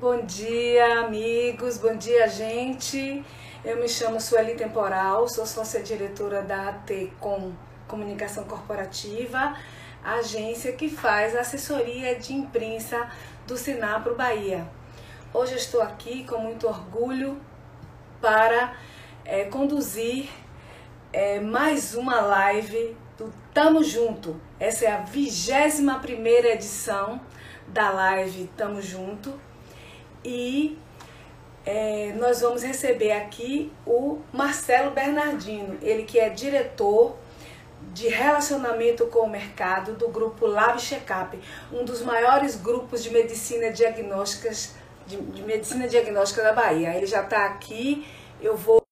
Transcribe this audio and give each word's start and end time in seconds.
Bom 0.00 0.24
dia, 0.24 1.00
amigos. 1.00 1.76
Bom 1.76 1.96
dia, 1.96 2.28
gente. 2.28 3.24
Eu 3.64 3.78
me 3.78 3.88
chamo 3.88 4.20
Sueli 4.20 4.54
Temporal, 4.54 5.28
sou 5.28 5.44
sócia 5.44 5.82
diretora 5.82 6.40
da 6.40 6.68
AT 6.68 7.10
Com 7.18 7.52
Comunicação 7.88 8.44
Corporativa, 8.44 9.56
agência 10.04 10.70
que 10.70 10.88
faz 10.88 11.34
assessoria 11.34 12.14
de 12.14 12.32
imprensa 12.32 13.10
do 13.44 13.56
Sinapro 13.56 14.14
Bahia. 14.14 14.70
Hoje 15.34 15.56
estou 15.56 15.82
aqui 15.82 16.22
com 16.22 16.38
muito 16.38 16.68
orgulho 16.68 17.36
para 18.20 18.76
é, 19.24 19.46
conduzir 19.46 20.30
é, 21.12 21.40
mais 21.40 21.96
uma 21.96 22.20
live 22.20 22.96
do 23.16 23.34
Tamo 23.52 23.82
Junto. 23.82 24.40
Essa 24.60 24.84
é 24.84 24.92
a 24.92 25.00
21 25.00 25.98
primeira 25.98 26.50
edição 26.50 27.20
da 27.66 27.90
live 27.90 28.48
Tamo 28.56 28.80
Junto 28.80 29.47
e 30.24 30.78
é, 31.64 32.12
nós 32.16 32.40
vamos 32.40 32.62
receber 32.62 33.12
aqui 33.12 33.72
o 33.86 34.20
Marcelo 34.32 34.90
Bernardino, 34.90 35.78
ele 35.82 36.04
que 36.04 36.18
é 36.18 36.30
diretor 36.30 37.16
de 37.92 38.08
relacionamento 38.08 39.06
com 39.06 39.20
o 39.20 39.28
mercado 39.28 39.94
do 39.94 40.08
grupo 40.08 40.46
Lab 40.46 40.80
Checkup, 40.80 41.38
um 41.72 41.84
dos 41.84 42.02
maiores 42.02 42.56
grupos 42.56 43.02
de 43.02 43.10
medicina 43.10 43.70
diagnósticas 43.70 44.74
de, 45.06 45.16
de 45.16 45.42
medicina 45.42 45.88
diagnóstica 45.88 46.42
da 46.42 46.52
Bahia. 46.52 46.94
Ele 46.94 47.06
já 47.06 47.22
está 47.22 47.46
aqui, 47.46 48.06
eu 48.40 48.56
vou 48.56 48.82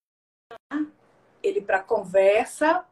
ele 1.43 1.61
para 1.61 1.79
conversa 1.79 2.83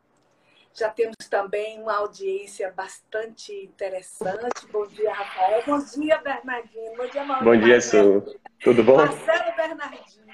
já 0.78 0.90
temos 0.90 1.16
também 1.30 1.82
uma 1.82 1.96
audiência 1.96 2.72
bastante 2.76 3.54
interessante. 3.54 4.68
Bom 4.72 4.86
dia, 4.88 5.14
Rafael. 5.14 5.64
Bom 5.66 5.80
dia, 5.80 6.18
Bernardinho. 6.18 6.98
Bom 6.98 7.08
dia, 7.08 7.24
Maurício. 7.24 7.46
Bom 7.46 7.66
dia, 7.66 7.82
Su. 7.82 8.40
Tudo 8.62 8.84
bom? 8.84 8.98
Marcelo 8.98 9.56
Bernardinho. 9.56 10.26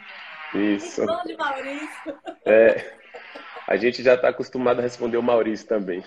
Isso. 0.56 1.02
Irmão 1.02 1.23
de 1.23 1.38
Maurício. 1.38 2.20
É. 2.45 2.94
A 3.67 3.78
gente 3.78 4.02
já 4.02 4.16
está 4.16 4.30
acostumado 4.30 4.80
a 4.80 4.81
responder 4.81 5.17
o 5.17 5.23
Maurício 5.23 5.67
também. 5.67 6.03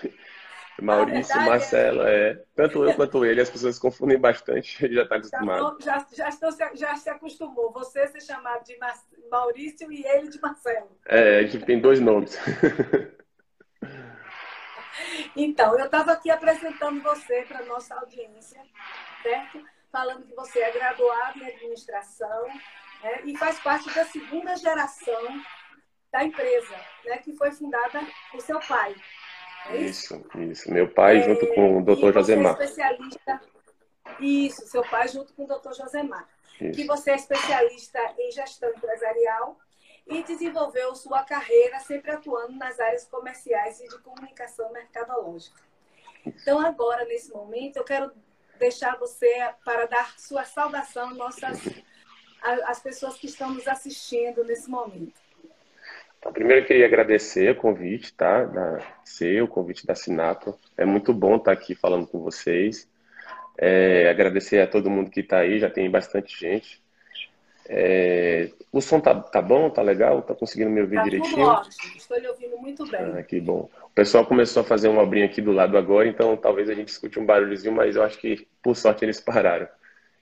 Maurício, 0.83 1.41
Marcelo, 1.43 2.03
é. 2.03 2.43
Tanto 2.57 2.85
eu 2.85 2.93
quanto 2.95 3.25
ele, 3.25 3.41
as 3.41 3.49
pessoas 3.49 3.79
confundem 3.79 4.19
bastante, 4.19 4.77
já 4.93 5.05
está 5.05 5.17
acostumado. 5.17 5.77
Já, 5.81 6.05
já, 6.13 6.29
estou, 6.29 6.51
já 6.75 6.97
se 6.97 7.09
acostumou. 7.09 7.73
Você 7.73 8.09
ser 8.09 8.21
chamado 8.21 8.65
de 8.65 8.77
Maurício 9.31 9.93
e 9.93 10.05
ele 10.05 10.29
de 10.29 10.41
Marcelo. 10.41 10.91
É, 11.07 11.39
a 11.39 11.43
gente 11.47 11.65
tem 11.65 11.81
dois 11.81 12.01
nomes. 12.01 12.37
Então, 15.37 15.79
eu 15.79 15.87
estava 15.87 16.13
aqui 16.13 16.31
apresentando 16.31 17.03
você 17.03 17.43
para 17.43 17.61
a 17.61 17.65
nossa 17.65 17.95
audiência, 17.95 18.61
certo? 19.23 19.63
Falando 19.91 20.27
que 20.27 20.35
você 20.35 20.61
é 20.61 20.73
graduado 20.73 21.39
em 21.39 21.47
administração 21.47 22.47
né? 23.03 23.21
e 23.25 23.37
faz 23.37 23.59
parte 23.61 23.93
da 23.95 24.05
segunda 24.05 24.57
geração 24.57 25.43
da 26.11 26.25
empresa, 26.25 26.77
né? 27.05 27.19
que 27.19 27.33
foi 27.35 27.51
fundada 27.53 28.01
por 28.31 28.41
seu 28.41 28.61
pai. 28.61 28.95
É 29.71 29.77
isso? 29.79 30.15
isso, 30.15 30.41
isso. 30.41 30.73
Meu 30.73 30.89
pai, 30.89 31.19
é, 31.19 31.23
junto 31.23 31.47
com 31.55 31.79
o 31.79 31.85
doutor 31.85 32.13
Josemar. 32.13 32.61
É 32.61 32.65
especialista. 32.65 33.41
Isso, 34.21 34.67
seu 34.67 34.83
pai, 34.89 35.09
junto 35.09 35.33
com 35.33 35.45
o 35.45 35.47
doutor 35.47 35.75
Josemar. 35.75 36.29
Isso. 36.61 36.73
Que 36.73 36.87
você 36.87 37.13
é 37.13 37.17
especialista 37.17 37.99
em 38.19 38.31
gestão 38.31 38.71
empresarial 38.71 39.59
e 40.07 40.23
desenvolveu 40.23 40.95
sua 40.95 41.23
carreira 41.23 41.79
sempre 41.81 42.11
atuando 42.11 42.57
nas 42.57 42.79
áreas 42.79 43.07
comerciais 43.07 43.81
e 43.81 43.89
de 43.89 43.99
comunicação 43.99 44.71
mercadológica. 44.73 45.61
Então, 46.27 46.59
agora, 46.61 47.05
nesse 47.05 47.33
momento, 47.33 47.77
eu 47.77 47.85
quero 47.85 48.11
deixar 48.59 48.97
você 48.99 49.51
para 49.65 49.87
dar 49.87 50.19
sua 50.19 50.45
saudação 50.45 51.15
nossas, 51.15 51.59
às 52.67 52.81
pessoas 52.81 53.17
que 53.17 53.27
estão 53.27 53.53
nos 53.53 53.67
assistindo 53.67 54.45
nesse 54.45 54.71
momento. 54.71 55.25
Então, 56.19 56.33
primeiro, 56.33 56.63
eu 56.63 56.67
queria 56.67 56.87
agradecer 56.87 57.51
o 57.51 57.57
convite, 57.57 58.15
tá? 58.15 58.45
Da 58.45 58.79
seu, 59.05 59.45
o 59.45 59.49
convite 59.49 59.87
da 59.87 59.95
Sinato. 59.95 60.59
É 60.77 60.85
muito 60.85 61.13
bom 61.13 61.37
estar 61.37 61.53
aqui 61.53 61.75
falando 61.75 62.07
com 62.07 62.21
vocês. 62.21 62.89
É, 63.59 64.09
agradecer 64.09 64.61
a 64.61 64.67
todo 64.67 64.91
mundo 64.91 65.11
que 65.11 65.21
está 65.21 65.41
aí, 65.41 65.59
já 65.59 65.69
tem 65.69 65.91
bastante 65.91 66.39
gente. 66.39 66.83
É, 67.67 68.51
o 68.71 68.81
som 68.81 69.01
tá, 69.01 69.15
tá 69.15 69.41
bom, 69.41 69.71
tá 69.71 69.81
legal? 69.81 70.21
Tá 70.23 70.35
conseguindo 70.35 70.71
me 70.71 70.83
ouvir 70.83 70.97
tá 70.97 71.03
direitinho? 71.05 71.47
Ótimo, 71.47 71.97
estou 71.97 72.19
lhe 72.19 72.29
ouvindo 72.29 72.59
muito 72.59 72.87
bem. 72.87 73.01
Ah, 73.01 73.23
que 73.23 73.41
bom. 73.41 73.71
O 73.85 73.91
pessoal 73.95 74.27
começou 74.27 74.63
a 74.63 74.65
fazer 74.65 74.89
uma 74.89 75.03
obrinha 75.03 75.27
aqui 75.27 75.41
do 75.41 75.53
lado 75.53 75.79
agora, 75.79 76.07
então 76.07 76.37
talvez 76.37 76.69
a 76.69 76.75
gente 76.75 76.89
escute 76.89 77.19
um 77.19 77.25
barulhozinho, 77.25 77.75
mas 77.75 77.97
eu 77.97 78.03
acho 78.03 78.19
que, 78.19 78.47
por 78.63 78.77
sorte, 78.77 79.05
eles 79.05 79.21
pararam. 79.21 79.69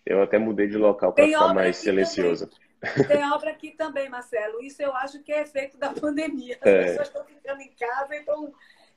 Eu 0.04 0.22
até 0.22 0.38
mudei 0.38 0.69
de 0.69 0.76
local 0.76 1.12
para 1.12 1.25
ficar 1.25 1.54
mais 1.54 1.76
silencioso. 1.76 2.48
Também. 2.80 3.06
Tem 3.06 3.32
obra 3.32 3.50
aqui 3.50 3.70
também, 3.70 4.09
Marcelo. 4.09 4.60
Isso 4.62 4.82
eu 4.82 4.94
acho 4.97 5.22
que 5.22 5.32
é 5.32 5.42
efeito 5.42 5.78
da 5.78 5.91
pandemia. 5.91 6.59
As 6.60 6.66
é. 6.66 6.82
pessoas 6.82 7.09
estão 7.09 7.24
ficando 7.24 7.60
em 7.60 7.70
casa 7.78 8.14
e 8.14 8.19
estão 8.19 8.53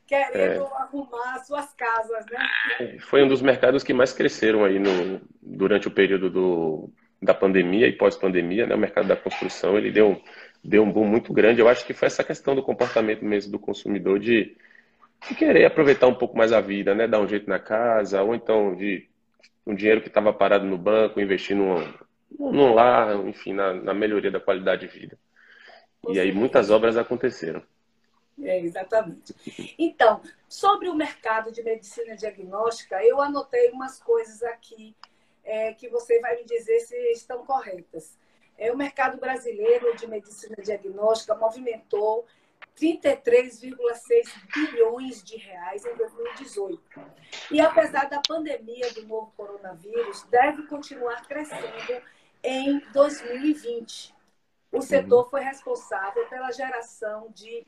querendo 0.06 0.64
é. 0.64 0.76
arrumar 0.76 1.38
suas 1.44 1.72
casas, 1.74 2.24
né? 2.26 2.98
Foi 3.00 3.22
um 3.22 3.28
dos 3.28 3.42
mercados 3.42 3.82
que 3.82 3.92
mais 3.92 4.12
cresceram 4.12 4.64
aí 4.64 4.78
no, 4.78 5.20
durante 5.40 5.86
o 5.86 5.90
período 5.90 6.28
do, 6.28 6.90
da 7.20 7.34
pandemia 7.34 7.86
e 7.86 7.92
pós-pandemia, 7.92 8.66
né, 8.66 8.74
o 8.74 8.78
mercado 8.78 9.08
da 9.08 9.16
construção 9.16 9.76
ele 9.76 9.90
deu, 9.90 10.20
deu 10.62 10.82
um 10.82 10.92
boom 10.92 11.06
muito 11.06 11.32
grande. 11.32 11.60
Eu 11.60 11.68
acho 11.68 11.84
que 11.86 11.94
foi 11.94 12.06
essa 12.06 12.24
questão 12.24 12.54
do 12.54 12.62
comportamento 12.62 13.24
mesmo 13.24 13.52
do 13.52 13.58
consumidor 13.58 14.18
de, 14.18 14.56
de 15.28 15.34
querer 15.34 15.64
aproveitar 15.64 16.06
um 16.06 16.14
pouco 16.14 16.36
mais 16.36 16.52
a 16.52 16.60
vida, 16.60 16.94
né, 16.94 17.06
dar 17.06 17.20
um 17.20 17.28
jeito 17.28 17.48
na 17.48 17.58
casa, 17.58 18.22
ou 18.22 18.34
então 18.34 18.74
de 18.74 19.08
um 19.66 19.74
dinheiro 19.74 20.00
que 20.00 20.08
estava 20.08 20.32
parado 20.32 20.64
no 20.64 20.78
banco, 20.78 21.20
investir 21.20 21.56
num, 21.56 21.92
num 22.38 22.72
lar, 22.74 23.14
enfim, 23.26 23.52
na, 23.52 23.74
na 23.74 23.94
melhoria 23.94 24.30
da 24.30 24.40
qualidade 24.40 24.86
de 24.86 24.98
vida. 24.98 25.18
E 26.08 26.20
aí 26.20 26.32
muitas 26.32 26.70
obras 26.70 26.96
aconteceram. 26.96 27.62
É, 28.42 28.60
exatamente. 28.60 29.34
Então, 29.78 30.20
sobre 30.46 30.88
o 30.88 30.94
mercado 30.94 31.50
de 31.50 31.62
medicina 31.62 32.14
diagnóstica, 32.14 33.02
eu 33.02 33.20
anotei 33.20 33.70
umas 33.70 33.98
coisas 33.98 34.42
aqui 34.42 34.94
é, 35.46 35.72
que 35.72 35.88
você 35.88 36.20
vai 36.20 36.36
me 36.36 36.44
dizer 36.44 36.80
se 36.80 36.94
estão 37.12 37.46
corretas. 37.46 38.18
É, 38.58 38.70
o 38.72 38.76
mercado 38.76 39.18
brasileiro 39.18 39.96
de 39.96 40.06
medicina 40.06 40.56
diagnóstica 40.62 41.34
movimentou 41.34 42.26
33,6 42.78 43.74
bilhões 44.54 45.22
de 45.22 45.36
reais 45.36 45.86
em 45.86 45.94
2018. 45.94 46.82
E 47.50 47.60
apesar 47.60 48.08
da 48.08 48.20
pandemia 48.26 48.90
do 48.92 49.06
novo 49.06 49.30
coronavírus, 49.36 50.22
deve 50.24 50.64
continuar 50.64 51.26
crescendo 51.26 52.02
em 52.42 52.80
2020. 52.92 54.14
O 54.72 54.82
setor 54.82 55.30
foi 55.30 55.42
responsável 55.42 56.26
pela 56.28 56.50
geração 56.50 57.30
de 57.30 57.64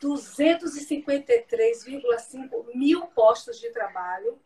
253,5 0.00 2.74
mil 2.74 3.06
postos 3.08 3.58
de 3.58 3.70
trabalho 3.70 4.38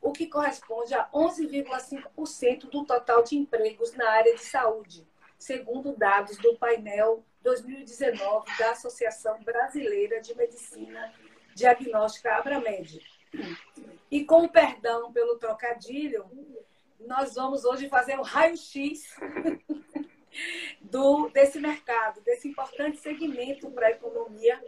o 0.00 0.12
que 0.12 0.26
corresponde 0.26 0.94
a 0.94 1.08
11,5% 1.10 2.70
do 2.70 2.84
total 2.84 3.22
de 3.22 3.36
empregos 3.36 3.92
na 3.94 4.08
área 4.10 4.34
de 4.34 4.42
saúde, 4.42 5.06
segundo 5.38 5.96
dados 5.96 6.36
do 6.38 6.56
painel 6.56 7.24
2019 7.42 8.46
da 8.58 8.72
Associação 8.72 9.42
Brasileira 9.42 10.20
de 10.20 10.34
Medicina 10.34 11.12
Diagnóstica 11.54 12.34
Abramed. 12.34 13.00
E 14.10 14.24
com 14.24 14.44
o 14.44 14.48
perdão 14.48 15.12
pelo 15.12 15.38
trocadilho, 15.38 16.24
nós 17.00 17.34
vamos 17.34 17.64
hoje 17.64 17.88
fazer 17.88 18.18
um 18.18 18.22
raio-x 18.22 19.16
do 20.80 21.28
desse 21.28 21.60
mercado, 21.60 22.20
desse 22.22 22.48
importante 22.48 22.98
segmento 22.98 23.70
para 23.70 23.88
a 23.88 23.90
economia 23.90 24.60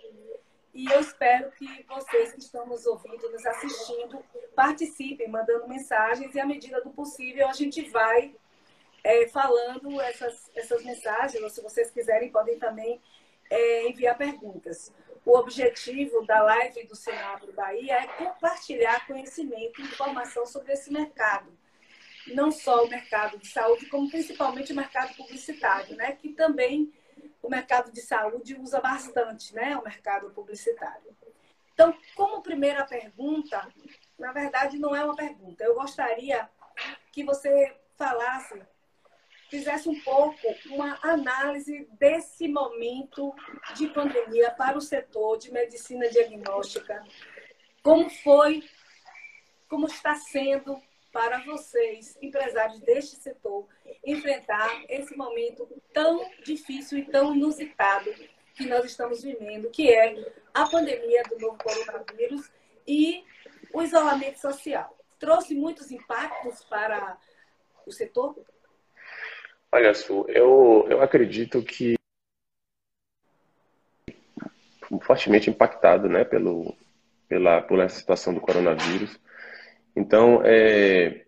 e 0.73 0.87
eu 0.87 1.01
espero 1.01 1.51
que 1.53 1.85
vocês 1.89 2.33
que 2.33 2.41
estão 2.41 2.67
nos 2.67 2.87
ouvindo, 2.87 3.31
nos 3.31 3.45
assistindo, 3.45 4.25
participem, 4.55 5.29
mandando 5.29 5.69
mensagens 5.69 6.35
e, 6.35 6.41
à 6.41 6.47
medida 6.47 6.81
do 6.81 6.91
possível, 6.91 7.49
a 7.49 7.53
gente 7.53 7.89
vai 7.91 8.35
é, 9.03 9.27
falando 9.29 10.01
essas, 10.01 10.51
essas 10.55 10.85
mensagens, 10.85 11.43
ou 11.43 11.51
se 11.51 11.61
vocês 11.61 11.91
quiserem, 11.91 12.31
podem 12.31 12.59
também 12.59 13.01
é, 13.51 13.89
enviar 13.89 14.17
perguntas. 14.17 14.93
O 15.25 15.37
objetivo 15.37 16.25
da 16.25 16.43
live 16.43 16.87
do 16.87 16.95
Senado 16.95 17.53
Bahia 17.53 17.95
é 17.95 18.07
compartilhar 18.07 19.07
conhecimento 19.07 19.81
e 19.81 19.85
informação 19.85 20.47
sobre 20.47 20.73
esse 20.73 20.93
mercado. 20.93 21.53
Não 22.29 22.53
só 22.53 22.85
o 22.85 22.89
mercado 22.89 23.39
de 23.39 23.49
saúde, 23.49 23.87
como 23.87 24.09
principalmente 24.09 24.73
o 24.73 24.77
mercado 24.77 25.15
publicitário, 25.17 25.97
né? 25.97 26.13
que 26.13 26.31
também 26.31 26.93
o 27.43 27.49
mercado 27.49 27.91
de 27.93 28.01
saúde 28.01 28.57
usa 28.59 28.81
bastante, 28.81 29.55
né? 29.55 29.77
O 29.77 29.83
mercado 29.83 30.31
publicitário. 30.31 31.17
Então, 31.73 31.97
como 32.15 32.43
primeira 32.43 32.85
pergunta, 32.85 33.67
na 34.19 34.33
verdade 34.33 34.79
não 34.79 34.95
é 34.95 35.03
uma 35.05 35.17
pergunta. 35.17 35.65
Eu 35.65 35.75
gostaria 35.75 36.49
que 37.11 37.25
você 37.25 37.75
falasse, 37.97 38.61
fizesse 39.49 39.89
um 39.89 39.99
pouco 40.01 40.39
uma 40.67 40.99
análise 41.03 41.89
desse 41.93 42.49
momento 42.49 43.35
de 43.75 43.89
pandemia 43.89 44.51
para 44.51 44.77
o 44.77 44.81
setor 44.81 45.39
de 45.39 45.51
medicina 45.51 46.09
diagnóstica. 46.09 47.03
Como 47.83 48.11
foi, 48.11 48.63
como 49.69 49.87
está 49.87 50.15
sendo 50.15 50.81
para 51.13 51.41
vocês, 51.45 52.17
empresários 52.23 52.81
deste 52.81 53.17
setor, 53.17 53.67
enfrentar 54.05 54.85
esse 54.89 55.17
momento 55.17 55.69
tão 55.93 56.25
difícil 56.45 56.99
e 56.99 57.05
tão 57.05 57.35
inusitado 57.35 58.13
que 58.55 58.67
nós 58.67 58.85
estamos 58.85 59.23
vivendo, 59.23 59.71
que 59.71 59.91
é 59.91 60.33
a 60.55 60.69
pandemia 60.69 61.23
do 61.25 61.39
novo 61.39 61.59
coronavírus 61.59 62.51
e 62.87 63.25
o 63.73 63.83
isolamento 63.83 64.39
social? 64.39 64.97
Trouxe 65.19 65.55
muitos 65.55 65.91
impactos 65.91 66.65
para 66.65 67.19
o 67.87 67.93
setor? 67.93 68.37
Olha, 69.73 69.95
Su, 69.95 70.25
eu, 70.29 70.87
eu 70.89 71.03
acredito 71.03 71.63
que 71.63 71.95
fortemente 75.03 75.49
impactado 75.49 76.09
né, 76.09 76.25
pelo, 76.25 76.75
pela, 77.29 77.63
pela 77.63 77.89
situação 77.89 78.35
do 78.35 78.41
coronavírus. 78.41 79.19
Então, 79.95 80.41
é, 80.45 81.25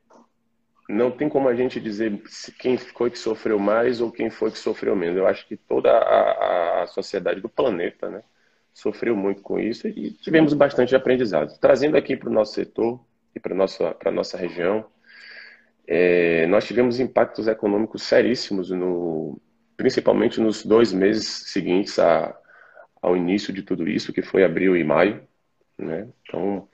não 0.89 1.11
tem 1.11 1.29
como 1.29 1.49
a 1.49 1.55
gente 1.55 1.81
dizer 1.81 2.23
quem 2.59 2.77
foi 2.77 3.11
que 3.11 3.19
sofreu 3.19 3.59
mais 3.59 4.01
ou 4.01 4.11
quem 4.11 4.31
foi 4.31 4.51
que 4.51 4.59
sofreu 4.59 4.95
menos. 4.95 5.17
Eu 5.17 5.27
acho 5.27 5.47
que 5.47 5.57
toda 5.57 5.91
a, 5.91 6.83
a 6.83 6.87
sociedade 6.87 7.41
do 7.41 7.49
planeta 7.49 8.11
né, 8.11 8.23
sofreu 8.73 9.17
muito 9.17 9.43
com 9.43 9.59
isso 9.59 9.89
e 9.89 10.11
tivemos 10.13 10.55
bastante 10.55 10.95
aprendizado. 10.95 11.59
Trazendo 11.59 11.97
aqui 11.97 12.17
para 12.17 12.29
o 12.29 12.33
nosso 12.33 12.55
setor 12.55 13.01
e 13.35 13.41
para 13.41 13.55
a 13.55 13.57
nossa, 13.57 13.97
nossa 14.13 14.37
região, 14.37 14.85
é, 15.87 16.47
nós 16.47 16.67
tivemos 16.67 17.01
impactos 17.01 17.49
econômicos 17.49 18.03
seríssimos, 18.03 18.71
no, 18.71 19.41
principalmente 19.77 20.41
nos 20.41 20.65
dois 20.65 20.93
meses 20.93 21.51
seguintes 21.51 21.99
a, 21.99 22.37
ao 23.01 23.17
início 23.17 23.53
de 23.53 23.63
tudo 23.63 23.89
isso, 23.89 24.13
que 24.13 24.23
foi 24.23 24.45
abril 24.45 24.77
e 24.77 24.85
maio. 24.85 25.27
Né? 25.79 26.09
Então, 26.23 26.69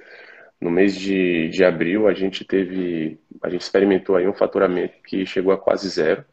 no 0.60 0.70
mês 0.70 0.94
de, 0.96 1.49
de 1.49 1.64
abril, 1.64 2.08
a 2.08 2.14
gente 2.14 2.44
teve, 2.44 3.19
a 3.43 3.49
gente 3.49 3.62
experimentou 3.62 4.16
aí 4.16 4.26
um 4.26 4.34
faturamento 4.34 4.94
que 5.05 5.25
chegou 5.25 5.52
a 5.52 5.58
quase 5.58 5.88
zero. 5.88 6.25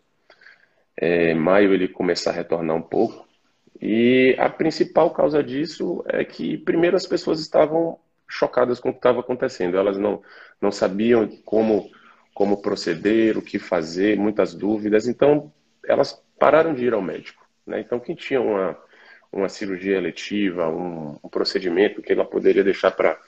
É, 0.98 1.34
maio 1.34 1.74
ele 1.74 1.88
começar 1.88 2.32
a 2.32 2.34
retornar 2.34 2.76
um 2.76 2.82
pouco. 2.82 3.26
E 3.80 4.36
a 4.40 4.50
principal 4.50 5.12
causa 5.12 5.44
disso 5.44 6.04
é 6.08 6.24
que, 6.24 6.58
primeiro, 6.58 6.96
as 6.96 7.06
pessoas 7.06 7.40
estavam 7.40 8.00
chocadas 8.28 8.80
com 8.80 8.90
o 8.90 8.92
que 8.94 9.00
estava 9.00 9.20
acontecendo. 9.20 9.78
Elas 9.78 9.98
não, 9.98 10.24
não 10.60 10.72
sabiam 10.72 11.28
como, 11.44 11.90
como 12.34 12.62
proceder, 12.62 13.38
o 13.38 13.42
que 13.42 13.60
fazer, 13.60 14.18
muitas 14.18 14.56
dúvidas. 14.56 15.08
Então, 15.08 15.52
elas 15.86 16.20
pararam 16.40 16.74
de 16.74 16.86
ir 16.86 16.94
ao 16.94 17.02
médico. 17.02 17.46
Né? 17.68 17.82
Então, 17.82 18.00
quem 18.00 18.16
tinha 18.16 18.42
uma, 18.42 18.78
uma 19.32 19.50
cirurgia 19.50 19.98
eletiva, 19.98 20.68
um, 20.70 21.20
um 21.24 21.30
procedimento 21.30 22.02
que 22.02 22.14
ela 22.14 22.26
poderia 22.26 22.64
deixar 22.64 22.92
para 22.92 23.20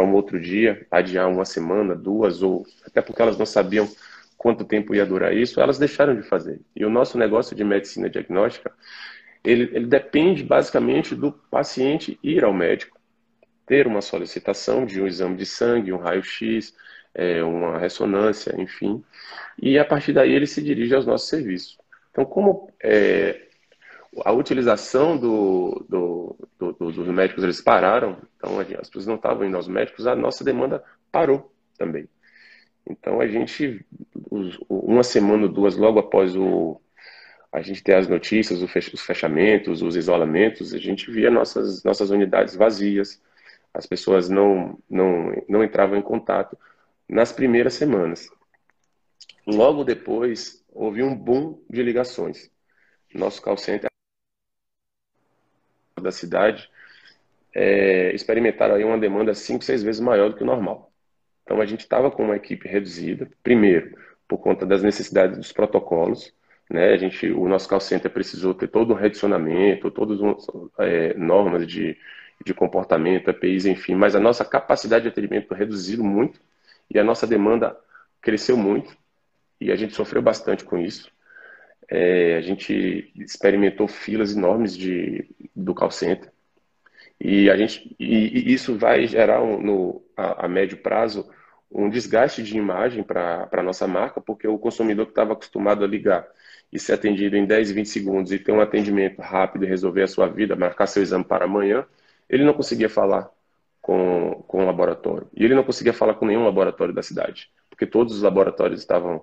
um 0.00 0.14
outro 0.14 0.40
dia, 0.40 0.86
adiar 0.90 1.28
uma 1.28 1.44
semana, 1.44 1.94
duas, 1.94 2.40
ou 2.42 2.64
até 2.86 3.02
porque 3.02 3.20
elas 3.20 3.36
não 3.36 3.44
sabiam 3.44 3.88
quanto 4.38 4.64
tempo 4.64 4.94
ia 4.94 5.04
durar 5.04 5.36
isso, 5.36 5.60
elas 5.60 5.78
deixaram 5.78 6.14
de 6.16 6.22
fazer. 6.22 6.60
E 6.74 6.84
o 6.84 6.90
nosso 6.90 7.18
negócio 7.18 7.54
de 7.54 7.62
medicina 7.64 8.08
diagnóstica, 8.08 8.72
ele, 9.44 9.70
ele 9.74 9.86
depende 9.86 10.42
basicamente 10.42 11.14
do 11.14 11.32
paciente 11.32 12.18
ir 12.22 12.44
ao 12.44 12.52
médico, 12.52 12.98
ter 13.66 13.86
uma 13.86 14.00
solicitação 14.00 14.86
de 14.86 15.00
um 15.00 15.06
exame 15.06 15.36
de 15.36 15.44
sangue, 15.46 15.92
um 15.92 15.98
raio-x, 15.98 16.74
é, 17.14 17.42
uma 17.42 17.78
ressonância, 17.78 18.54
enfim, 18.58 19.04
e 19.60 19.78
a 19.78 19.84
partir 19.84 20.12
daí 20.12 20.32
ele 20.32 20.46
se 20.46 20.62
dirige 20.62 20.94
aos 20.94 21.06
nossos 21.06 21.28
serviços. 21.28 21.78
Então, 22.10 22.24
como 22.24 22.70
é, 22.82 23.48
a 24.24 24.32
utilização 24.32 25.16
do, 25.16 25.86
do, 25.88 26.36
do, 26.58 26.72
dos 26.72 27.08
médicos 27.08 27.42
eles 27.42 27.60
pararam, 27.60 28.18
então 28.36 28.58
as 28.58 28.88
pessoas 28.88 29.06
não 29.06 29.14
estavam 29.14 29.46
indo 29.46 29.56
aos 29.56 29.68
médicos, 29.68 30.06
a 30.06 30.14
nossa 30.14 30.44
demanda 30.44 30.82
parou 31.10 31.50
também. 31.78 32.08
Então 32.88 33.20
a 33.20 33.26
gente, 33.26 33.84
uma 34.68 35.02
semana, 35.02 35.48
duas, 35.48 35.76
logo 35.76 35.98
após 35.98 36.36
o, 36.36 36.80
a 37.50 37.62
gente 37.62 37.82
ter 37.82 37.94
as 37.94 38.08
notícias, 38.08 38.60
os 38.60 39.00
fechamentos, 39.00 39.82
os 39.82 39.96
isolamentos, 39.96 40.74
a 40.74 40.78
gente 40.78 41.10
via 41.10 41.30
nossas, 41.30 41.82
nossas 41.82 42.10
unidades 42.10 42.54
vazias, 42.54 43.20
as 43.72 43.86
pessoas 43.86 44.28
não, 44.28 44.78
não, 44.90 45.32
não 45.48 45.64
entravam 45.64 45.96
em 45.96 46.02
contato 46.02 46.58
nas 47.08 47.32
primeiras 47.32 47.74
semanas. 47.74 48.28
Logo 49.46 49.84
depois, 49.84 50.62
houve 50.68 51.02
um 51.02 51.14
boom 51.14 51.62
de 51.68 51.82
ligações. 51.82 52.50
Nosso 53.14 53.42
call 53.42 53.56
center 53.56 53.91
da 56.02 56.12
cidade 56.12 56.68
é, 57.54 58.14
experimentaram 58.14 58.74
aí 58.74 58.84
uma 58.84 58.98
demanda 58.98 59.34
cinco, 59.34 59.64
seis 59.64 59.82
vezes 59.82 60.00
maior 60.00 60.30
do 60.30 60.36
que 60.36 60.42
o 60.42 60.46
normal. 60.46 60.90
Então 61.42 61.60
a 61.60 61.66
gente 61.66 61.80
estava 61.80 62.10
com 62.10 62.24
uma 62.24 62.36
equipe 62.36 62.68
reduzida, 62.68 63.28
primeiro 63.42 63.96
por 64.28 64.38
conta 64.38 64.64
das 64.64 64.82
necessidades 64.82 65.36
dos 65.36 65.52
protocolos, 65.52 66.32
né? 66.70 66.92
A 66.92 66.96
gente, 66.96 67.30
o 67.30 67.46
nosso 67.48 67.68
call 67.68 67.80
center 67.80 68.10
precisou 68.10 68.54
ter 68.54 68.68
todo 68.68 68.94
um 68.94 68.96
redicionamento, 68.96 69.90
todas 69.90 70.18
é, 70.78 71.12
normas 71.14 71.66
de, 71.66 71.98
de 72.44 72.54
comportamento, 72.54 73.28
APIs, 73.28 73.66
enfim, 73.66 73.94
mas 73.94 74.16
a 74.16 74.20
nossa 74.20 74.44
capacidade 74.44 75.02
de 75.02 75.10
atendimento 75.10 75.52
reduziu 75.52 76.02
muito 76.02 76.40
e 76.90 76.98
a 76.98 77.04
nossa 77.04 77.26
demanda 77.26 77.76
cresceu 78.22 78.56
muito 78.56 78.96
e 79.60 79.70
a 79.70 79.76
gente 79.76 79.94
sofreu 79.94 80.22
bastante 80.22 80.64
com 80.64 80.78
isso. 80.78 81.10
É, 81.94 82.36
a 82.38 82.40
gente 82.40 83.12
experimentou 83.16 83.86
filas 83.86 84.34
enormes 84.34 84.74
de, 84.74 85.28
do 85.54 85.74
call 85.74 85.90
center. 85.90 86.32
E, 87.20 87.50
a 87.50 87.56
gente, 87.56 87.94
e, 88.00 88.48
e 88.48 88.54
isso 88.54 88.78
vai 88.78 89.06
gerar 89.06 89.42
um, 89.42 89.60
no, 89.60 90.02
a, 90.16 90.46
a, 90.46 90.48
médio 90.48 90.78
prazo 90.78 91.28
um 91.70 91.90
desgaste 91.90 92.42
de 92.42 92.56
imagem 92.56 93.02
para 93.02 93.46
a 93.52 93.62
nossa 93.62 93.86
marca, 93.86 94.22
porque 94.22 94.48
o 94.48 94.58
consumidor 94.58 95.04
que 95.04 95.12
estava 95.12 95.34
acostumado 95.34 95.84
a 95.84 95.86
ligar 95.86 96.26
e 96.72 96.78
ser 96.78 96.94
atendido 96.94 97.36
em 97.36 97.44
10, 97.44 97.72
20 97.72 97.86
segundos 97.86 98.32
e 98.32 98.38
ter 98.38 98.52
um 98.52 98.60
atendimento 98.62 99.20
rápido 99.20 99.66
e 99.66 99.68
resolver 99.68 100.02
a 100.02 100.08
sua 100.08 100.28
vida, 100.28 100.56
marcar 100.56 100.86
seu 100.86 101.02
exame 101.02 101.24
para 101.24 101.44
amanhã, 101.44 101.84
ele 102.26 102.42
não 102.42 102.54
conseguia 102.54 102.88
falar 102.88 103.30
com, 103.82 104.42
com 104.48 104.62
o 104.62 104.66
laboratório. 104.66 105.28
E 105.36 105.44
ele 105.44 105.54
não 105.54 105.64
conseguia 105.64 105.92
falar 105.92 106.14
com 106.14 106.24
nenhum 106.24 106.44
laboratório 106.44 106.94
da 106.94 107.02
cidade, 107.02 107.50
porque 107.68 107.84
todos 107.84 108.16
os 108.16 108.22
laboratórios 108.22 108.80
estavam 108.80 109.22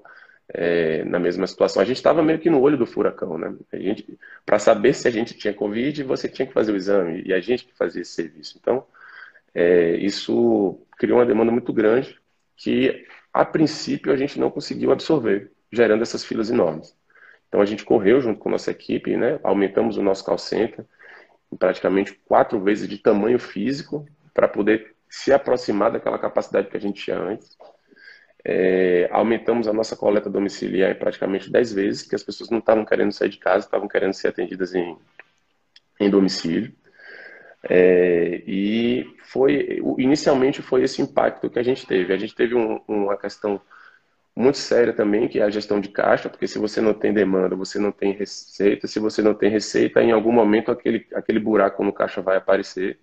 é, 0.53 1.03
na 1.03 1.19
mesma 1.19 1.45
situação. 1.45 1.81
A 1.81 1.85
gente 1.85 1.97
estava 1.97 2.23
meio 2.23 2.39
que 2.39 2.49
no 2.49 2.61
olho 2.61 2.77
do 2.77 2.85
furacão, 2.85 3.37
né? 3.37 3.53
Para 4.45 4.59
saber 4.59 4.93
se 4.93 5.07
a 5.07 5.11
gente 5.11 5.33
tinha 5.35 5.53
Covid, 5.53 6.03
você 6.03 6.27
tinha 6.27 6.47
que 6.47 6.53
fazer 6.53 6.71
o 6.71 6.75
exame 6.75 7.21
e 7.25 7.33
a 7.33 7.39
gente 7.39 7.65
que 7.65 7.75
fazia 7.75 8.01
esse 8.01 8.11
serviço. 8.11 8.57
Então, 8.59 8.85
é, 9.53 9.95
isso 9.97 10.79
criou 10.97 11.19
uma 11.19 11.25
demanda 11.25 11.51
muito 11.51 11.71
grande 11.71 12.17
que, 12.55 13.05
a 13.33 13.45
princípio, 13.45 14.11
a 14.11 14.17
gente 14.17 14.39
não 14.39 14.49
conseguiu 14.51 14.91
absorver, 14.91 15.51
gerando 15.71 16.01
essas 16.01 16.23
filas 16.23 16.49
enormes. 16.49 16.95
Então, 17.47 17.61
a 17.61 17.65
gente 17.65 17.85
correu 17.85 18.21
junto 18.21 18.39
com 18.39 18.49
a 18.49 18.53
nossa 18.53 18.71
equipe, 18.71 19.15
né? 19.17 19.39
Aumentamos 19.43 19.97
o 19.97 20.03
nosso 20.03 20.23
call 20.25 20.37
center 20.37 20.85
em 21.51 21.57
praticamente 21.57 22.13
quatro 22.25 22.59
vezes 22.59 22.87
de 22.87 22.97
tamanho 22.97 23.39
físico 23.39 24.05
para 24.33 24.47
poder 24.47 24.95
se 25.09 25.33
aproximar 25.33 25.91
daquela 25.91 26.19
capacidade 26.19 26.69
que 26.69 26.77
a 26.77 26.79
gente 26.79 27.03
tinha 27.03 27.17
antes. 27.17 27.57
É, 28.45 29.09
aumentamos 29.11 29.67
a 29.67 29.73
nossa 29.73 29.95
coleta 29.95 30.29
domiciliar 30.29 30.97
praticamente 30.97 31.51
10 31.51 31.73
vezes, 31.73 32.03
porque 32.03 32.15
as 32.15 32.23
pessoas 32.23 32.49
não 32.49 32.59
estavam 32.59 32.85
querendo 32.85 33.11
sair 33.11 33.29
de 33.29 33.37
casa, 33.37 33.65
estavam 33.65 33.87
querendo 33.87 34.13
ser 34.13 34.29
atendidas 34.29 34.73
em, 34.73 34.97
em 35.99 36.09
domicílio. 36.09 36.73
É, 37.63 38.41
e 38.47 39.05
foi 39.23 39.81
inicialmente 39.97 40.61
foi 40.61 40.83
esse 40.83 41.01
impacto 41.01 41.49
que 41.49 41.59
a 41.59 41.63
gente 41.63 41.85
teve. 41.85 42.13
A 42.13 42.17
gente 42.17 42.35
teve 42.35 42.55
um, 42.55 42.81
uma 42.87 43.17
questão 43.17 43.61
muito 44.35 44.57
séria 44.57 44.93
também, 44.93 45.27
que 45.27 45.39
é 45.39 45.43
a 45.43 45.49
gestão 45.49 45.81
de 45.81 45.89
caixa, 45.89 46.29
porque 46.29 46.47
se 46.47 46.57
você 46.57 46.79
não 46.79 46.93
tem 46.93 47.13
demanda, 47.13 47.55
você 47.55 47.77
não 47.77 47.91
tem 47.91 48.13
receita. 48.13 48.87
Se 48.87 48.99
você 48.99 49.21
não 49.21 49.33
tem 49.33 49.49
receita, 49.49 50.01
em 50.01 50.11
algum 50.11 50.31
momento 50.31 50.71
aquele, 50.71 51.05
aquele 51.13 51.39
buraco 51.39 51.83
no 51.83 51.91
caixa 51.93 52.21
vai 52.21 52.37
aparecer. 52.37 52.97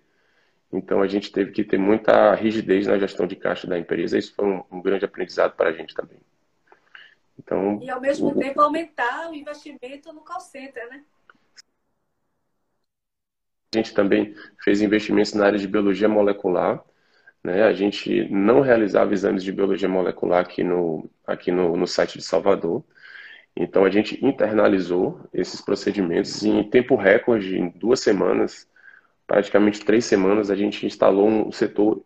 Então 0.71 1.01
a 1.01 1.07
gente 1.07 1.31
teve 1.31 1.51
que 1.51 1.63
ter 1.63 1.77
muita 1.77 2.33
rigidez 2.35 2.87
na 2.87 2.97
gestão 2.97 3.25
de 3.25 3.35
caixa 3.35 3.65
da 3.67 3.79
empresa. 3.79 4.17
Isso 4.17 4.33
foi 4.35 4.45
um, 4.45 4.63
um 4.71 4.81
grande 4.81 5.05
aprendizado 5.05 5.55
para 5.55 5.69
a 5.69 5.73
gente 5.73 5.93
também. 5.93 6.19
Então, 7.39 7.79
e 7.81 7.89
ao 7.89 8.01
mesmo 8.01 8.29
o... 8.29 8.37
tempo 8.37 8.59
aumentar 8.59 9.29
o 9.29 9.33
investimento 9.33 10.11
no 10.11 10.21
call 10.21 10.41
center, 10.41 10.89
né? 10.89 11.03
A 13.73 13.77
gente 13.77 13.93
também 13.93 14.33
fez 14.63 14.81
investimentos 14.81 15.33
na 15.33 15.45
área 15.45 15.59
de 15.59 15.67
biologia 15.67 16.07
molecular. 16.07 16.83
Né? 17.43 17.63
A 17.63 17.73
gente 17.73 18.27
não 18.29 18.61
realizava 18.61 19.13
exames 19.13 19.43
de 19.43 19.51
biologia 19.51 19.87
molecular 19.87 20.41
aqui 20.41 20.63
no, 20.63 21.09
aqui 21.25 21.51
no, 21.51 21.75
no 21.77 21.85
site 21.85 22.17
de 22.17 22.23
Salvador. 22.23 22.83
Então 23.55 23.83
a 23.85 23.89
gente 23.89 24.23
internalizou 24.25 25.19
esses 25.33 25.61
procedimentos 25.61 26.43
em 26.43 26.63
tempo 26.69 26.95
recorde, 26.95 27.57
em 27.57 27.69
duas 27.69 27.99
semanas, 27.99 28.67
praticamente 29.27 29.83
três 29.83 30.05
semanas, 30.05 30.49
a 30.49 30.55
gente 30.55 30.85
instalou 30.85 31.27
um 31.27 31.51
setor 31.51 32.01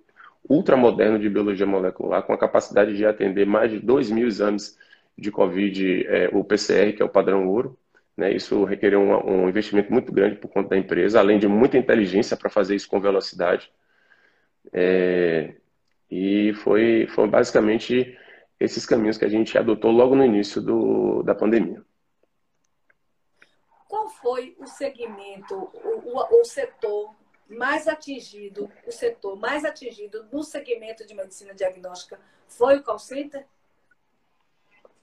ultramoderno 0.50 1.20
de 1.20 1.30
biologia 1.30 1.66
molecular 1.66 2.24
com 2.24 2.34
a 2.34 2.38
capacidade 2.38 2.98
de 2.98 3.06
atender 3.06 3.46
mais 3.46 3.72
de 3.72 3.80
2 3.80 4.10
mil 4.10 4.28
exames 4.28 4.78
de 5.18 5.32
Covid, 5.32 6.08
é, 6.08 6.30
o 6.34 6.44
PCR, 6.44 6.94
que 6.94 7.02
é 7.02 7.06
o 7.06 7.10
padrão 7.10 7.48
ouro. 7.48 7.78
Né? 8.18 8.34
Isso 8.34 8.64
requereu 8.66 9.00
um, 9.00 9.44
um, 9.44 9.50
investimento 9.50 9.92
muito 9.94 10.12
grande 10.12 10.36
por 10.38 10.50
conta 10.50 10.70
da 10.70 10.78
empresa, 10.78 11.20
além 11.20 11.38
de 11.40 11.48
muita 11.48 11.78
inteligência 11.78 12.36
para 12.36 12.50
fazer 12.50 12.76
isso 12.76 12.90
com 12.90 13.00
velocidade. 13.00 13.72
É, 14.74 15.54
e 16.10 16.54
foi, 16.56 17.08
foi 17.08 17.28
basicamente 17.28 18.18
esses 18.60 18.86
caminhos 18.86 19.18
que 19.18 19.26
a 19.26 19.30
gente 19.30 19.58
adotou 19.58 19.92
logo 19.92 20.16
no 20.16 20.26
início 20.26 20.62
do, 20.62 21.24
da 21.24 21.36
pandemia. 21.36 21.84
Qual 24.02 24.10
foi 24.10 24.56
o 24.58 24.66
segmento, 24.66 25.54
o, 25.54 26.18
o, 26.18 26.42
o 26.42 26.44
setor 26.44 27.14
mais 27.48 27.88
atingido, 27.88 28.68
o 28.88 28.92
setor 28.92 29.36
mais 29.38 29.64
atingido 29.64 30.26
no 30.32 30.42
segmento 30.42 31.06
de 31.06 31.14
medicina 31.14 31.54
diagnóstica 31.54 32.20
foi 32.48 32.78
o 32.78 32.84
call 32.84 32.98
center? 32.98 33.46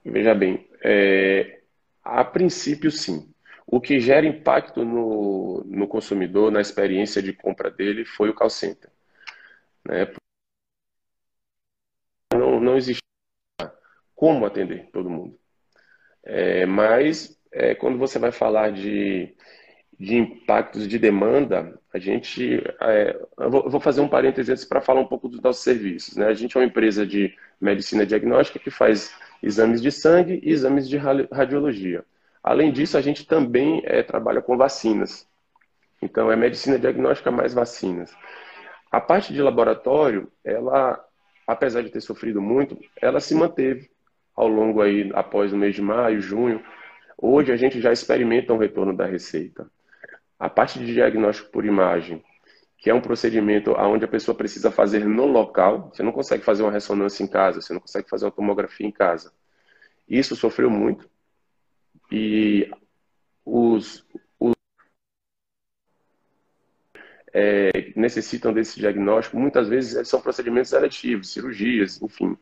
Veja 0.04 0.34
bem, 0.34 0.68
é, 0.82 1.60
a 2.02 2.24
princípio 2.24 2.90
sim. 2.90 3.32
O 3.64 3.80
que 3.80 4.00
gera 4.00 4.26
impacto 4.26 4.84
no, 4.84 5.62
no 5.64 5.86
consumidor, 5.86 6.50
na 6.50 6.60
experiência 6.60 7.22
de 7.22 7.32
compra 7.32 7.70
dele, 7.70 8.04
foi 8.04 8.30
o 8.30 8.34
call 8.34 8.50
center. 8.50 8.90
Né? 9.84 10.12
Não, 12.34 12.58
não 12.58 12.76
existia 12.76 13.00
como 14.16 14.44
atender 14.44 14.90
todo 14.90 15.08
mundo. 15.08 15.38
É, 16.24 16.66
mas 16.66 17.38
é, 17.52 17.74
quando 17.74 17.98
você 17.98 18.18
vai 18.18 18.32
falar 18.32 18.72
de, 18.72 19.34
de 19.98 20.16
impactos 20.16 20.86
de 20.86 20.98
demanda, 20.98 21.78
a 21.92 21.98
gente. 21.98 22.62
É, 22.80 23.18
eu 23.38 23.50
vou 23.50 23.80
fazer 23.80 24.00
um 24.00 24.08
parênteses 24.08 24.64
para 24.64 24.80
falar 24.80 25.00
um 25.00 25.06
pouco 25.06 25.28
dos 25.28 25.40
nossos 25.40 25.62
serviços. 25.62 26.16
Né? 26.16 26.26
A 26.26 26.34
gente 26.34 26.56
é 26.56 26.60
uma 26.60 26.66
empresa 26.66 27.06
de 27.06 27.34
medicina 27.60 28.06
diagnóstica 28.06 28.58
que 28.58 28.70
faz 28.70 29.14
exames 29.42 29.80
de 29.80 29.90
sangue 29.90 30.40
e 30.42 30.50
exames 30.50 30.88
de 30.88 30.96
radiologia. 30.96 32.04
Além 32.42 32.72
disso, 32.72 32.96
a 32.96 33.00
gente 33.00 33.26
também 33.26 33.82
é, 33.84 34.02
trabalha 34.02 34.40
com 34.40 34.56
vacinas. 34.56 35.26
Então, 36.00 36.30
é 36.30 36.36
medicina 36.36 36.78
diagnóstica 36.78 37.30
mais 37.30 37.52
vacinas. 37.52 38.14
A 38.90 39.00
parte 39.00 39.32
de 39.32 39.42
laboratório, 39.42 40.30
ela, 40.44 41.04
apesar 41.46 41.82
de 41.82 41.90
ter 41.90 42.00
sofrido 42.00 42.40
muito, 42.40 42.78
ela 43.00 43.20
se 43.20 43.34
manteve 43.34 43.90
ao 44.34 44.48
longo 44.48 44.80
aí, 44.80 45.10
após 45.14 45.52
o 45.52 45.56
mês 45.56 45.74
de 45.74 45.82
maio, 45.82 46.20
junho. 46.20 46.62
Hoje 47.20 47.50
a 47.50 47.56
gente 47.56 47.80
já 47.80 47.92
experimenta 47.92 48.52
um 48.52 48.58
retorno 48.58 48.96
da 48.96 49.04
receita. 49.04 49.68
A 50.38 50.48
parte 50.48 50.78
de 50.78 50.94
diagnóstico 50.94 51.50
por 51.50 51.64
imagem, 51.64 52.25
que 52.76 52.88
é 52.88 52.94
um 52.94 53.00
procedimento 53.00 53.72
onde 53.72 54.04
a 54.04 54.08
pessoa 54.08 54.37
precisa 54.37 54.70
fazer 54.70 55.04
no 55.04 55.26
local, 55.26 55.90
você 55.92 56.02
não 56.02 56.12
consegue 56.12 56.44
fazer 56.44 56.62
uma 56.62 56.70
ressonância 56.70 57.25
em 57.25 57.26
casa, 57.26 57.60
você 57.60 57.72
não 57.72 57.80
consegue 57.80 58.08
fazer 58.08 58.25
uma 58.25 58.30
tomografia 58.30 58.87
em 58.87 58.92
casa. 58.92 59.32
Isso 60.08 60.37
sofreu 60.37 60.70
muito. 60.70 61.10
E 62.10 62.70
os, 63.44 64.06
é, 67.32 67.92
necessitam 67.96 68.52
desse 68.52 68.78
diagnóstico, 68.78 69.38
muitas 69.38 69.68
vezes 69.68 70.08
são 70.08 70.20
procedimentos 70.20 70.72
eletivos, 70.72 71.32
cirurgias, 71.32 72.00
enfim. 72.00 72.37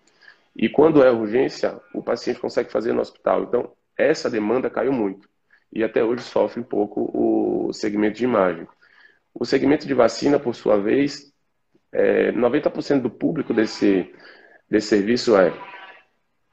E 0.54 0.68
quando 0.68 1.02
é 1.02 1.10
urgência, 1.10 1.80
o 1.94 2.02
paciente 2.02 2.40
consegue 2.40 2.70
fazer 2.70 2.92
no 2.92 3.00
hospital. 3.00 3.44
Então, 3.44 3.72
essa 3.96 4.30
demanda 4.30 4.70
caiu 4.70 4.92
muito. 4.92 5.28
E 5.72 5.82
até 5.82 6.04
hoje 6.04 6.22
sofre 6.22 6.60
um 6.60 6.64
pouco 6.64 7.10
o 7.12 7.72
segmento 7.72 8.18
de 8.18 8.24
imagem. 8.24 8.66
O 9.34 9.44
segmento 9.44 9.86
de 9.86 9.94
vacina, 9.94 10.38
por 10.38 10.54
sua 10.54 10.80
vez, 10.80 11.32
é, 11.92 12.32
90% 12.32 13.02
do 13.02 13.10
público 13.10 13.52
desse, 13.52 14.12
desse 14.68 14.88
serviço 14.88 15.36
é 15.36 15.52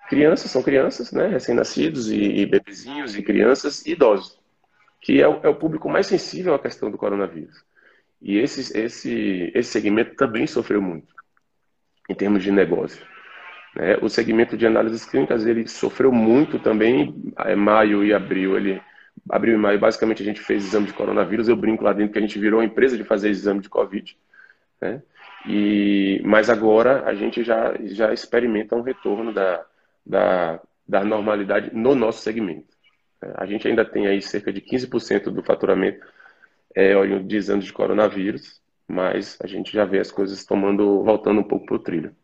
crianças, 0.09 0.51
são 0.51 0.61
crianças, 0.61 1.11
né, 1.11 1.27
recém-nascidos 1.27 2.11
e, 2.11 2.17
e, 2.17 2.45
bebezinhos 2.45 3.15
e 3.15 3.23
crianças 3.23 3.85
e 3.85 3.91
idosos, 3.91 4.37
que 5.01 5.21
é 5.21 5.27
o, 5.27 5.39
é 5.43 5.49
o, 5.49 5.55
público 5.55 5.89
mais 5.89 6.07
sensível 6.07 6.53
à 6.53 6.59
questão 6.59 6.91
do 6.91 6.97
coronavírus. 6.97 7.63
E 8.21 8.37
esse, 8.37 8.77
esse, 8.77 9.51
esse 9.53 9.71
segmento 9.71 10.15
também 10.15 10.45
sofreu 10.47 10.81
muito 10.81 11.13
em 12.09 12.15
termos 12.15 12.43
de 12.43 12.51
negócio. 12.51 13.05
Né? 13.75 13.97
O 14.01 14.09
segmento 14.09 14.57
de 14.57 14.65
análises 14.65 15.05
clínicas 15.05 15.45
ele 15.45 15.67
sofreu 15.67 16.11
muito 16.11 16.59
também, 16.59 17.15
em 17.45 17.55
maio 17.55 18.03
e 18.03 18.13
abril. 18.13 18.57
Ele, 18.57 18.81
abril 19.29 19.55
e 19.55 19.57
maio, 19.57 19.79
basicamente, 19.79 20.21
a 20.21 20.25
gente 20.25 20.41
fez 20.41 20.65
exame 20.65 20.87
de 20.87 20.93
coronavírus. 20.93 21.47
Eu 21.47 21.55
brinco 21.55 21.83
lá 21.83 21.93
dentro 21.93 22.13
que 22.13 22.19
a 22.19 22.21
gente 22.21 22.39
virou 22.39 22.59
uma 22.59 22.65
empresa 22.65 22.97
de 22.97 23.03
fazer 23.03 23.29
exame 23.29 23.61
de 23.61 23.69
Covid. 23.69 24.17
Né? 24.81 25.01
E, 25.47 26.21
mas 26.23 26.49
agora 26.49 27.03
a 27.05 27.13
gente 27.13 27.43
já, 27.43 27.73
já 27.81 28.13
experimenta 28.13 28.75
um 28.75 28.81
retorno 28.81 29.33
da, 29.33 29.65
da, 30.05 30.59
da 30.87 31.03
normalidade 31.03 31.71
no 31.73 31.95
nosso 31.95 32.21
segmento. 32.21 32.73
A 33.35 33.45
gente 33.45 33.67
ainda 33.67 33.85
tem 33.85 34.07
aí 34.07 34.21
cerca 34.21 34.51
de 34.51 34.61
15% 34.61 35.25
do 35.25 35.43
faturamento 35.43 36.05
é, 36.75 36.93
de 37.19 37.35
exames 37.35 37.65
de 37.65 37.73
coronavírus, 37.73 38.61
mas 38.87 39.37
a 39.41 39.47
gente 39.47 39.71
já 39.71 39.85
vê 39.85 39.99
as 39.99 40.11
coisas 40.11 40.45
tomando, 40.45 41.03
voltando 41.03 41.39
um 41.39 41.43
pouco 41.43 41.65
para 41.65 41.75
o 41.75 41.79
trilho. 41.79 42.15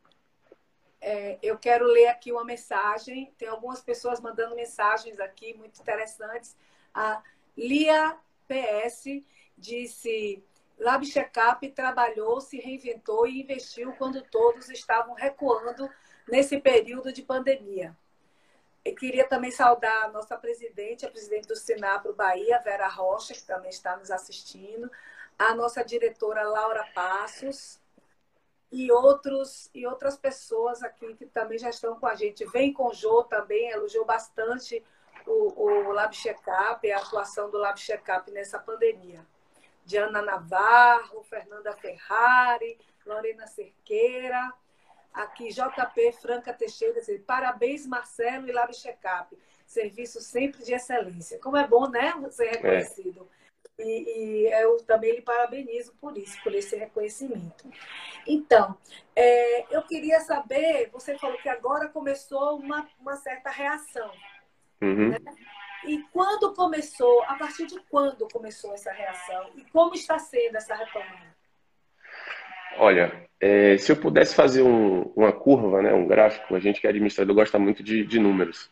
É, 1.01 1.37
eu 1.41 1.57
quero 1.57 1.85
ler 1.85 2.07
aqui 2.07 2.31
uma 2.31 2.43
mensagem. 2.43 3.33
Tem 3.37 3.47
algumas 3.47 3.81
pessoas 3.81 4.19
mandando 4.19 4.55
mensagens 4.55 5.19
aqui 5.19 5.53
muito 5.53 5.79
interessantes. 5.81 6.55
A 6.93 7.21
Lia 7.57 8.17
PS 8.47 9.23
disse: 9.57 10.43
Lab 10.77 11.05
Checkup 11.05 11.67
trabalhou, 11.71 12.39
se 12.41 12.59
reinventou 12.59 13.27
e 13.27 13.41
investiu 13.41 13.93
quando 13.93 14.21
todos 14.23 14.69
estavam 14.69 15.13
recuando 15.13 15.89
nesse 16.27 16.59
período 16.59 17.11
de 17.11 17.21
pandemia. 17.21 17.95
Eu 18.83 18.95
queria 18.95 19.27
também 19.27 19.51
saudar 19.51 20.05
a 20.05 20.07
nossa 20.07 20.37
presidente, 20.37 21.05
a 21.05 21.11
presidente 21.11 21.47
do 21.47 21.55
Sinapro 21.55 22.13
Bahia, 22.13 22.59
Vera 22.59 22.87
Rocha, 22.87 23.33
que 23.33 23.43
também 23.43 23.69
está 23.69 23.97
nos 23.97 24.09
assistindo, 24.09 24.89
a 25.37 25.53
nossa 25.53 25.83
diretora 25.83 26.43
Laura 26.43 26.85
Passos, 26.93 27.79
e 28.71 28.91
outros 28.91 29.69
e 29.73 29.85
outras 29.85 30.15
pessoas 30.15 30.83
aqui 30.83 31.15
que 31.15 31.25
também 31.25 31.57
já 31.57 31.69
estão 31.69 31.99
com 31.99 32.05
a 32.05 32.15
gente. 32.15 32.45
Vem 32.45 32.71
com 32.71 32.87
o 32.87 32.93
Jô 32.93 33.23
também, 33.23 33.69
elogiou 33.69 34.05
bastante 34.05 34.83
o, 35.25 35.63
o 35.63 35.91
Lab 35.91 36.15
Checkup, 36.15 36.91
a 36.91 36.97
atuação 36.97 37.49
do 37.49 37.57
Lab 37.57 37.79
Checkup 37.79 38.29
nessa 38.31 38.59
pandemia. 38.59 39.25
Diana 39.85 40.21
Navarro, 40.21 41.23
Fernanda 41.23 41.73
Ferrari, 41.73 42.77
Lorena 43.05 43.47
Cerqueira, 43.47 44.53
aqui 45.11 45.49
JP 45.49 46.11
Franca 46.21 46.53
Teixeira, 46.53 46.99
assim, 46.99 47.17
parabéns 47.19 47.87
Marcelo 47.87 48.47
e 48.47 48.51
Lab 48.51 48.71
Checkup, 48.71 49.35
serviço 49.65 50.21
sempre 50.21 50.63
de 50.63 50.73
excelência. 50.73 51.39
Como 51.39 51.57
é 51.57 51.67
bom, 51.67 51.89
né, 51.89 52.13
ser 52.29 52.45
é. 52.45 52.51
reconhecido. 52.51 53.27
É. 53.35 53.38
E, 53.79 54.45
e, 54.45 54.53
eu 54.61 54.77
também 54.83 55.15
lhe 55.15 55.21
parabenizo 55.21 55.93
por 56.01 56.17
isso, 56.17 56.37
por 56.43 56.53
esse 56.53 56.75
reconhecimento. 56.75 57.65
Então, 58.27 58.77
é, 59.15 59.75
eu 59.75 59.81
queria 59.83 60.19
saber, 60.19 60.89
você 60.91 61.17
falou 61.17 61.37
que 61.37 61.47
agora 61.47 61.87
começou 61.87 62.57
uma, 62.57 62.87
uma 62.99 63.15
certa 63.15 63.49
reação. 63.49 64.11
Uhum. 64.81 65.09
Né? 65.09 65.17
E 65.85 66.03
quando 66.11 66.53
começou, 66.53 67.23
a 67.23 67.35
partir 67.35 67.65
de 67.65 67.79
quando 67.89 68.27
começou 68.31 68.73
essa 68.73 68.91
reação? 68.91 69.49
E 69.55 69.63
como 69.71 69.93
está 69.93 70.19
sendo 70.19 70.57
essa 70.57 70.75
retomada? 70.75 71.39
Olha, 72.77 73.27
é, 73.39 73.77
se 73.77 73.91
eu 73.91 73.95
pudesse 73.95 74.35
fazer 74.35 74.61
um, 74.61 75.03
uma 75.15 75.31
curva, 75.31 75.81
né, 75.81 75.93
um 75.93 76.05
gráfico, 76.05 76.53
a 76.53 76.59
gente 76.59 76.81
que 76.81 76.87
é 76.87 76.89
administrador 76.89 77.33
gosta 77.33 77.57
muito 77.57 77.81
de, 77.81 78.05
de 78.05 78.19
números. 78.19 78.69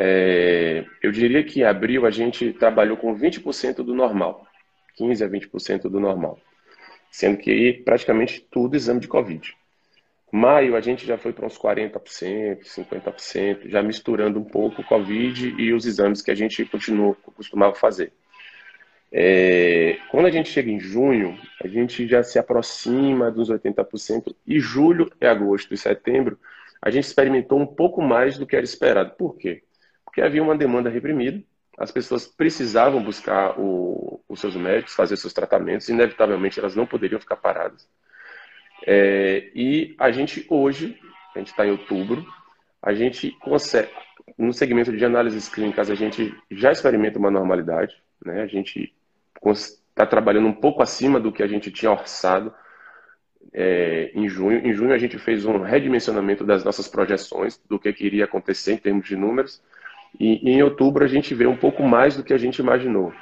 É, 0.00 0.84
eu 1.02 1.10
diria 1.10 1.42
que 1.42 1.58
em 1.58 1.64
abril 1.64 2.06
a 2.06 2.10
gente 2.12 2.52
trabalhou 2.52 2.96
com 2.96 3.12
20% 3.12 3.78
do 3.78 3.92
normal, 3.92 4.46
15% 4.96 5.24
a 5.24 5.28
20% 5.28 5.82
do 5.88 5.98
normal, 5.98 6.38
sendo 7.10 7.36
que 7.38 7.50
aí 7.50 7.72
praticamente 7.72 8.46
tudo 8.48 8.76
exame 8.76 9.00
de 9.00 9.08
Covid. 9.08 9.56
Maio 10.30 10.76
a 10.76 10.80
gente 10.80 11.04
já 11.04 11.18
foi 11.18 11.32
para 11.32 11.46
uns 11.46 11.58
40%, 11.58 12.60
50%, 12.60 13.68
já 13.68 13.82
misturando 13.82 14.38
um 14.38 14.44
pouco 14.44 14.82
o 14.82 14.84
Covid 14.84 15.56
e 15.58 15.72
os 15.72 15.84
exames 15.84 16.22
que 16.22 16.30
a 16.30 16.34
gente 16.34 16.64
continuou, 16.66 17.16
costumava 17.34 17.74
fazer. 17.74 18.12
É, 19.10 19.98
quando 20.12 20.26
a 20.26 20.30
gente 20.30 20.48
chega 20.48 20.70
em 20.70 20.78
junho, 20.78 21.36
a 21.60 21.66
gente 21.66 22.06
já 22.06 22.22
se 22.22 22.38
aproxima 22.38 23.32
dos 23.32 23.50
80%, 23.50 24.32
e 24.46 24.60
julho 24.60 25.10
e 25.20 25.26
agosto 25.26 25.74
e 25.74 25.76
setembro, 25.76 26.38
a 26.80 26.88
gente 26.88 27.04
experimentou 27.04 27.58
um 27.58 27.66
pouco 27.66 28.00
mais 28.00 28.38
do 28.38 28.46
que 28.46 28.54
era 28.54 28.64
esperado. 28.64 29.16
Por 29.16 29.36
quê? 29.36 29.64
Porque 30.18 30.22
havia 30.22 30.42
uma 30.42 30.56
demanda 30.56 30.90
reprimida, 30.90 31.40
as 31.78 31.92
pessoas 31.92 32.26
precisavam 32.26 33.00
buscar 33.00 33.54
o, 33.56 34.20
os 34.28 34.40
seus 34.40 34.56
médicos, 34.56 34.94
fazer 34.94 35.16
seus 35.16 35.32
tratamentos, 35.32 35.88
inevitavelmente 35.88 36.58
elas 36.58 36.74
não 36.74 36.84
poderiam 36.84 37.20
ficar 37.20 37.36
paradas. 37.36 37.88
É, 38.84 39.48
e 39.54 39.94
a 39.96 40.10
gente 40.10 40.44
hoje, 40.50 40.98
a 41.36 41.38
gente 41.38 41.48
está 41.48 41.64
em 41.64 41.70
outubro, 41.70 42.26
a 42.82 42.92
gente 42.92 43.30
consegue, 43.40 43.92
no 44.36 44.52
segmento 44.52 44.96
de 44.96 45.04
análises 45.04 45.48
clínicas, 45.48 45.88
a 45.88 45.94
gente 45.94 46.34
já 46.50 46.72
experimenta 46.72 47.18
uma 47.18 47.30
normalidade, 47.30 47.94
né? 48.24 48.42
a 48.42 48.46
gente 48.48 48.92
está 49.90 50.04
trabalhando 50.04 50.48
um 50.48 50.52
pouco 50.52 50.82
acima 50.82 51.20
do 51.20 51.30
que 51.30 51.44
a 51.44 51.46
gente 51.46 51.70
tinha 51.70 51.92
orçado 51.92 52.52
é, 53.52 54.10
em 54.14 54.28
junho. 54.28 54.66
Em 54.66 54.72
junho 54.72 54.92
a 54.92 54.98
gente 54.98 55.16
fez 55.16 55.44
um 55.44 55.62
redimensionamento 55.62 56.44
das 56.44 56.64
nossas 56.64 56.88
projeções, 56.88 57.60
do 57.68 57.78
que, 57.78 57.92
que 57.92 58.04
iria 58.04 58.24
acontecer 58.24 58.72
em 58.72 58.78
termos 58.78 59.06
de 59.06 59.14
números, 59.14 59.62
e, 60.18 60.50
em 60.50 60.62
outubro 60.62 61.04
a 61.04 61.08
gente 61.08 61.34
vê 61.34 61.46
um 61.46 61.56
pouco 61.56 61.82
mais 61.82 62.16
do 62.16 62.24
que 62.24 62.32
a 62.32 62.38
gente 62.38 62.58
imaginou, 62.58 63.12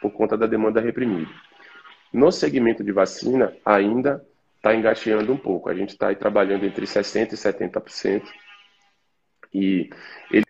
por 0.00 0.12
conta 0.12 0.36
da 0.36 0.46
demanda 0.46 0.80
reprimida. 0.80 1.30
No 2.12 2.30
segmento 2.32 2.82
de 2.82 2.92
vacina, 2.92 3.54
ainda 3.64 4.24
está 4.56 4.74
engateando 4.74 5.32
um 5.32 5.36
pouco. 5.36 5.68
A 5.68 5.74
gente 5.74 5.90
está 5.90 6.14
trabalhando 6.14 6.64
entre 6.64 6.86
60% 6.86 7.32
e 7.32 7.36
70%. 7.36 8.22
E 9.52 9.90
ele 10.30 10.44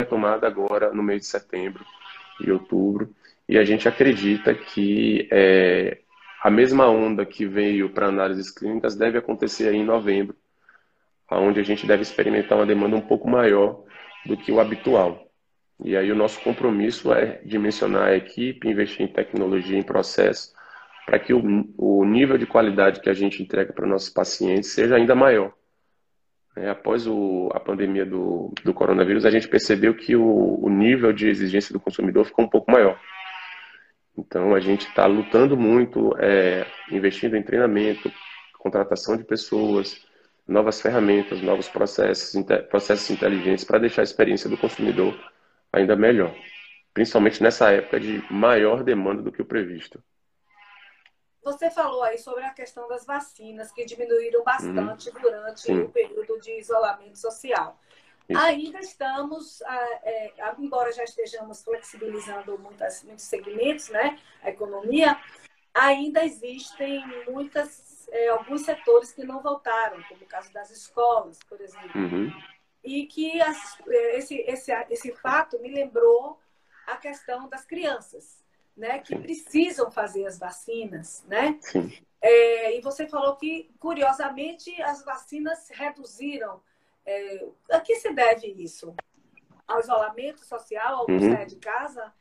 retomada 0.00 0.46
agora 0.46 0.92
no 0.92 1.02
mês 1.02 1.22
de 1.22 1.26
setembro 1.26 1.84
e 2.40 2.50
outubro, 2.50 3.14
e 3.48 3.58
a 3.58 3.64
gente 3.64 3.88
acredita 3.88 4.54
que 4.54 5.28
é, 5.30 6.00
a 6.42 6.50
mesma 6.50 6.88
onda 6.88 7.24
que 7.26 7.46
veio 7.46 7.90
para 7.90 8.06
análises 8.06 8.50
clínicas 8.50 8.96
deve 8.96 9.18
acontecer 9.18 9.74
em 9.74 9.84
novembro, 9.84 10.36
onde 11.30 11.60
a 11.60 11.62
gente 11.62 11.86
deve 11.86 12.02
experimentar 12.02 12.58
uma 12.58 12.66
demanda 12.66 12.96
um 12.96 13.00
pouco 13.00 13.28
maior 13.28 13.84
do 14.26 14.36
que 14.36 14.50
o 14.50 14.60
habitual. 14.60 15.30
E 15.82 15.96
aí 15.96 16.10
o 16.10 16.16
nosso 16.16 16.40
compromisso 16.40 17.12
é 17.12 17.40
dimensionar 17.44 18.08
a 18.08 18.16
equipe, 18.16 18.68
investir 18.68 19.02
em 19.02 19.12
tecnologia, 19.12 19.78
em 19.78 19.82
processo, 19.82 20.52
para 21.06 21.18
que 21.18 21.32
o, 21.32 21.42
o 21.76 22.04
nível 22.04 22.36
de 22.36 22.46
qualidade 22.46 23.00
que 23.00 23.08
a 23.08 23.14
gente 23.14 23.42
entrega 23.42 23.72
para 23.72 23.86
nossos 23.86 24.10
pacientes 24.10 24.70
seja 24.70 24.96
ainda 24.96 25.14
maior. 25.14 25.52
É, 26.56 26.68
após 26.68 27.06
o, 27.06 27.48
a 27.54 27.60
pandemia 27.60 28.04
do, 28.04 28.52
do, 28.64 28.74
coronavírus, 28.74 29.24
a 29.24 29.30
gente 29.30 29.48
percebeu 29.48 29.94
que 29.94 30.16
o, 30.16 30.58
o, 30.60 30.68
nível 30.68 31.12
de 31.12 31.28
exigência 31.28 31.72
do 31.72 31.80
consumidor 31.80 32.24
ficou 32.24 32.44
um 32.44 32.48
pouco 32.48 32.70
maior. 32.70 32.98
Então, 34.16 34.54
a 34.54 34.60
gente 34.60 34.86
está 34.88 35.06
lutando 35.06 35.56
muito, 35.56 36.14
é, 36.18 36.66
investindo 36.90 37.36
em 37.36 37.42
treinamento, 37.42 38.12
contratação 38.58 39.16
de 39.16 39.24
pessoas, 39.24 40.04
novas 40.46 40.80
ferramentas, 40.80 41.40
novos 41.40 41.68
processos, 41.68 42.34
processos 42.68 43.08
inteligentes 43.10 43.64
para 43.64 43.78
deixar 43.78 44.02
a 44.02 44.04
experiência 44.04 44.50
do 44.50 44.58
consumidor 44.58 45.18
ainda 45.72 45.94
melhor, 45.94 46.34
principalmente 46.92 47.42
nessa 47.42 47.70
época 47.70 48.00
de 48.00 48.22
maior 48.30 48.82
demanda 48.82 49.22
do 49.22 49.32
que 49.32 49.40
o 49.40 49.46
previsto. 49.46 50.02
Você 51.42 51.70
falou 51.70 52.02
aí 52.02 52.18
sobre 52.18 52.44
a 52.44 52.50
questão 52.50 52.86
das 52.86 53.06
vacinas, 53.06 53.72
que 53.72 53.84
diminuíram 53.86 54.44
bastante 54.44 55.08
uhum. 55.08 55.22
durante 55.22 55.60
Sim. 55.60 55.80
o 55.82 55.88
período 55.88 56.38
de 56.38 56.58
isolamento 56.58 57.18
social. 57.18 57.80
Isso. 58.30 58.40
Ainda 58.40 58.78
estamos, 58.78 59.60
é, 60.04 60.32
embora 60.58 60.92
já 60.92 61.02
estejamos 61.02 61.62
flexibilizando 61.64 62.56
muitas, 62.58 63.02
muitos 63.02 63.24
segmentos, 63.24 63.88
né, 63.88 64.18
a 64.42 64.50
economia, 64.50 65.20
ainda 65.74 66.24
existem 66.24 67.04
muitas, 67.28 68.08
é, 68.10 68.28
alguns 68.28 68.62
setores 68.62 69.12
que 69.12 69.24
não 69.24 69.42
voltaram, 69.42 70.02
como 70.08 70.22
o 70.22 70.28
caso 70.28 70.52
das 70.52 70.70
escolas, 70.70 71.38
por 71.48 71.60
exemplo. 71.60 72.00
Uhum. 72.00 72.32
E 72.84 73.06
que 73.06 73.40
as, 73.42 73.78
é, 73.88 74.18
esse, 74.18 74.36
esse, 74.36 74.72
esse 74.90 75.12
fato 75.16 75.58
me 75.58 75.72
lembrou 75.72 76.38
a 76.86 76.96
questão 76.96 77.48
das 77.48 77.64
crianças 77.64 78.40
né, 78.76 79.00
que 79.00 79.14
Sim. 79.14 79.22
precisam 79.22 79.90
fazer 79.90 80.26
as 80.26 80.38
vacinas, 80.38 81.24
né? 81.26 81.58
Sim. 81.60 81.92
É, 82.22 82.76
e 82.76 82.80
você 82.80 83.06
falou 83.06 83.36
que, 83.36 83.70
curiosamente, 83.78 84.80
as 84.82 85.04
vacinas 85.04 85.68
reduziram. 85.70 86.62
É, 87.10 87.48
a 87.72 87.80
que 87.80 87.96
se 87.96 88.12
deve 88.12 88.46
isso? 88.46 88.94
Ao 89.66 89.80
isolamento 89.80 90.44
social, 90.44 91.00
ao 91.00 91.10
uhum. 91.10 91.32
sair 91.32 91.46
de 91.46 91.56
casa? 91.56 92.12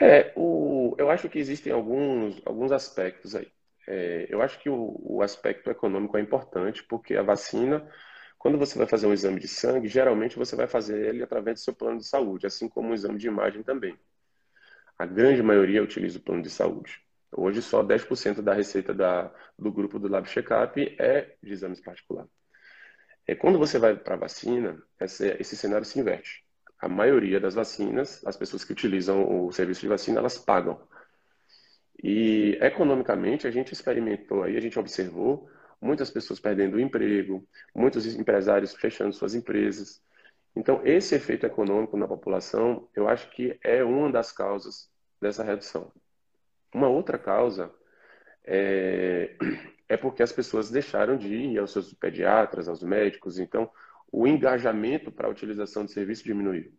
É, 0.00 0.32
o, 0.34 0.94
eu 0.98 1.10
acho 1.10 1.28
que 1.28 1.38
existem 1.38 1.72
alguns, 1.72 2.40
alguns 2.44 2.72
aspectos 2.72 3.34
aí. 3.34 3.50
É, 3.86 4.26
eu 4.28 4.40
acho 4.42 4.58
que 4.58 4.68
o, 4.68 4.96
o 5.00 5.22
aspecto 5.22 5.70
econômico 5.70 6.16
é 6.16 6.20
importante, 6.20 6.82
porque 6.84 7.16
a 7.16 7.22
vacina 7.22 7.88
quando 8.40 8.56
você 8.56 8.78
vai 8.78 8.86
fazer 8.86 9.06
um 9.06 9.12
exame 9.12 9.38
de 9.38 9.46
sangue, 9.46 9.86
geralmente 9.86 10.38
você 10.38 10.56
vai 10.56 10.66
fazer 10.66 10.98
ele 11.04 11.22
através 11.22 11.60
do 11.60 11.62
seu 11.62 11.74
plano 11.74 11.98
de 11.98 12.06
saúde, 12.06 12.46
assim 12.46 12.70
como 12.70 12.88
um 12.88 12.94
exame 12.94 13.18
de 13.18 13.26
imagem 13.26 13.62
também. 13.62 13.94
A 14.98 15.04
grande 15.04 15.42
maioria 15.42 15.82
utiliza 15.82 16.18
o 16.18 16.22
plano 16.22 16.40
de 16.40 16.48
saúde. 16.48 17.02
Hoje, 17.32 17.62
só 17.62 17.82
10% 17.82 18.42
da 18.42 18.52
receita 18.52 18.92
da, 18.92 19.32
do 19.58 19.72
grupo 19.72 19.98
do 19.98 20.08
Lab 20.08 20.28
Checkup 20.28 20.80
é 20.98 21.36
de 21.42 21.52
exames 21.52 21.80
particulares. 21.80 22.30
É, 23.26 23.34
quando 23.34 23.58
você 23.58 23.78
vai 23.78 23.96
para 23.96 24.14
a 24.14 24.18
vacina, 24.18 24.82
esse, 25.00 25.28
esse 25.38 25.56
cenário 25.56 25.84
se 25.86 25.98
inverte. 26.00 26.44
A 26.78 26.88
maioria 26.88 27.38
das 27.38 27.54
vacinas, 27.54 28.24
as 28.26 28.36
pessoas 28.36 28.64
que 28.64 28.72
utilizam 28.72 29.46
o 29.46 29.52
serviço 29.52 29.82
de 29.82 29.88
vacina, 29.88 30.18
elas 30.18 30.38
pagam. 30.38 30.80
E 32.02 32.58
economicamente, 32.60 33.46
a 33.46 33.50
gente 33.50 33.72
experimentou 33.72 34.42
aí, 34.42 34.56
a 34.56 34.60
gente 34.60 34.78
observou 34.78 35.48
muitas 35.80 36.10
pessoas 36.10 36.40
perdendo 36.40 36.76
o 36.76 36.80
emprego, 36.80 37.46
muitos 37.74 38.06
empresários 38.06 38.74
fechando 38.74 39.12
suas 39.14 39.34
empresas. 39.34 40.02
Então, 40.56 40.80
esse 40.84 41.14
efeito 41.14 41.46
econômico 41.46 41.96
na 41.96 42.08
população, 42.08 42.88
eu 42.94 43.08
acho 43.08 43.30
que 43.30 43.58
é 43.62 43.84
uma 43.84 44.10
das 44.10 44.32
causas 44.32 44.90
dessa 45.20 45.44
redução. 45.44 45.92
Uma 46.72 46.88
outra 46.88 47.18
causa 47.18 47.72
é, 48.44 49.36
é 49.88 49.96
porque 49.96 50.22
as 50.22 50.32
pessoas 50.32 50.70
deixaram 50.70 51.16
de 51.16 51.34
ir 51.34 51.58
aos 51.58 51.72
seus 51.72 51.92
pediatras, 51.92 52.68
aos 52.68 52.82
médicos, 52.82 53.38
então 53.38 53.70
o 54.12 54.26
engajamento 54.26 55.10
para 55.10 55.28
a 55.28 55.30
utilização 55.30 55.84
de 55.84 55.92
serviço 55.92 56.24
diminuiu. 56.24 56.72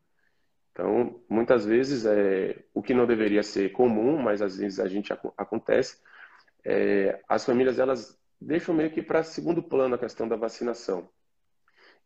Então, 0.71 1.21
muitas 1.29 1.65
vezes, 1.65 2.05
é, 2.05 2.63
o 2.73 2.81
que 2.81 2.93
não 2.93 3.05
deveria 3.05 3.43
ser 3.43 3.71
comum, 3.71 4.17
mas 4.17 4.41
às 4.41 4.57
vezes 4.57 4.79
a 4.79 4.87
gente 4.87 5.11
acontece, 5.37 5.97
é, 6.63 7.21
as 7.27 7.45
famílias 7.45 7.79
elas 7.79 8.17
deixam 8.39 8.73
meio 8.73 8.91
que 8.91 9.01
para 9.01 9.23
segundo 9.23 9.61
plano 9.61 9.95
a 9.95 9.97
questão 9.97 10.27
da 10.27 10.35
vacinação. 10.35 11.09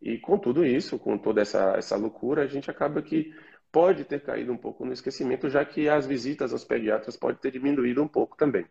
E 0.02 0.18
com 0.18 0.38
tudo 0.38 0.66
isso, 0.66 1.00
com 1.00 1.18
toda 1.18 1.42
essa, 1.42 1.76
essa 1.78 1.96
loucura, 1.96 2.44
a 2.44 2.48
gente 2.48 2.70
acaba 2.70 3.02
que 3.02 3.34
pode 3.76 4.06
ter 4.06 4.22
caído 4.22 4.54
um 4.54 4.58
pouco 4.58 4.86
no 4.86 4.94
esquecimento, 4.94 5.50
já 5.50 5.66
que 5.66 5.90
as 5.90 6.08
visitas 6.08 6.54
aos 6.54 6.64
pediatras 6.64 7.18
podem 7.18 7.36
ter 7.36 7.52
diminuído 7.52 8.02
um 8.02 8.08
pouco 8.08 8.38
também. 8.38 8.66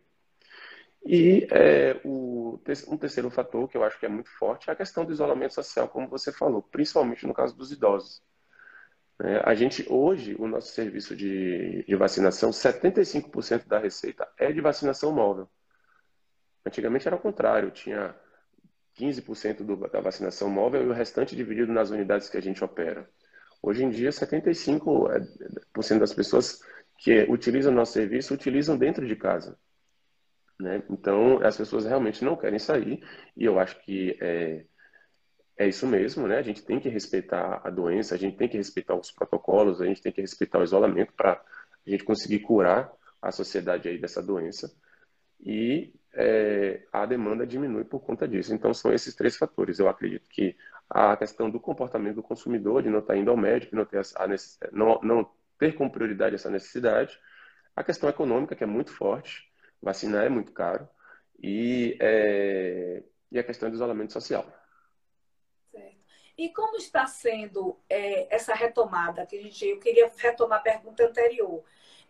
E 1.05 1.47
é, 1.51 2.01
o, 2.03 2.59
um 2.87 2.97
terceiro 2.97 3.29
fator 3.29 3.69
que 3.69 3.77
eu 3.77 3.83
acho 3.83 3.99
que 3.99 4.07
é 4.07 4.09
muito 4.09 4.31
forte 4.31 4.67
é 4.67 4.73
a 4.73 4.75
questão 4.75 5.05
do 5.05 5.13
isolamento 5.13 5.53
social, 5.53 5.87
como 5.89 6.07
você 6.07 6.31
falou, 6.31 6.63
principalmente 6.63 7.27
no 7.27 7.35
caso 7.35 7.55
dos 7.55 7.71
idosos. 7.71 8.23
É, 9.21 9.43
a 9.45 9.53
gente, 9.53 9.85
hoje, 9.87 10.35
o 10.39 10.47
nosso 10.47 10.73
serviço 10.73 11.15
de, 11.15 11.83
de 11.83 11.95
vacinação, 11.95 12.49
75% 12.49 13.67
da 13.67 13.77
receita 13.77 14.27
é 14.39 14.51
de 14.51 14.59
vacinação 14.59 15.11
móvel. 15.11 15.47
Antigamente 16.65 17.07
era 17.07 17.15
o 17.15 17.21
contrário, 17.21 17.69
tinha 17.69 18.15
15% 18.99 19.57
do, 19.57 19.75
da 19.87 20.01
vacinação 20.01 20.49
móvel 20.49 20.81
e 20.81 20.87
o 20.87 20.93
restante 20.93 21.35
dividido 21.35 21.71
nas 21.71 21.91
unidades 21.91 22.27
que 22.27 22.37
a 22.37 22.41
gente 22.41 22.63
opera. 22.63 23.07
Hoje 23.65 23.83
em 23.83 23.89
dia, 23.89 24.11
75% 24.11 25.97
das 25.97 26.13
pessoas 26.13 26.61
que 26.99 27.23
utilizam 27.23 27.73
nosso 27.73 27.93
serviço 27.93 28.35
utilizam 28.35 28.77
dentro 28.77 29.07
de 29.07 29.15
casa. 29.15 29.57
Né? 30.59 30.83
Então, 30.87 31.43
as 31.43 31.57
pessoas 31.57 31.83
realmente 31.83 32.23
não 32.23 32.35
querem 32.35 32.59
sair 32.59 33.03
e 33.35 33.43
eu 33.43 33.57
acho 33.57 33.81
que 33.81 34.15
é, 34.21 34.65
é 35.57 35.67
isso 35.67 35.87
mesmo, 35.87 36.27
né? 36.27 36.37
A 36.37 36.43
gente 36.43 36.63
tem 36.63 36.79
que 36.79 36.89
respeitar 36.89 37.59
a 37.63 37.71
doença, 37.71 38.13
a 38.13 38.19
gente 38.19 38.37
tem 38.37 38.47
que 38.47 38.55
respeitar 38.55 38.93
os 38.93 39.09
protocolos, 39.09 39.81
a 39.81 39.85
gente 39.85 39.99
tem 39.99 40.11
que 40.11 40.21
respeitar 40.21 40.59
o 40.59 40.63
isolamento 40.63 41.11
para 41.13 41.31
a 41.31 41.89
gente 41.89 42.03
conseguir 42.03 42.41
curar 42.41 42.91
a 43.19 43.31
sociedade 43.31 43.89
aí 43.89 43.97
dessa 43.97 44.21
doença. 44.21 44.71
E 45.39 45.91
é, 46.13 46.83
a 46.93 47.03
demanda 47.07 47.47
diminui 47.47 47.83
por 47.83 48.01
conta 48.01 48.27
disso. 48.27 48.53
Então, 48.53 48.75
são 48.75 48.93
esses 48.93 49.15
três 49.15 49.35
fatores. 49.35 49.79
Eu 49.79 49.89
acredito 49.89 50.29
que 50.29 50.55
a 50.89 51.17
questão 51.17 51.49
do 51.49 51.59
comportamento 51.59 52.15
do 52.15 52.23
consumidor, 52.23 52.83
de 52.83 52.89
não 52.89 52.99
estar 52.99 53.15
indo 53.15 53.31
ao 53.31 53.37
médico, 53.37 53.75
não 53.75 53.85
ter, 53.85 54.01
a 54.15 54.27
não, 54.71 54.99
não 55.01 55.31
ter 55.57 55.75
como 55.75 55.91
prioridade 55.91 56.35
essa 56.35 56.49
necessidade, 56.49 57.19
a 57.75 57.83
questão 57.83 58.09
econômica, 58.09 58.55
que 58.55 58.63
é 58.63 58.67
muito 58.67 58.91
forte, 58.91 59.51
vacinar 59.81 60.25
é 60.25 60.29
muito 60.29 60.51
caro, 60.51 60.87
e, 61.41 61.97
é, 61.99 63.03
e 63.31 63.39
a 63.39 63.43
questão 63.43 63.69
do 63.69 63.75
isolamento 63.75 64.13
social. 64.13 64.45
E 66.37 66.49
como 66.49 66.75
está 66.75 67.07
sendo 67.07 67.79
é, 67.89 68.33
essa 68.33 68.53
retomada? 68.53 69.25
Que 69.25 69.37
a 69.37 69.41
gente, 69.41 69.65
eu 69.65 69.79
queria 69.79 70.11
retomar 70.17 70.59
a 70.59 70.61
pergunta 70.61 71.05
anterior. 71.05 71.63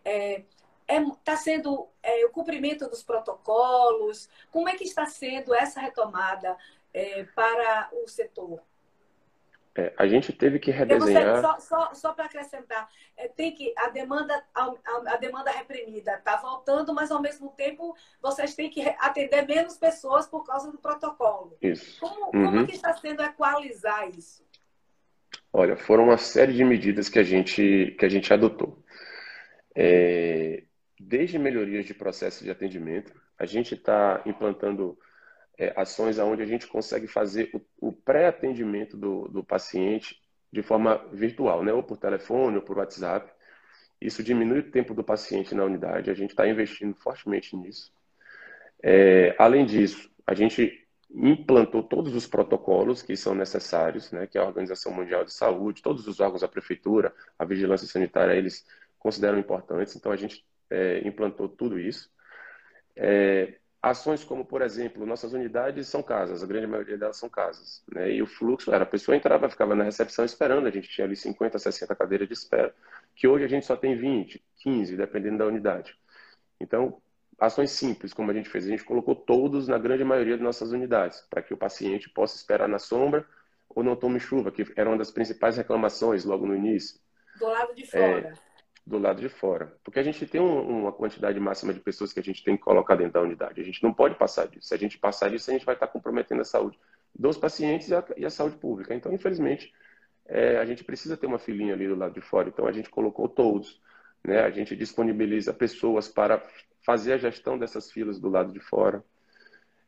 É, 0.04 0.42
está 0.88 0.94
é, 0.94 1.04
tá 1.24 1.36
sendo 1.36 1.88
é, 2.02 2.24
o 2.26 2.30
cumprimento 2.30 2.88
dos 2.88 3.04
protocolos? 3.04 4.28
Como 4.50 4.68
é 4.68 4.76
que 4.76 4.82
está 4.82 5.06
sendo 5.06 5.54
essa 5.54 5.80
retomada 5.80 6.56
é, 6.96 7.24
para 7.34 7.90
o 7.92 8.08
setor? 8.08 8.62
É, 9.74 9.92
a 9.98 10.06
gente 10.06 10.32
teve 10.32 10.58
que 10.58 10.70
redesenhar. 10.70 11.42
Só, 11.42 11.60
só, 11.60 11.94
só 11.94 12.12
para 12.14 12.24
acrescentar, 12.24 12.88
é, 13.14 13.28
tem 13.28 13.52
que 13.52 13.74
a 13.76 13.90
demanda 13.90 14.42
a, 14.54 14.72
a 15.08 15.16
demanda 15.18 15.50
reprimida 15.50 16.14
está 16.14 16.36
voltando, 16.36 16.94
mas 16.94 17.10
ao 17.10 17.20
mesmo 17.20 17.50
tempo 17.50 17.94
vocês 18.22 18.54
têm 18.54 18.70
que 18.70 18.80
atender 18.98 19.46
menos 19.46 19.76
pessoas 19.76 20.26
por 20.26 20.46
causa 20.46 20.72
do 20.72 20.78
protocolo. 20.78 21.58
Isso. 21.60 22.00
Como, 22.00 22.24
uhum. 22.34 22.44
como 22.46 22.66
que 22.66 22.74
está 22.74 22.94
sendo 22.94 23.22
equalizar 23.22 24.08
isso? 24.08 24.42
Olha, 25.52 25.76
foram 25.76 26.04
uma 26.04 26.16
série 26.16 26.54
de 26.54 26.64
medidas 26.64 27.10
que 27.10 27.18
a 27.18 27.22
gente 27.22 27.94
que 27.98 28.06
a 28.06 28.08
gente 28.08 28.32
adotou. 28.32 28.82
É, 29.74 30.62
desde 30.98 31.38
melhorias 31.38 31.84
de 31.84 31.92
processo 31.92 32.42
de 32.42 32.50
atendimento, 32.50 33.12
a 33.38 33.44
gente 33.44 33.74
está 33.74 34.22
implantando 34.24 34.98
é, 35.58 35.72
ações 35.76 36.18
onde 36.18 36.42
a 36.42 36.46
gente 36.46 36.66
consegue 36.66 37.06
fazer 37.06 37.50
o, 37.52 37.88
o 37.88 37.92
pré-atendimento 37.92 38.96
do, 38.96 39.28
do 39.28 39.44
paciente 39.44 40.20
de 40.52 40.62
forma 40.62 40.96
virtual, 41.12 41.62
né? 41.62 41.72
ou 41.72 41.82
por 41.82 41.96
telefone 41.96 42.56
ou 42.56 42.62
por 42.62 42.78
WhatsApp. 42.78 43.30
Isso 44.00 44.22
diminui 44.22 44.60
o 44.60 44.70
tempo 44.70 44.94
do 44.94 45.02
paciente 45.02 45.54
na 45.54 45.64
unidade. 45.64 46.10
A 46.10 46.14
gente 46.14 46.30
está 46.30 46.46
investindo 46.46 46.94
fortemente 46.94 47.56
nisso. 47.56 47.90
É, 48.82 49.34
além 49.38 49.64
disso, 49.64 50.10
a 50.26 50.34
gente 50.34 50.86
implantou 51.10 51.82
todos 51.82 52.14
os 52.14 52.26
protocolos 52.26 53.00
que 53.00 53.16
são 53.16 53.34
necessários, 53.34 54.10
né, 54.12 54.26
que 54.26 54.36
a 54.36 54.44
Organização 54.44 54.92
Mundial 54.92 55.24
de 55.24 55.32
Saúde, 55.32 55.82
todos 55.82 56.06
os 56.06 56.20
órgãos 56.20 56.42
da 56.42 56.48
prefeitura, 56.48 57.14
a 57.38 57.44
vigilância 57.44 57.86
sanitária, 57.86 58.34
eles 58.34 58.66
consideram 58.98 59.38
importantes. 59.38 59.96
Então, 59.96 60.12
a 60.12 60.16
gente 60.16 60.44
é, 60.68 61.06
implantou 61.06 61.48
tudo 61.48 61.78
isso. 61.78 62.10
É, 62.94 63.58
ações 63.90 64.24
como, 64.24 64.44
por 64.44 64.62
exemplo, 64.62 65.06
nossas 65.06 65.32
unidades 65.32 65.86
são 65.86 66.02
casas, 66.02 66.42
a 66.42 66.46
grande 66.46 66.66
maioria 66.66 66.98
delas 66.98 67.16
são 67.16 67.28
casas. 67.28 67.84
Né? 67.92 68.12
E 68.12 68.22
o 68.22 68.26
fluxo 68.26 68.72
era, 68.72 68.82
a 68.82 68.86
pessoa 68.86 69.16
entrava, 69.16 69.48
ficava 69.48 69.74
na 69.76 69.84
recepção 69.84 70.24
esperando, 70.24 70.66
a 70.66 70.70
gente 70.70 70.88
tinha 70.88 71.06
ali 71.06 71.14
50, 71.14 71.58
60 71.58 71.94
cadeiras 71.94 72.26
de 72.26 72.34
espera, 72.34 72.74
que 73.14 73.28
hoje 73.28 73.44
a 73.44 73.48
gente 73.48 73.64
só 73.64 73.76
tem 73.76 73.96
20, 73.96 74.42
15, 74.56 74.96
dependendo 74.96 75.38
da 75.38 75.46
unidade. 75.46 75.96
Então, 76.60 77.00
ações 77.38 77.70
simples, 77.70 78.12
como 78.12 78.30
a 78.30 78.34
gente 78.34 78.48
fez, 78.48 78.66
a 78.66 78.70
gente 78.70 78.84
colocou 78.84 79.14
todos 79.14 79.68
na 79.68 79.78
grande 79.78 80.02
maioria 80.02 80.36
das 80.36 80.44
nossas 80.44 80.72
unidades, 80.72 81.20
para 81.30 81.42
que 81.42 81.54
o 81.54 81.56
paciente 81.56 82.10
possa 82.10 82.36
esperar 82.36 82.68
na 82.68 82.80
sombra 82.80 83.24
ou 83.68 83.84
não 83.84 83.94
tome 83.94 84.18
chuva, 84.18 84.50
que 84.50 84.64
era 84.74 84.88
uma 84.88 84.98
das 84.98 85.12
principais 85.12 85.56
reclamações 85.56 86.24
logo 86.24 86.44
no 86.44 86.56
início. 86.56 86.98
Do 87.38 87.46
lado 87.46 87.74
de 87.74 87.86
fora. 87.86 88.02
É, 88.02 88.32
do 88.86 88.98
lado 88.98 89.20
de 89.20 89.28
fora. 89.28 89.76
Porque 89.82 89.98
a 89.98 90.02
gente 90.02 90.24
tem 90.26 90.40
um, 90.40 90.82
uma 90.82 90.92
quantidade 90.92 91.38
máxima 91.40 91.74
de 91.74 91.80
pessoas 91.80 92.12
que 92.12 92.20
a 92.20 92.22
gente 92.22 92.44
tem 92.44 92.56
que 92.56 92.62
colocar 92.62 92.94
dentro 92.94 93.14
da 93.14 93.22
unidade. 93.22 93.60
A 93.60 93.64
gente 93.64 93.82
não 93.82 93.92
pode 93.92 94.14
passar 94.14 94.46
disso. 94.46 94.68
Se 94.68 94.74
a 94.74 94.78
gente 94.78 94.96
passar 94.96 95.28
disso, 95.28 95.50
a 95.50 95.54
gente 95.54 95.66
vai 95.66 95.74
estar 95.74 95.88
comprometendo 95.88 96.40
a 96.40 96.44
saúde 96.44 96.78
dos 97.12 97.36
pacientes 97.36 97.88
e 97.88 97.94
a, 97.94 98.04
e 98.16 98.24
a 98.24 98.30
saúde 98.30 98.56
pública. 98.56 98.94
Então, 98.94 99.12
infelizmente, 99.12 99.74
é, 100.24 100.58
a 100.58 100.64
gente 100.64 100.84
precisa 100.84 101.16
ter 101.16 101.26
uma 101.26 101.38
filinha 101.38 101.74
ali 101.74 101.88
do 101.88 101.96
lado 101.96 102.14
de 102.14 102.20
fora. 102.20 102.48
Então, 102.48 102.66
a 102.66 102.72
gente 102.72 102.88
colocou 102.88 103.28
todos. 103.28 103.82
Né? 104.22 104.40
A 104.40 104.50
gente 104.50 104.76
disponibiliza 104.76 105.52
pessoas 105.52 106.06
para 106.06 106.40
fazer 106.84 107.14
a 107.14 107.18
gestão 107.18 107.58
dessas 107.58 107.90
filas 107.90 108.20
do 108.20 108.28
lado 108.28 108.52
de 108.52 108.60
fora. 108.60 109.02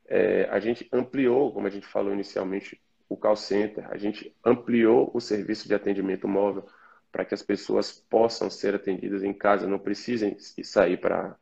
É, 0.09 0.49
a 0.51 0.59
gente 0.59 0.89
ampliou, 0.93 1.53
como 1.53 1.69
a 1.69 1.71
gente 1.71 1.87
falou 1.87 2.13
inicialmente, 2.13 2.81
o 3.09 3.17
call 3.17 3.37
center. 3.37 3.87
A 3.93 3.97
gente 3.97 4.35
ampliou 4.45 5.09
o 5.15 5.21
serviço 5.21 5.69
de 5.69 5.75
atendimento 5.75 6.27
móvel 6.27 6.67
para 7.11 7.25
que 7.25 7.35
as 7.35 7.43
pessoas 7.43 7.93
possam 7.93 8.51
ser 8.51 8.75
atendidas 8.75 9.23
em 9.23 9.33
casa, 9.33 9.67
não 9.67 9.79
precisem 9.79 10.37
sair 10.39 10.99
para 10.99 11.37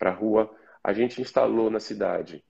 a 0.00 0.10
rua. 0.10 0.54
A 0.82 0.92
gente 0.92 1.20
instalou 1.20 1.70
na 1.70 1.80
cidade 1.80 2.42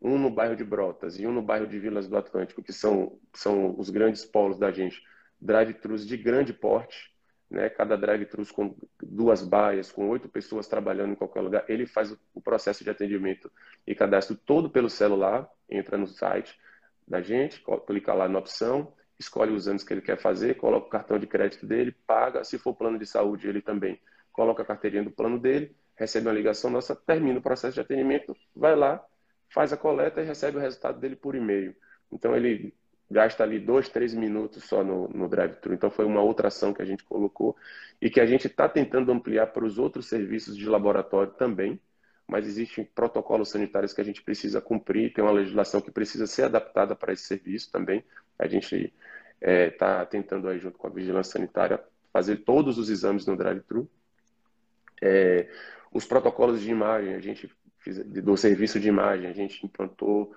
um 0.00 0.18
no 0.18 0.30
bairro 0.30 0.56
de 0.56 0.64
Brotas 0.64 1.18
e 1.18 1.26
um 1.26 1.32
no 1.32 1.42
bairro 1.42 1.66
de 1.66 1.78
Vilas 1.78 2.08
do 2.08 2.16
Atlântico, 2.16 2.62
que 2.62 2.72
são, 2.72 3.18
são 3.34 3.78
os 3.78 3.90
grandes 3.90 4.24
polos 4.24 4.58
da 4.58 4.70
gente, 4.70 5.02
drive-thrus 5.40 6.06
de 6.06 6.16
grande 6.16 6.54
porte, 6.54 7.12
né? 7.50 7.68
cada 7.68 7.96
drive-thru 7.96 8.46
com 8.54 8.74
duas 9.02 9.42
baias, 9.42 9.92
com 9.92 10.08
oito 10.08 10.28
pessoas 10.28 10.68
trabalhando 10.68 11.12
em 11.12 11.16
qualquer 11.16 11.40
lugar, 11.40 11.64
ele 11.68 11.86
faz 11.86 12.16
o 12.32 12.40
processo 12.40 12.82
de 12.82 12.90
atendimento 12.90 13.50
e 13.86 13.94
cadastro 13.94 14.36
todo 14.36 14.70
pelo 14.70 14.88
celular, 14.88 15.48
entra 15.68 15.98
no 15.98 16.06
site 16.06 16.58
da 17.06 17.20
gente, 17.20 17.62
clica 17.86 18.14
lá 18.14 18.28
na 18.28 18.38
opção, 18.38 18.92
escolhe 19.20 19.52
os 19.52 19.68
anos 19.68 19.84
que 19.84 19.92
ele 19.92 20.00
quer 20.00 20.18
fazer, 20.18 20.56
coloca 20.56 20.86
o 20.86 20.90
cartão 20.90 21.18
de 21.18 21.26
crédito 21.26 21.66
dele, 21.66 21.94
paga. 22.06 22.42
Se 22.42 22.58
for 22.58 22.74
plano 22.74 22.98
de 22.98 23.06
saúde, 23.06 23.46
ele 23.46 23.60
também 23.60 24.00
coloca 24.32 24.62
a 24.62 24.66
carteirinha 24.66 25.04
do 25.04 25.10
plano 25.10 25.38
dele, 25.38 25.76
recebe 25.94 26.26
uma 26.26 26.34
ligação 26.34 26.70
nossa, 26.70 26.96
termina 26.96 27.38
o 27.38 27.42
processo 27.42 27.74
de 27.74 27.80
atendimento, 27.80 28.34
vai 28.56 28.74
lá, 28.74 29.04
faz 29.52 29.72
a 29.72 29.76
coleta 29.76 30.22
e 30.22 30.24
recebe 30.24 30.56
o 30.56 30.60
resultado 30.60 30.98
dele 30.98 31.16
por 31.16 31.34
e-mail. 31.34 31.76
Então 32.10 32.34
ele 32.34 32.74
gasta 33.10 33.42
ali 33.42 33.58
dois, 33.58 33.90
três 33.90 34.14
minutos 34.14 34.64
só 34.64 34.82
no, 34.82 35.08
no 35.08 35.28
drive-thru. 35.28 35.74
Então 35.74 35.90
foi 35.90 36.06
uma 36.06 36.22
outra 36.22 36.48
ação 36.48 36.72
que 36.72 36.80
a 36.80 36.84
gente 36.86 37.04
colocou 37.04 37.54
e 38.00 38.08
que 38.08 38.20
a 38.20 38.26
gente 38.26 38.46
está 38.46 38.68
tentando 38.68 39.12
ampliar 39.12 39.48
para 39.48 39.64
os 39.64 39.78
outros 39.78 40.06
serviços 40.06 40.56
de 40.56 40.66
laboratório 40.66 41.32
também, 41.32 41.78
mas 42.26 42.46
existem 42.46 42.84
protocolos 42.84 43.50
sanitários 43.50 43.92
que 43.92 44.00
a 44.00 44.04
gente 44.04 44.22
precisa 44.22 44.62
cumprir, 44.62 45.12
tem 45.12 45.22
uma 45.22 45.32
legislação 45.32 45.80
que 45.80 45.90
precisa 45.90 46.26
ser 46.26 46.44
adaptada 46.44 46.96
para 46.96 47.12
esse 47.12 47.24
serviço 47.24 47.70
também. 47.70 48.02
A 48.40 48.48
gente 48.48 48.74
está 48.74 48.92
é, 49.40 49.70
tá 49.70 50.06
tentando 50.06 50.48
aí 50.48 50.58
junto 50.58 50.78
com 50.78 50.86
a 50.86 50.90
vigilância 50.90 51.32
sanitária 51.32 51.82
fazer 52.12 52.38
todos 52.38 52.78
os 52.78 52.88
exames 52.88 53.26
no 53.26 53.36
drive-thru. 53.36 53.88
É, 55.00 55.48
os 55.92 56.04
protocolos 56.04 56.60
de 56.60 56.70
imagem, 56.70 57.14
a 57.14 57.20
gente 57.20 57.50
fez, 57.78 57.98
do 57.98 58.36
serviço 58.36 58.80
de 58.80 58.88
imagem, 58.88 59.28
a 59.28 59.32
gente 59.32 59.64
implantou 59.64 60.34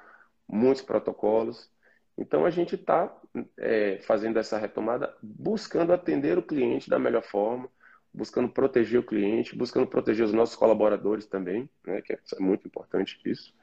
muitos 0.48 0.82
protocolos. 0.82 1.72
Então 2.18 2.46
a 2.46 2.50
gente 2.50 2.76
está 2.76 3.16
é, 3.58 4.00
fazendo 4.04 4.38
essa 4.38 4.58
retomada, 4.58 5.16
buscando 5.22 5.94
atender 5.94 6.38
o 6.38 6.44
cliente 6.44 6.90
da 6.90 7.00
melhor 7.00 7.24
forma, 7.24 7.70
buscando 8.14 8.50
proteger 8.50 9.00
o 9.00 9.06
cliente, 9.06 9.56
buscando 9.56 9.88
proteger 9.88 10.26
os 10.26 10.34
nossos 10.34 10.56
colaboradores 10.56 11.26
também, 11.26 11.70
né, 11.86 12.02
que 12.02 12.14
é 12.14 12.20
muito 12.40 12.68
importante 12.68 13.20
isso. 13.26 13.56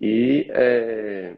E 0.00 0.46
é, 0.50 1.36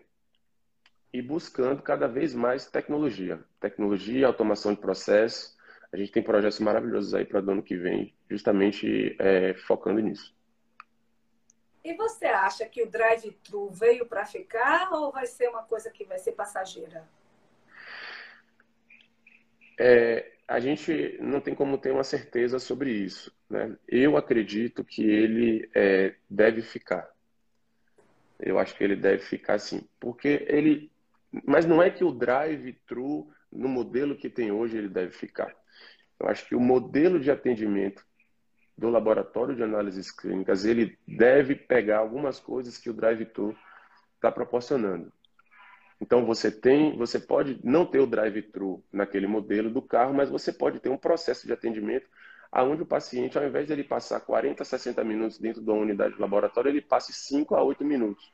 e 1.17 1.23
buscando 1.23 1.81
cada 1.81 2.07
vez 2.07 2.35
mais 2.35 2.67
tecnologia. 2.67 3.43
Tecnologia, 3.59 4.27
automação 4.27 4.75
de 4.75 4.81
processos. 4.81 5.57
A 5.91 5.97
gente 5.97 6.13
tem 6.13 6.23
projetos 6.23 6.61
maravilhosos 6.61 7.15
aí 7.15 7.25
para 7.25 7.43
o 7.43 7.51
ano 7.51 7.63
que 7.63 7.75
vem, 7.75 8.15
justamente 8.31 9.17
é, 9.19 9.55
focando 9.55 10.01
nisso. 10.01 10.37
E 11.83 11.95
você 11.95 12.27
acha 12.27 12.67
que 12.67 12.83
o 12.83 12.91
drive-thru 12.91 13.71
veio 13.71 14.05
para 14.05 14.27
ficar 14.27 14.93
ou 14.93 15.11
vai 15.11 15.25
ser 15.25 15.49
uma 15.49 15.63
coisa 15.63 15.91
que 15.91 16.05
vai 16.05 16.19
ser 16.19 16.33
passageira? 16.33 17.09
É, 19.79 20.33
a 20.47 20.61
gente 20.61 21.17
não 21.19 21.41
tem 21.41 21.55
como 21.55 21.79
ter 21.79 21.93
uma 21.93 22.05
certeza 22.05 22.59
sobre 22.59 22.91
isso. 22.91 23.35
Né? 23.49 23.75
Eu 23.89 24.19
acredito 24.19 24.85
que 24.85 25.03
ele 25.03 25.71
é, 25.75 26.15
deve 26.29 26.61
ficar. 26.61 27.09
Eu 28.39 28.59
acho 28.59 28.77
que 28.77 28.85
ele 28.85 28.97
deve 28.97 29.23
ficar 29.23 29.55
assim, 29.55 29.89
porque 29.99 30.45
ele 30.47 30.91
mas 31.45 31.67
não 31.67 31.83
é 31.83 31.91
que 31.91 32.05
o 32.05 32.13
drive-thru, 32.13 33.29
no 33.53 33.69
modelo 33.69 34.17
que 34.17 34.31
tem 34.31 34.51
hoje, 34.51 34.77
ele 34.77 34.89
deve 34.89 35.13
ficar. 35.13 35.55
Eu 36.19 36.29
acho 36.29 36.47
que 36.47 36.55
o 36.55 36.61
modelo 36.61 37.21
de 37.21 37.31
atendimento 37.31 38.05
do 38.77 38.89
laboratório 38.91 39.55
de 39.55 39.63
análises 39.63 40.11
clínicas, 40.11 40.65
ele 40.65 40.99
deve 41.07 41.55
pegar 41.55 41.99
algumas 41.99 42.39
coisas 42.39 42.77
que 42.77 42.91
o 42.91 42.95
drive-thru 42.95 43.57
está 44.15 44.31
proporcionando. 44.31 45.13
Então 46.01 46.27
você 46.27 46.51
tem, 46.51 46.97
você 46.97 47.19
pode 47.19 47.59
não 47.65 47.87
ter 47.87 48.01
o 48.01 48.07
drive-thru 48.07 48.85
naquele 48.93 49.27
modelo 49.27 49.71
do 49.71 49.81
carro, 49.81 50.13
mas 50.13 50.29
você 50.29 50.53
pode 50.53 50.79
ter 50.79 50.91
um 50.91 50.99
processo 50.99 51.47
de 51.47 51.53
atendimento 51.53 52.07
aonde 52.53 52.83
o 52.83 52.87
paciente, 52.87 53.39
ao 53.39 53.47
invés 53.47 53.67
de 53.67 53.73
ele 53.73 53.85
passar 53.85 54.21
40, 54.21 54.65
60 54.65 55.03
minutos 55.05 55.39
dentro 55.39 55.63
da 55.63 55.73
unidade 55.73 56.15
de 56.15 56.21
laboratório, 56.21 56.69
ele 56.69 56.81
passe 56.81 57.13
5 57.13 57.55
a 57.55 57.63
8 57.63 57.85
minutos. 57.85 58.31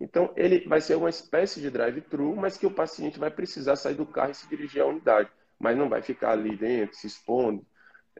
Então, 0.00 0.32
ele 0.36 0.66
vai 0.66 0.80
ser 0.80 0.96
uma 0.96 1.08
espécie 1.08 1.60
de 1.60 1.70
drive-thru, 1.70 2.34
mas 2.36 2.56
que 2.56 2.66
o 2.66 2.70
paciente 2.70 3.18
vai 3.18 3.30
precisar 3.30 3.76
sair 3.76 3.94
do 3.94 4.06
carro 4.06 4.32
e 4.32 4.34
se 4.34 4.48
dirigir 4.48 4.82
à 4.82 4.86
unidade, 4.86 5.30
mas 5.58 5.76
não 5.76 5.88
vai 5.88 6.02
ficar 6.02 6.32
ali 6.32 6.56
dentro, 6.56 6.96
se 6.96 7.06
expondo, 7.06 7.64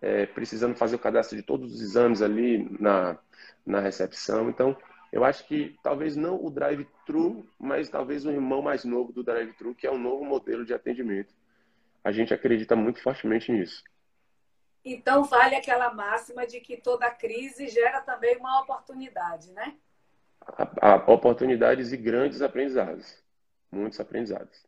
é, 0.00 0.26
precisando 0.26 0.76
fazer 0.76 0.96
o 0.96 1.00
cadastro 1.00 1.36
de 1.36 1.42
todos 1.42 1.74
os 1.74 1.80
exames 1.80 2.22
ali 2.22 2.68
na, 2.80 3.18
na 3.66 3.80
recepção. 3.80 4.48
Então, 4.48 4.76
eu 5.12 5.24
acho 5.24 5.46
que 5.46 5.76
talvez 5.82 6.16
não 6.16 6.44
o 6.44 6.50
drive-thru, 6.50 7.46
mas 7.58 7.88
talvez 7.88 8.24
o 8.24 8.30
irmão 8.30 8.62
mais 8.62 8.84
novo 8.84 9.12
do 9.12 9.22
drive-thru, 9.22 9.74
que 9.74 9.86
é 9.86 9.90
um 9.90 9.98
novo 9.98 10.24
modelo 10.24 10.64
de 10.64 10.74
atendimento. 10.74 11.34
A 12.02 12.12
gente 12.12 12.34
acredita 12.34 12.76
muito 12.76 13.02
fortemente 13.02 13.50
nisso. 13.50 13.82
Então, 14.84 15.24
vale 15.24 15.54
aquela 15.54 15.94
máxima 15.94 16.46
de 16.46 16.60
que 16.60 16.76
toda 16.76 17.10
crise 17.10 17.68
gera 17.68 18.00
também 18.02 18.36
uma 18.36 18.60
oportunidade, 18.60 19.50
né? 19.52 19.74
A, 20.46 20.92
a 20.92 21.12
oportunidades 21.12 21.92
e 21.92 21.96
grandes 21.96 22.42
aprendizados. 22.42 23.22
Muitos 23.70 23.98
aprendizados. 23.98 24.64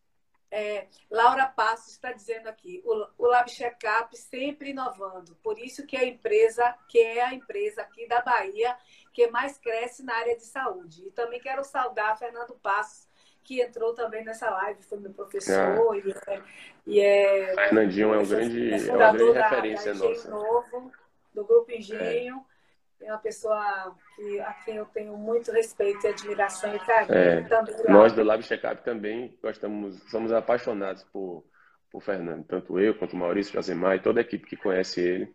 É, 0.50 0.86
Laura 1.10 1.46
Passos 1.46 1.92
está 1.92 2.12
dizendo 2.12 2.48
aqui, 2.48 2.80
o, 2.84 3.06
o 3.18 3.26
Lab 3.26 3.50
Checkup 3.50 4.16
sempre 4.16 4.70
inovando, 4.70 5.36
por 5.42 5.58
isso 5.58 5.84
que 5.84 5.96
a 5.96 6.04
empresa, 6.04 6.74
que 6.88 6.98
é 6.98 7.22
a 7.22 7.34
empresa 7.34 7.82
aqui 7.82 8.06
da 8.06 8.22
Bahia 8.22 8.76
que 9.12 9.28
mais 9.28 9.58
cresce 9.58 10.04
na 10.04 10.14
área 10.14 10.36
de 10.36 10.44
saúde. 10.44 11.04
E 11.06 11.10
também 11.10 11.40
quero 11.40 11.64
saudar 11.64 12.18
Fernando 12.18 12.54
Passos, 12.62 13.08
que 13.42 13.60
entrou 13.60 13.94
também 13.94 14.24
nessa 14.24 14.50
live, 14.50 14.82
foi 14.82 14.98
meu 14.98 15.12
professor 15.12 15.54
ah. 15.54 15.96
e, 15.96 16.10
é, 16.10 16.42
e 16.86 17.00
é 17.00 17.54
Fernandinho 17.54 18.14
é 18.14 18.18
um 18.18 18.26
grande, 18.26 18.72
é, 18.72 18.88
é 18.88 18.92
uma 18.92 19.12
grande 19.12 19.38
referência 19.38 19.94
da, 19.94 20.00
da 20.00 20.08
nossa. 20.08 20.30
Novo, 20.30 20.92
do 21.32 21.44
Grupo 21.44 21.70
Engenho. 21.72 22.44
É 22.52 22.55
é 23.00 23.12
uma 23.12 23.18
pessoa 23.18 23.94
que, 24.14 24.40
a 24.40 24.52
quem 24.64 24.76
eu 24.76 24.86
tenho 24.86 25.16
muito 25.16 25.52
respeito 25.52 26.06
e 26.06 26.10
admiração 26.10 26.74
e 26.74 26.78
carinho. 26.78 27.18
É, 27.18 27.42
também, 27.42 27.74
nós 27.88 28.12
do 28.12 28.22
Lab 28.22 28.42
Checkup 28.42 28.82
também 28.82 29.38
gostamos, 29.42 30.02
somos 30.10 30.32
apaixonados 30.32 31.04
por, 31.04 31.44
por 31.90 32.02
Fernando, 32.02 32.44
tanto 32.44 32.78
eu 32.80 32.96
quanto 32.98 33.14
o 33.14 33.16
Maurício, 33.16 33.52
Josemar 33.52 33.96
e 33.96 34.02
toda 34.02 34.20
a 34.20 34.22
equipe 34.22 34.46
que 34.46 34.56
conhece 34.56 35.00
ele. 35.00 35.34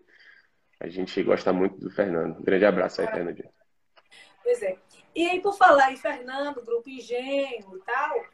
A 0.80 0.88
gente 0.88 1.22
gosta 1.24 1.54
muito 1.54 1.78
do 1.78 1.92
Fernando. 1.92 2.42
Grande 2.42 2.66
abraço 2.66 3.02
aí, 3.02 3.08
é. 3.08 3.12
Fernando. 3.12 3.44
Pois 4.44 4.64
é. 4.64 4.78
E 5.16 5.30
aí, 5.30 5.40
por 5.40 5.54
falar 5.56 5.92
em 5.92 5.98
Fernando, 5.98 6.64
Grupo 6.64 6.90
Engenho 6.90 7.78
e 7.78 7.82
tal, 7.86 8.26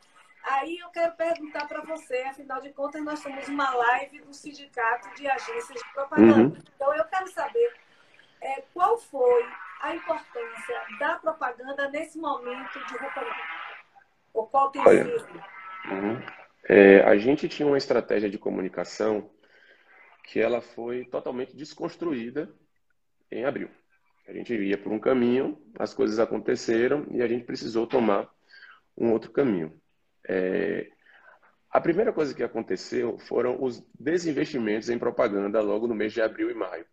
Aí 0.49 0.77
eu 0.77 0.87
quero 0.89 1.13
perguntar 1.13 1.67
para 1.67 1.81
você, 1.81 2.19
afinal 2.21 2.61
de 2.61 2.69
contas, 2.71 3.03
nós 3.03 3.19
somos 3.19 3.47
uma 3.49 3.69
live 3.75 4.21
do 4.21 4.33
Sindicato 4.33 5.13
de 5.15 5.27
Agências 5.27 5.77
de 5.77 5.93
Propaganda. 5.93 6.39
Uhum. 6.39 6.57
Então 6.73 6.95
eu 6.95 7.03
quero 7.03 7.27
saber 7.27 7.73
é, 8.47 8.63
qual 8.73 8.97
foi 8.97 9.45
a 9.81 9.93
importância 9.93 10.81
da 10.99 11.15
propaganda 11.15 11.89
nesse 11.89 12.17
momento 12.17 12.79
de 12.87 12.97
recolhimento? 12.97 13.57
Ou 14.33 14.47
qual 14.47 14.71
tem 14.71 14.81
Olha, 14.81 15.03
sido? 15.03 15.43
Uhum. 15.91 16.21
É, 16.69 17.01
a 17.01 17.17
gente 17.17 17.49
tinha 17.49 17.67
uma 17.67 17.77
estratégia 17.77 18.29
de 18.29 18.37
comunicação 18.37 19.29
que 20.23 20.39
ela 20.39 20.61
foi 20.61 21.05
totalmente 21.05 21.55
desconstruída 21.55 22.49
em 23.31 23.45
abril. 23.45 23.69
A 24.27 24.33
gente 24.33 24.53
ia 24.53 24.77
por 24.77 24.91
um 24.91 24.99
caminho, 24.99 25.61
as 25.79 25.93
coisas 25.93 26.19
aconteceram 26.19 27.05
e 27.11 27.21
a 27.21 27.27
gente 27.27 27.45
precisou 27.45 27.87
tomar 27.87 28.29
um 28.97 29.11
outro 29.11 29.31
caminho. 29.31 29.79
É, 30.27 30.89
a 31.69 31.79
primeira 31.79 32.11
coisa 32.11 32.33
que 32.33 32.43
aconteceu 32.43 33.17
foram 33.19 33.61
os 33.61 33.81
desinvestimentos 33.97 34.89
em 34.89 34.99
propaganda 34.99 35.61
logo 35.61 35.87
no 35.87 35.95
mês 35.95 36.11
de 36.11 36.21
abril 36.21 36.49
e 36.49 36.53
maio. 36.53 36.85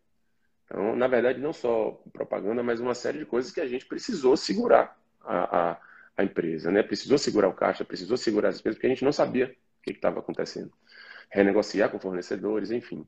Então, 0.64 0.96
na 0.96 1.07
verdade, 1.07 1.40
não 1.40 1.53
só 1.53 2.00
propaganda, 2.12 2.62
mas 2.62 2.81
uma 2.81 2.94
série 2.94 3.18
de 3.18 3.27
coisas 3.27 3.53
que 3.53 3.61
a 3.61 3.66
gente 3.66 3.87
precisou 3.87 4.37
segurar 4.37 4.98
a, 5.22 5.72
a, 5.72 5.81
a 6.16 6.24
empresa, 6.24 6.70
né? 6.70 6.83
Precisou 6.83 7.18
segurar 7.18 7.48
o 7.48 7.55
caixa, 7.55 7.85
precisou 7.85 8.16
segurar 8.16 8.48
as 8.48 8.57
despesas, 8.57 8.77
porque 8.77 8.87
a 8.87 8.90
gente 8.90 9.05
não 9.05 9.12
sabia 9.12 9.55
o 9.79 9.83
que 9.83 9.92
estava 9.92 10.20
acontecendo. 10.20 10.72
Renegociar 11.31 11.90
com 11.90 11.98
fornecedores, 11.98 12.70
enfim. 12.70 13.07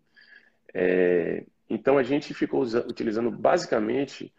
É, 0.75 1.45
então, 1.69 1.99
a 1.99 2.03
gente 2.03 2.35
ficou 2.35 2.63
utilizando 2.63 3.31
basicamente 3.31 4.33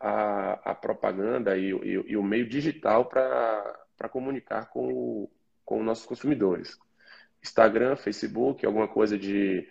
a, 0.00 0.72
a 0.72 0.74
propaganda 0.74 1.56
e, 1.56 1.70
e, 1.70 2.04
e, 2.08 2.16
o 2.16 2.22
meio 2.22 2.48
digital 2.48 3.04
para 3.04 4.08
comunicar 4.10 4.66
com, 4.66 5.28
com 5.64 5.78
os 5.78 5.84
nossos 5.84 6.06
consumidores. 6.06 6.76
Instagram, 7.42 7.96
Facebook, 7.96 8.64
alguma 8.66 8.88
coisa 8.88 9.16
de, 9.16 9.68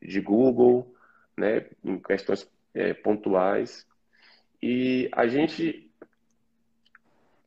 de 0.00 0.20
Google, 0.20 0.94
né, 1.36 1.66
em 1.84 1.98
questões 1.98 2.48
é, 2.74 2.92
pontuais. 2.94 3.86
E 4.62 5.08
a 5.12 5.26
gente, 5.26 5.90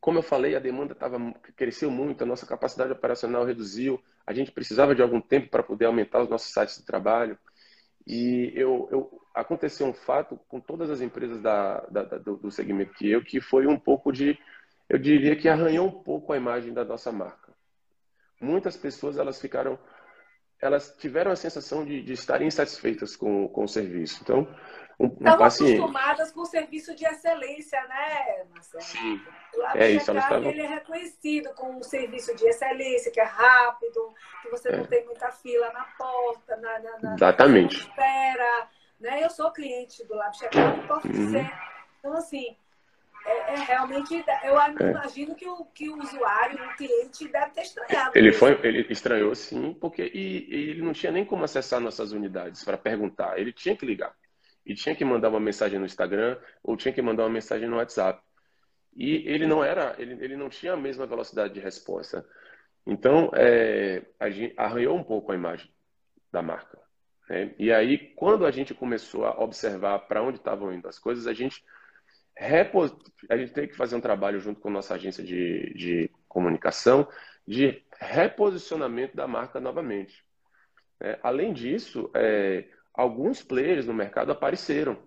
como 0.00 0.18
eu 0.18 0.22
falei, 0.22 0.54
a 0.54 0.60
demanda 0.60 0.94
tava, 0.94 1.18
cresceu 1.56 1.90
muito, 1.90 2.22
a 2.22 2.26
nossa 2.26 2.46
capacidade 2.46 2.92
operacional 2.92 3.44
reduziu, 3.44 4.02
a 4.26 4.32
gente 4.32 4.52
precisava 4.52 4.94
de 4.94 5.02
algum 5.02 5.20
tempo 5.20 5.48
para 5.48 5.62
poder 5.62 5.86
aumentar 5.86 6.22
os 6.22 6.28
nossos 6.28 6.52
sites 6.52 6.78
de 6.78 6.84
trabalho. 6.84 7.38
E 8.06 8.52
eu, 8.54 8.88
eu, 8.90 9.22
aconteceu 9.34 9.86
um 9.86 9.92
fato 9.92 10.38
com 10.48 10.60
todas 10.60 10.90
as 10.90 11.00
empresas 11.00 11.40
da, 11.40 11.80
da, 11.90 12.04
da, 12.04 12.18
do 12.18 12.50
segmento 12.50 12.94
que 12.94 13.10
eu, 13.10 13.22
que 13.22 13.40
foi 13.40 13.66
um 13.66 13.78
pouco 13.78 14.12
de, 14.12 14.38
eu 14.88 14.98
diria 14.98 15.36
que 15.36 15.48
arranhou 15.48 15.88
um 15.88 16.02
pouco 16.02 16.32
a 16.32 16.36
imagem 16.36 16.72
da 16.72 16.84
nossa 16.84 17.12
marca. 17.12 17.52
Muitas 18.40 18.76
pessoas 18.76 19.18
elas 19.18 19.40
ficaram 19.40 19.78
elas 20.60 20.94
tiveram 20.98 21.30
a 21.30 21.36
sensação 21.36 21.84
de, 21.84 22.02
de 22.02 22.12
estarem 22.12 22.48
insatisfeitas 22.48 23.16
com, 23.16 23.48
com 23.48 23.64
o 23.64 23.68
serviço. 23.68 24.20
Então, 24.22 24.48
um, 24.98 25.06
um 25.06 25.12
Estavam 25.12 25.38
paciente... 25.38 25.78
acostumadas 25.78 26.32
com 26.32 26.40
o 26.40 26.46
serviço 26.46 26.94
de 26.96 27.06
excelência, 27.06 27.80
né, 27.86 28.44
Marcelo? 28.50 28.82
Sim. 28.82 29.20
é 29.76 29.90
isso, 29.90 30.10
elas 30.10 30.24
estavam... 30.24 30.50
ele 30.50 30.62
é 30.62 30.66
reconhecido 30.66 31.54
como 31.54 31.78
um 31.78 31.82
serviço 31.82 32.34
de 32.34 32.44
excelência, 32.46 33.12
que 33.12 33.20
é 33.20 33.24
rápido, 33.24 34.12
que 34.42 34.50
você 34.50 34.70
é. 34.70 34.76
não 34.76 34.84
tem 34.84 35.04
muita 35.04 35.30
fila 35.30 35.72
na 35.72 35.84
porta, 35.96 36.56
na, 36.56 36.78
na, 36.80 36.98
na 36.98 37.14
Exatamente. 37.14 37.76
Na 37.76 37.90
espera. 37.90 38.68
Né? 38.98 39.24
Eu 39.24 39.30
sou 39.30 39.52
cliente 39.52 40.04
do 40.04 40.14
Lab 40.14 40.36
Checkout, 40.36 40.88
posso 40.88 41.06
uhum. 41.06 41.12
dizer. 41.12 41.48
Então, 42.00 42.12
assim, 42.14 42.56
é, 43.28 43.54
é, 43.54 43.56
realmente, 43.56 44.24
eu 44.44 44.58
é. 44.58 44.90
imagino 44.90 45.34
que 45.34 45.46
o, 45.46 45.64
que 45.66 45.88
o 45.88 45.98
usuário, 45.98 46.64
o 46.64 46.76
cliente, 46.76 47.28
deve 47.28 47.50
ter 47.50 47.62
estranhado. 47.62 48.12
Ele 48.14 48.32
foi, 48.32 48.58
ele 48.62 48.86
estranhou 48.90 49.34
sim, 49.34 49.74
porque 49.74 50.10
e, 50.14 50.48
e 50.48 50.70
ele 50.70 50.82
não 50.82 50.94
tinha 50.94 51.12
nem 51.12 51.24
como 51.24 51.44
acessar 51.44 51.78
nossas 51.78 52.12
unidades 52.12 52.64
para 52.64 52.78
perguntar. 52.78 53.38
Ele 53.38 53.52
tinha 53.52 53.76
que 53.76 53.84
ligar 53.84 54.14
e 54.64 54.74
tinha 54.74 54.94
que 54.94 55.04
mandar 55.04 55.28
uma 55.28 55.40
mensagem 55.40 55.78
no 55.78 55.84
Instagram 55.84 56.38
ou 56.62 56.76
tinha 56.76 56.92
que 56.92 57.02
mandar 57.02 57.24
uma 57.24 57.30
mensagem 57.30 57.68
no 57.68 57.76
WhatsApp. 57.76 58.22
E 58.96 59.28
ele 59.28 59.46
não 59.46 59.62
era, 59.62 59.94
ele, 59.98 60.12
ele 60.24 60.36
não 60.36 60.48
tinha 60.48 60.72
a 60.72 60.76
mesma 60.76 61.06
velocidade 61.06 61.52
de 61.52 61.60
resposta. 61.60 62.26
Então, 62.86 63.30
é, 63.34 64.02
a 64.18 64.30
gente 64.30 64.54
arranhou 64.56 64.96
um 64.96 65.04
pouco 65.04 65.30
a 65.30 65.34
imagem 65.34 65.70
da 66.32 66.40
marca. 66.40 66.78
Né? 67.28 67.54
E 67.58 67.70
aí, 67.70 67.98
quando 68.16 68.46
a 68.46 68.50
gente 68.50 68.72
começou 68.72 69.26
a 69.26 69.38
observar 69.42 69.98
para 70.00 70.22
onde 70.22 70.38
estavam 70.38 70.72
indo 70.72 70.88
as 70.88 70.98
coisas, 70.98 71.26
a 71.26 71.34
gente 71.34 71.62
repos... 72.38 72.94
a 73.28 73.36
gente 73.36 73.52
tem 73.52 73.66
que 73.66 73.76
fazer 73.76 73.96
um 73.96 74.00
trabalho 74.00 74.40
junto 74.40 74.60
com 74.60 74.70
nossa 74.70 74.94
agência 74.94 75.22
de, 75.22 75.74
de 75.74 76.10
comunicação 76.28 77.08
de 77.46 77.82
reposicionamento 77.98 79.16
da 79.16 79.26
marca 79.26 79.58
novamente. 79.58 80.22
É, 81.00 81.18
além 81.22 81.52
disso, 81.52 82.10
é, 82.14 82.66
alguns 82.92 83.42
players 83.42 83.86
no 83.86 83.94
mercado 83.94 84.30
apareceram. 84.30 84.98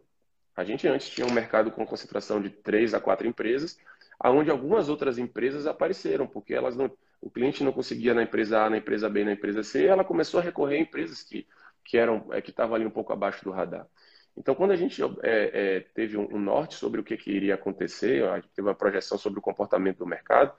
A 0.56 0.64
gente 0.64 0.88
antes 0.88 1.10
tinha 1.10 1.28
um 1.28 1.32
mercado 1.32 1.72
com 1.72 1.86
concentração 1.86 2.42
de 2.42 2.50
três 2.50 2.94
a 2.94 3.00
quatro 3.00 3.28
empresas, 3.28 3.78
aonde 4.20 4.50
algumas 4.50 4.90
outras 4.90 5.18
empresas 5.18 5.68
apareceram, 5.68 6.28
porque 6.28 6.54
elas 6.54 6.76
não, 6.76 6.92
o 7.22 7.30
cliente 7.30 7.64
não 7.64 7.72
conseguia 7.72 8.14
na 8.14 8.24
empresa 8.24 8.64
A, 8.64 8.70
na 8.70 8.78
empresa 8.78 9.10
B, 9.10 9.24
na 9.24 9.34
empresa 9.34 9.64
C, 9.64 9.86
ela 9.86 10.04
começou 10.04 10.40
a 10.40 10.44
recorrer 10.44 10.78
a 10.78 10.82
empresas 10.82 11.24
que, 11.24 11.48
que 11.84 11.98
eram 11.98 12.28
é, 12.32 12.42
que 12.42 12.50
estavam 12.50 12.76
ali 12.76 12.86
um 12.86 12.92
pouco 12.92 13.14
abaixo 13.14 13.44
do 13.44 13.52
radar. 13.52 13.88
Então, 14.38 14.56
quando 14.56 14.72
a 14.72 14.76
gente 14.76 15.02
é, 15.04 15.08
é, 15.24 15.80
teve 15.94 16.18
um, 16.18 16.40
norte 16.40 16.76
sobre 16.76 17.02
o 17.02 17.04
que, 17.04 17.18
que, 17.18 17.32
iria 17.32 17.56
acontecer, 17.56 18.24
a 18.24 18.36
gente 18.36 18.50
teve 18.50 18.68
uma 18.68 18.76
projeção 18.76 19.18
sobre 19.18 19.40
o 19.40 19.42
comportamento 19.42 20.00
do 20.00 20.06
mercado, 20.06 20.54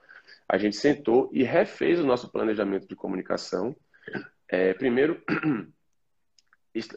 a 0.47 0.57
gente 0.57 0.75
sentou 0.75 1.29
e 1.33 1.43
refez 1.43 1.99
o 1.99 2.05
nosso 2.05 2.31
planejamento 2.31 2.87
de 2.87 2.95
comunicação. 2.95 3.75
É, 4.47 4.73
primeiro, 4.73 5.21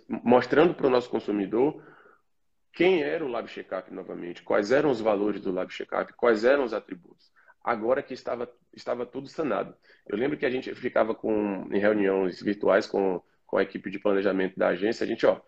mostrando 0.09 0.75
para 0.75 0.87
o 0.87 0.91
nosso 0.91 1.09
consumidor 1.09 1.83
quem 2.73 3.03
era 3.03 3.25
o 3.25 3.29
Lab 3.29 3.49
Checkup 3.49 3.93
novamente, 3.93 4.43
quais 4.43 4.71
eram 4.71 4.91
os 4.91 5.01
valores 5.01 5.41
do 5.41 5.51
Lab 5.51 5.73
Checkup, 5.73 6.13
quais 6.13 6.45
eram 6.45 6.65
os 6.65 6.75
atributos. 6.75 7.33
Agora 7.65 8.03
que 8.03 8.13
estava, 8.13 8.49
estava 8.75 9.07
tudo 9.07 9.29
sanado. 9.29 9.75
Eu 10.07 10.17
lembro 10.17 10.37
que 10.37 10.47
a 10.47 10.51
gente 10.51 10.73
ficava 10.75 11.15
com, 11.15 11.67
em 11.73 11.79
reuniões 11.79 12.41
virtuais 12.41 12.87
com, 12.87 13.21
com 13.47 13.57
a 13.57 13.63
equipe 13.63 13.91
de 13.91 13.99
planejamento 13.99 14.59
da 14.59 14.69
agência, 14.69 15.05
a 15.05 15.07
gente, 15.07 15.25
ó, 15.25 15.41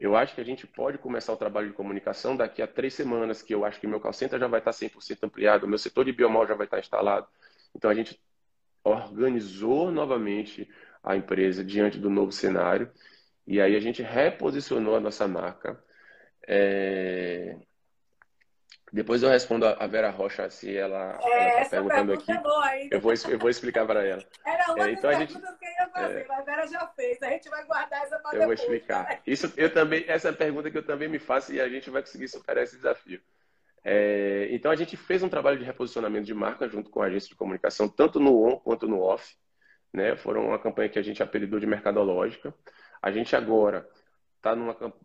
eu 0.00 0.16
acho 0.16 0.34
que 0.34 0.40
a 0.40 0.44
gente 0.44 0.66
pode 0.66 0.96
começar 0.96 1.30
o 1.30 1.36
trabalho 1.36 1.68
de 1.68 1.74
comunicação 1.74 2.34
daqui 2.34 2.62
a 2.62 2.66
três 2.66 2.94
semanas, 2.94 3.42
que 3.42 3.54
eu 3.54 3.66
acho 3.66 3.78
que 3.78 3.86
meu 3.86 4.00
call 4.00 4.14
center 4.14 4.40
já 4.40 4.48
vai 4.48 4.58
estar 4.58 4.70
100% 4.70 5.18
ampliado, 5.22 5.68
meu 5.68 5.78
setor 5.78 6.06
de 6.06 6.12
biomal 6.12 6.46
já 6.46 6.54
vai 6.54 6.66
estar 6.66 6.78
instalado. 6.78 7.28
Então, 7.76 7.90
a 7.90 7.94
gente 7.94 8.18
organizou 8.82 9.92
novamente 9.92 10.66
a 11.04 11.16
empresa 11.16 11.62
diante 11.62 11.98
do 11.98 12.08
novo 12.08 12.32
cenário 12.32 12.90
e 13.46 13.60
aí 13.60 13.76
a 13.76 13.80
gente 13.80 14.02
reposicionou 14.02 14.96
a 14.96 15.00
nossa 15.00 15.28
marca. 15.28 15.78
É... 16.48 17.58
Depois 18.92 19.22
eu 19.22 19.28
respondo 19.28 19.66
a 19.66 19.86
Vera 19.86 20.10
Rocha 20.10 20.48
se 20.50 20.76
ela 20.76 21.18
é, 21.22 21.62
está 21.62 21.70
perguntando 21.70 22.12
aqui. 22.12 22.32
É 22.32 22.88
eu 22.90 23.00
vou, 23.00 23.12
eu 23.28 23.38
vou 23.38 23.50
explicar 23.50 23.86
para 23.86 24.04
ela. 24.04 24.24
Era 24.44 24.72
uma 24.72 24.88
é, 24.88 24.92
então 24.92 25.10
perguntas 25.10 25.18
gente... 25.18 25.58
que 25.58 25.69
ia 25.80 25.88
fazer, 25.88 26.20
é... 26.20 26.26
mas 26.26 26.38
a 26.38 26.42
Vera 26.42 26.66
já 26.66 26.86
fez. 26.88 27.22
A 27.22 27.30
gente 27.30 27.48
vai 27.48 27.64
guardar 27.64 28.02
essa 28.02 28.18
para 28.18 28.36
Eu 28.36 28.40
depois, 28.40 28.60
vou 28.60 28.74
explicar. 28.74 29.04
Né? 29.04 29.20
Isso, 29.26 29.52
eu 29.56 29.72
também, 29.72 30.04
essa 30.06 30.28
é 30.28 30.30
a 30.30 30.34
pergunta 30.34 30.70
que 30.70 30.78
eu 30.78 30.86
também 30.86 31.08
me 31.08 31.18
faço 31.18 31.52
e 31.52 31.60
a 31.60 31.68
gente 31.68 31.90
vai 31.90 32.02
conseguir 32.02 32.28
superar 32.28 32.64
esse 32.64 32.76
desafio. 32.76 33.20
É, 33.82 34.48
então 34.50 34.70
a 34.70 34.76
gente 34.76 34.96
fez 34.96 35.22
um 35.22 35.28
trabalho 35.28 35.58
de 35.58 35.64
reposicionamento 35.64 36.26
de 36.26 36.34
marca 36.34 36.68
junto 36.68 36.90
com 36.90 37.02
a 37.02 37.06
agência 37.06 37.28
de 37.30 37.34
comunicação, 37.34 37.88
tanto 37.88 38.20
no 38.20 38.42
on 38.46 38.58
quanto 38.58 38.86
no 38.86 39.00
off. 39.00 39.36
Né? 39.92 40.16
Foram 40.16 40.48
uma 40.48 40.58
campanha 40.58 40.88
que 40.88 40.98
a 40.98 41.02
gente 41.02 41.22
apelidou 41.22 41.58
de 41.58 41.66
mercadológica. 41.66 42.54
A 43.02 43.10
gente 43.10 43.34
agora 43.34 43.88
está 44.36 44.54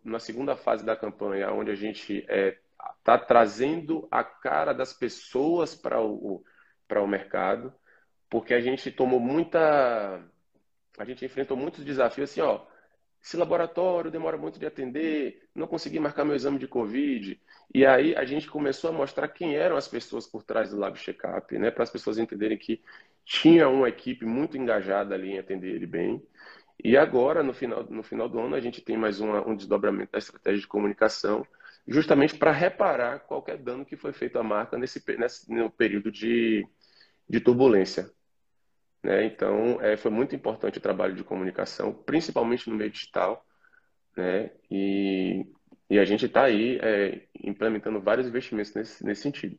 na 0.04 0.18
segunda 0.18 0.56
fase 0.56 0.84
da 0.84 0.96
campanha, 0.96 1.50
onde 1.52 1.70
a 1.70 1.74
gente 1.74 2.18
está 2.18 2.34
é, 2.34 2.58
tá 3.04 3.18
trazendo 3.18 4.06
a 4.10 4.24
cara 4.24 4.72
das 4.72 4.92
pessoas 4.92 5.74
para 5.74 6.00
o, 6.00 6.42
para 6.88 7.02
o 7.02 7.06
mercado, 7.06 7.72
porque 8.28 8.54
a 8.54 8.60
gente 8.60 8.90
tomou 8.90 9.20
muita. 9.20 10.22
A 10.98 11.04
gente 11.04 11.24
enfrentou 11.24 11.56
muitos 11.56 11.84
desafios 11.84 12.30
assim, 12.30 12.40
ó. 12.40 12.60
Esse 13.22 13.36
laboratório 13.36 14.10
demora 14.10 14.36
muito 14.36 14.58
de 14.58 14.66
atender, 14.66 15.48
não 15.54 15.66
consegui 15.66 15.98
marcar 15.98 16.24
meu 16.24 16.36
exame 16.36 16.58
de 16.58 16.68
Covid. 16.68 17.40
E 17.74 17.84
aí 17.84 18.14
a 18.14 18.24
gente 18.24 18.48
começou 18.48 18.90
a 18.90 18.92
mostrar 18.92 19.26
quem 19.28 19.56
eram 19.56 19.76
as 19.76 19.88
pessoas 19.88 20.26
por 20.26 20.44
trás 20.44 20.70
do 20.70 20.78
Lab 20.78 20.96
Checkup, 20.96 21.58
né? 21.58 21.70
Para 21.70 21.82
as 21.82 21.90
pessoas 21.90 22.18
entenderem 22.18 22.56
que 22.56 22.82
tinha 23.24 23.68
uma 23.68 23.88
equipe 23.88 24.24
muito 24.24 24.56
engajada 24.56 25.14
ali 25.14 25.32
em 25.32 25.38
atender 25.38 25.74
ele 25.74 25.86
bem. 25.86 26.22
E 26.82 26.96
agora, 26.96 27.42
no 27.42 27.52
final, 27.52 27.84
no 27.84 28.02
final 28.02 28.28
do 28.28 28.38
ano, 28.38 28.54
a 28.54 28.60
gente 28.60 28.80
tem 28.80 28.96
mais 28.96 29.20
uma, 29.20 29.46
um 29.46 29.56
desdobramento 29.56 30.12
da 30.12 30.18
estratégia 30.18 30.60
de 30.60 30.66
comunicação, 30.68 31.46
justamente 31.88 32.36
para 32.36 32.52
reparar 32.52 33.20
qualquer 33.20 33.58
dano 33.58 33.84
que 33.84 33.96
foi 33.96 34.12
feito 34.12 34.38
à 34.38 34.42
marca 34.42 34.78
nesse, 34.78 35.02
nesse 35.18 35.52
no 35.52 35.70
período 35.70 36.12
de, 36.12 36.66
de 37.28 37.40
turbulência. 37.40 38.10
Né? 39.06 39.24
Então, 39.24 39.80
é, 39.80 39.96
foi 39.96 40.10
muito 40.10 40.34
importante 40.34 40.78
o 40.78 40.80
trabalho 40.80 41.14
de 41.14 41.22
comunicação, 41.22 41.92
principalmente 41.92 42.68
no 42.68 42.74
meio 42.74 42.90
digital. 42.90 43.46
Né? 44.16 44.50
E, 44.68 45.46
e 45.88 45.96
a 45.96 46.04
gente 46.04 46.26
está 46.26 46.42
aí 46.42 46.76
é, 46.82 47.22
implementando 47.40 48.00
vários 48.00 48.26
investimentos 48.26 48.74
nesse, 48.74 49.06
nesse 49.06 49.22
sentido. 49.22 49.56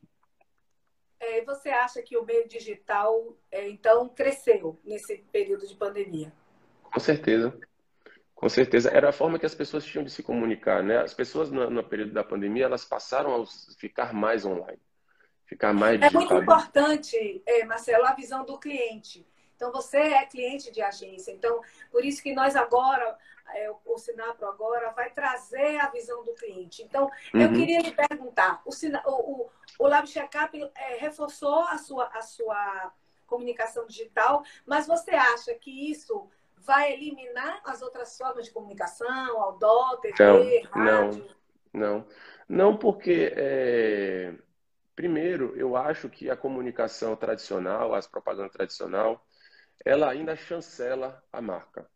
É, 1.18 1.42
você 1.46 1.70
acha 1.70 2.02
que 2.02 2.14
o 2.18 2.26
meio 2.26 2.46
digital, 2.46 3.38
é, 3.50 3.66
então, 3.70 4.10
cresceu 4.10 4.78
nesse 4.84 5.16
período 5.32 5.66
de 5.66 5.74
pandemia? 5.74 6.30
Com 6.82 7.00
certeza. 7.00 7.58
Com 8.34 8.50
certeza. 8.50 8.90
Era 8.90 9.08
a 9.08 9.12
forma 9.12 9.38
que 9.38 9.46
as 9.46 9.54
pessoas 9.54 9.82
tinham 9.82 10.04
de 10.04 10.10
se 10.10 10.22
comunicar, 10.22 10.82
né? 10.82 10.98
As 10.98 11.14
pessoas, 11.14 11.50
no, 11.50 11.70
no 11.70 11.82
período 11.82 12.12
da 12.12 12.22
pandemia, 12.22 12.66
elas 12.66 12.84
passaram 12.84 13.34
a 13.34 13.46
ficar 13.78 14.12
mais 14.12 14.44
online, 14.44 14.78
ficar 15.46 15.72
mais 15.72 15.98
digital. 15.98 16.20
É 16.20 16.26
muito 16.26 16.42
importante, 16.42 17.42
é, 17.46 17.64
Marcelo, 17.64 18.04
a 18.04 18.12
visão 18.12 18.44
do 18.44 18.58
cliente. 18.58 19.26
Então, 19.58 19.72
você 19.72 19.98
é 19.98 20.24
cliente 20.24 20.70
de 20.70 20.80
agência. 20.80 21.32
Então, 21.32 21.60
por 21.90 22.04
isso 22.04 22.22
que 22.22 22.32
nós 22.32 22.54
agora, 22.54 23.18
é, 23.52 23.68
o 23.84 23.98
Sinapro 23.98 24.46
agora 24.46 24.90
vai 24.92 25.10
trazer 25.10 25.80
a 25.80 25.90
visão 25.90 26.22
do 26.22 26.32
cliente. 26.34 26.80
Então, 26.84 27.10
uhum. 27.34 27.40
eu 27.40 27.52
queria 27.52 27.80
lhe 27.80 27.90
perguntar, 27.90 28.62
o, 28.64 28.70
o, 29.10 29.50
o 29.80 29.88
Lab 29.88 30.06
Checkup 30.06 30.70
é, 30.76 30.98
reforçou 30.98 31.62
a 31.64 31.76
sua, 31.76 32.06
a 32.14 32.22
sua 32.22 32.92
comunicação 33.26 33.84
digital, 33.84 34.44
mas 34.64 34.86
você 34.86 35.10
acha 35.10 35.52
que 35.56 35.90
isso 35.90 36.30
vai 36.56 36.92
eliminar 36.92 37.60
as 37.64 37.82
outras 37.82 38.16
formas 38.16 38.44
de 38.44 38.52
comunicação, 38.52 39.42
outdoor, 39.42 39.98
TV, 40.00 40.62
não, 40.74 40.84
rádio? 40.84 41.26
Não, 41.72 41.80
não. 41.80 42.06
Não, 42.48 42.76
porque, 42.76 43.32
é... 43.36 44.34
primeiro, 44.94 45.54
eu 45.56 45.76
acho 45.76 46.08
que 46.08 46.30
a 46.30 46.36
comunicação 46.36 47.16
tradicional, 47.16 47.92
as 47.94 48.06
propagandas 48.06 48.52
tradicional, 48.52 49.26
ela 49.84 50.10
ainda 50.10 50.36
chancela 50.36 51.22
a 51.32 51.40
marca. 51.40 51.88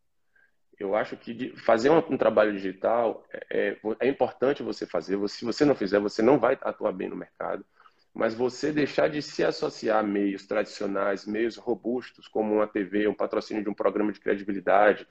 Eu 0.79 0.97
acho 0.97 1.17
que 1.17 1.55
fazer 1.59 1.91
um, 1.91 2.17
trabalho 2.17 2.53
digital 2.53 3.25
é, 3.33 3.47
é, 3.51 3.79
é, 4.01 4.09
importante 4.09 4.63
você 4.63 4.87
fazer. 4.87 5.17
Se 5.29 5.45
você 5.45 5.65
não 5.65 5.75
fizer, 5.75 6.01
você 6.01 6.23
não 6.23 6.39
vai 6.39 6.59
atuar 6.61 6.93
bem 6.93 7.09
no 7.09 7.17
mercado. 7.17 7.65
Mas 8.13 8.35
você 8.35 8.73
deixar 8.73 9.09
de 9.09 9.23
se 9.23 9.45
associar 9.45 10.01
a 10.01 10.03
meios 10.03 10.47
tradicionais, 10.47 11.27
meios 11.27 11.57
robustos, 11.57 12.29
como 12.29 12.55
uma 12.55 12.67
TV, 12.67 13.07
um 13.07 13.15
patrocínio 13.15 13.63
de 13.63 13.71
um 13.71 13.75
programa 13.75 14.13
de 14.13 14.21
credibilidade, 14.21 15.07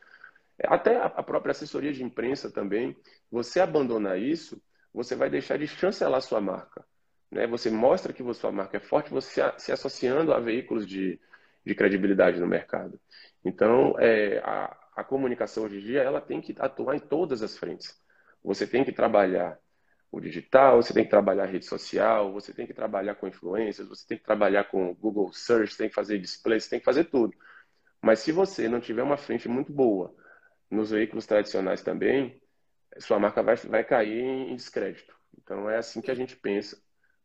até 0.63 0.97
a 0.97 1.23
própria 1.23 1.51
assessoria 1.51 1.91
de 1.91 2.03
imprensa 2.03 2.51
também, 2.51 2.95
você 3.31 3.59
abandonar 3.59 4.19
isso, 4.19 4.61
você 4.93 5.15
vai 5.15 5.29
deixar 5.29 5.57
de 5.57 5.67
chancelar 5.67 6.21
sua 6.21 6.41
marca. 6.41 6.85
Né? 7.31 7.47
Você 7.47 7.71
mostra 7.71 8.13
que 8.13 8.33
sua 8.33 8.51
marca 8.51 8.77
é 8.77 8.79
forte, 8.79 9.09
você 9.09 9.41
se 9.57 9.71
associando 9.71 10.33
a 10.33 10.39
veículos 10.39 10.85
de, 10.85 11.19
de 11.65 11.75
credibilidade 11.75 12.39
no 12.39 12.47
mercado. 12.47 12.99
Então, 13.43 13.95
é, 13.99 14.39
a, 14.39 14.77
a 14.95 15.03
comunicação 15.03 15.65
hoje 15.65 15.77
em 15.77 15.81
dia 15.81 16.01
ela 16.01 16.21
tem 16.21 16.41
que 16.41 16.55
atuar 16.59 16.95
em 16.95 16.99
todas 16.99 17.41
as 17.41 17.57
frentes. 17.57 17.99
Você 18.43 18.65
tem 18.65 18.83
que 18.83 18.91
trabalhar 18.91 19.59
o 20.11 20.19
digital, 20.19 20.81
você 20.81 20.93
tem 20.93 21.05
que 21.05 21.09
trabalhar 21.09 21.45
rede 21.45 21.65
social, 21.65 22.33
você 22.33 22.53
tem 22.53 22.67
que 22.67 22.73
trabalhar 22.73 23.15
com 23.15 23.27
influências, 23.27 23.87
você 23.87 24.05
tem 24.05 24.17
que 24.17 24.23
trabalhar 24.23 24.65
com 24.65 24.93
Google 24.95 25.31
Search, 25.31 25.77
tem 25.77 25.87
que 25.87 25.95
fazer 25.95 26.19
display, 26.19 26.59
você 26.59 26.69
tem 26.69 26.79
que 26.79 26.85
fazer 26.85 27.05
tudo. 27.05 27.33
Mas 28.01 28.19
se 28.19 28.31
você 28.31 28.67
não 28.67 28.81
tiver 28.81 29.03
uma 29.03 29.15
frente 29.15 29.47
muito 29.47 29.71
boa 29.71 30.13
nos 30.69 30.91
veículos 30.91 31.25
tradicionais 31.25 31.81
também, 31.81 32.41
sua 32.97 33.19
marca 33.19 33.41
vai, 33.41 33.55
vai 33.55 33.83
cair 33.83 34.21
em 34.21 34.55
descrédito. 34.55 35.15
Então 35.41 35.69
é 35.69 35.77
assim 35.77 36.01
que 36.01 36.11
a 36.11 36.15
gente 36.15 36.35
pensa 36.35 36.81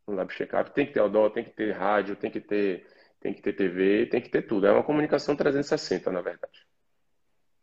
no 0.07 0.15
Lab 0.15 0.33
Checkup. 0.33 0.71
Tem 0.71 0.87
que 0.87 0.93
ter 0.93 1.01
outdoor, 1.01 1.31
tem 1.31 1.45
que 1.45 1.51
ter 1.51 1.73
rádio, 1.73 2.15
tem 2.15 2.31
que 2.31 2.41
ter, 2.41 2.87
tem 3.21 3.33
que 3.35 3.43
ter 3.43 3.55
TV, 3.55 4.07
tem 4.07 4.21
que 4.21 4.29
ter 4.29 4.43
tudo. 4.43 4.67
É 4.67 4.73
uma 4.73 4.83
comunicação 4.83 5.35
360, 5.35 6.11
na 6.11 6.21
verdade. 6.21 6.67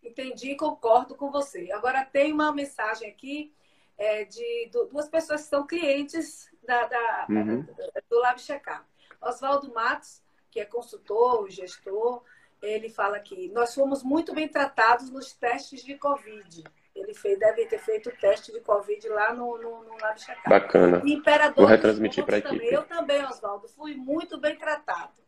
Entendi, 0.01 0.55
concordo 0.55 1.15
com 1.15 1.31
você. 1.31 1.71
Agora 1.71 2.03
tem 2.05 2.33
uma 2.33 2.51
mensagem 2.51 3.09
aqui 3.09 3.53
é, 3.97 4.25
de 4.25 4.69
duas 4.91 5.07
pessoas 5.07 5.43
que 5.43 5.49
são 5.49 5.65
clientes 5.65 6.49
da, 6.63 6.85
da 6.87 7.27
uhum. 7.29 7.65
do 8.09 8.19
Lab 8.19 8.39
Checkup. 8.39 8.83
Oswaldo 9.21 9.73
Matos, 9.73 10.21
que 10.51 10.59
é 10.59 10.65
consultor, 10.65 11.49
gestor, 11.49 12.23
ele 12.61 12.89
fala 12.89 13.19
que 13.19 13.49
nós 13.49 13.73
fomos 13.73 14.03
muito 14.03 14.33
bem 14.33 14.47
tratados 14.47 15.09
nos 15.09 15.33
testes 15.33 15.83
de 15.83 15.95
Covid. 15.95 16.63
Ele 16.95 17.13
fez, 17.13 17.39
deve 17.39 17.65
ter 17.65 17.79
feito 17.79 18.09
o 18.09 18.15
teste 18.15 18.51
de 18.51 18.59
Covid 18.61 19.07
lá 19.09 19.33
no, 19.33 19.57
no, 19.57 19.83
no 19.83 19.97
Lab 19.99 20.19
Checkup. 20.19 20.49
Bacana. 20.49 21.01
Imperador 21.05 21.55
Vou 21.55 21.65
retransmitir 21.65 22.23
para 22.25 22.35
a 22.35 22.39
equipe. 22.39 22.65
Eu 22.65 22.83
também, 22.83 23.23
Oswaldo, 23.25 23.67
fui 23.67 23.95
muito 23.95 24.37
bem 24.37 24.55
tratado. 24.55 25.22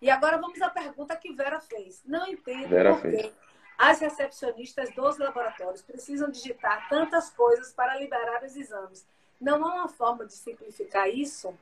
E 0.00 0.10
agora 0.10 0.38
vamos 0.38 0.60
à 0.60 0.68
pergunta 0.68 1.16
que 1.16 1.32
Vera 1.32 1.60
fez. 1.60 2.02
Não 2.04 2.26
entendo 2.26 2.68
Vera 2.68 2.94
por 2.94 3.02
quê 3.02 3.32
as 3.78 4.00
recepcionistas 4.00 4.94
dos 4.94 5.18
laboratórios 5.18 5.82
precisam 5.82 6.30
digitar 6.30 6.88
tantas 6.88 7.30
coisas 7.30 7.72
para 7.72 7.96
liberar 7.98 8.42
os 8.42 8.56
exames. 8.56 9.06
Não 9.40 9.64
há 9.64 9.74
uma 9.74 9.88
forma 9.88 10.24
de 10.24 10.32
simplificar 10.32 11.08
isso? 11.08 11.54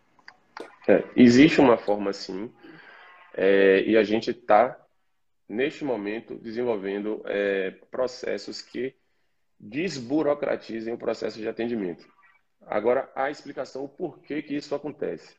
É, 0.87 1.03
existe 1.17 1.61
uma 1.61 1.77
forma 1.77 2.13
sim, 2.13 2.53
é, 3.35 3.83
e 3.83 3.97
a 3.97 4.05
gente 4.05 4.31
está, 4.31 4.79
neste 5.49 5.85
momento, 5.85 6.37
desenvolvendo 6.37 7.21
é, 7.25 7.73
processos 7.91 8.63
que 8.63 8.95
desburocratizem 9.59 10.95
o 10.95 10.99
processo 10.99 11.39
de 11.39 11.49
atendimento. 11.49 12.07
Agora, 12.67 13.11
a 13.17 13.29
explicação 13.29 13.85
o 13.85 13.89
porquê 13.89 14.41
que 14.41 14.55
isso 14.55 14.75
acontece. 14.75 15.37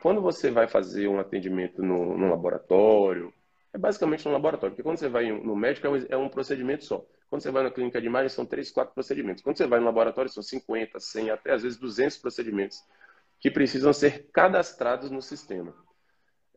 Quando 0.00 0.20
você 0.20 0.50
vai 0.50 0.68
fazer 0.68 1.08
um 1.08 1.18
atendimento 1.18 1.82
no, 1.82 2.16
no 2.16 2.30
laboratório, 2.30 3.32
é 3.72 3.78
basicamente 3.78 4.26
um 4.28 4.32
laboratório, 4.32 4.74
porque 4.74 4.82
quando 4.82 4.98
você 4.98 5.08
vai 5.08 5.30
no 5.30 5.56
médico 5.56 5.86
é 5.86 5.90
um, 5.90 6.06
é 6.10 6.16
um 6.16 6.28
procedimento 6.28 6.84
só. 6.84 7.04
Quando 7.28 7.42
você 7.42 7.50
vai 7.50 7.64
na 7.64 7.70
clínica 7.70 8.00
de 8.00 8.06
imagem 8.06 8.28
são 8.28 8.46
três, 8.46 8.70
quatro 8.70 8.94
procedimentos. 8.94 9.42
Quando 9.42 9.58
você 9.58 9.66
vai 9.66 9.80
no 9.80 9.86
laboratório 9.86 10.30
são 10.30 10.42
50, 10.42 10.98
100, 10.98 11.30
até 11.30 11.52
às 11.52 11.62
vezes 11.62 11.78
200 11.78 12.16
procedimentos 12.18 12.82
que 13.40 13.50
precisam 13.50 13.92
ser 13.92 14.28
cadastrados 14.32 15.10
no 15.10 15.20
sistema. 15.20 15.74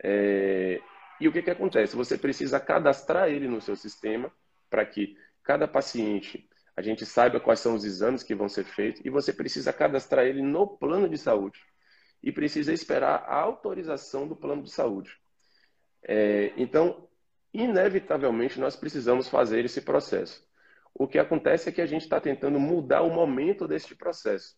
É... 0.04 0.80
E 1.20 1.28
o 1.28 1.32
que, 1.32 1.42
que 1.42 1.52
acontece? 1.52 1.96
Você 1.96 2.18
precisa 2.18 2.60
cadastrar 2.60 3.30
ele 3.30 3.48
no 3.48 3.62
seu 3.62 3.76
sistema 3.76 4.32
para 4.70 4.86
que 4.86 5.18
cada 5.44 5.68
paciente 5.68 6.48
a 6.76 6.82
gente 6.82 7.06
saiba 7.06 7.40
quais 7.40 7.60
são 7.60 7.76
os 7.76 7.84
exames 7.84 8.24
que 8.24 8.34
vão 8.34 8.48
ser 8.48 8.64
feitos 8.64 9.02
e 9.04 9.10
você 9.10 9.34
precisa 9.34 9.74
cadastrar 9.74 10.26
ele 10.26 10.42
no 10.42 10.66
plano 10.66 11.10
de 11.10 11.18
saúde 11.18 11.60
e 12.24 12.32
precisa 12.32 12.74
esperar 12.74 13.24
a 13.28 13.36
autorização 13.36 14.28
do 14.28 14.36
plano 14.36 14.64
de 14.64 14.72
saúde. 14.72 15.18
É, 16.04 16.54
então, 16.58 17.08
inevitavelmente, 17.54 18.60
nós 18.60 18.76
precisamos 18.76 19.28
fazer 19.28 19.66
esse 19.66 19.82
processo. 19.82 20.46
O 20.94 21.08
que 21.08 21.18
acontece 21.18 21.70
é 21.70 21.72
que 21.72 21.82
a 21.82 21.86
gente 21.86 22.04
está 22.04 22.20
tentando 22.20 22.60
mudar 22.60 23.02
o 23.02 23.10
momento 23.10 23.68
deste 23.68 23.96
processo. 23.96 24.56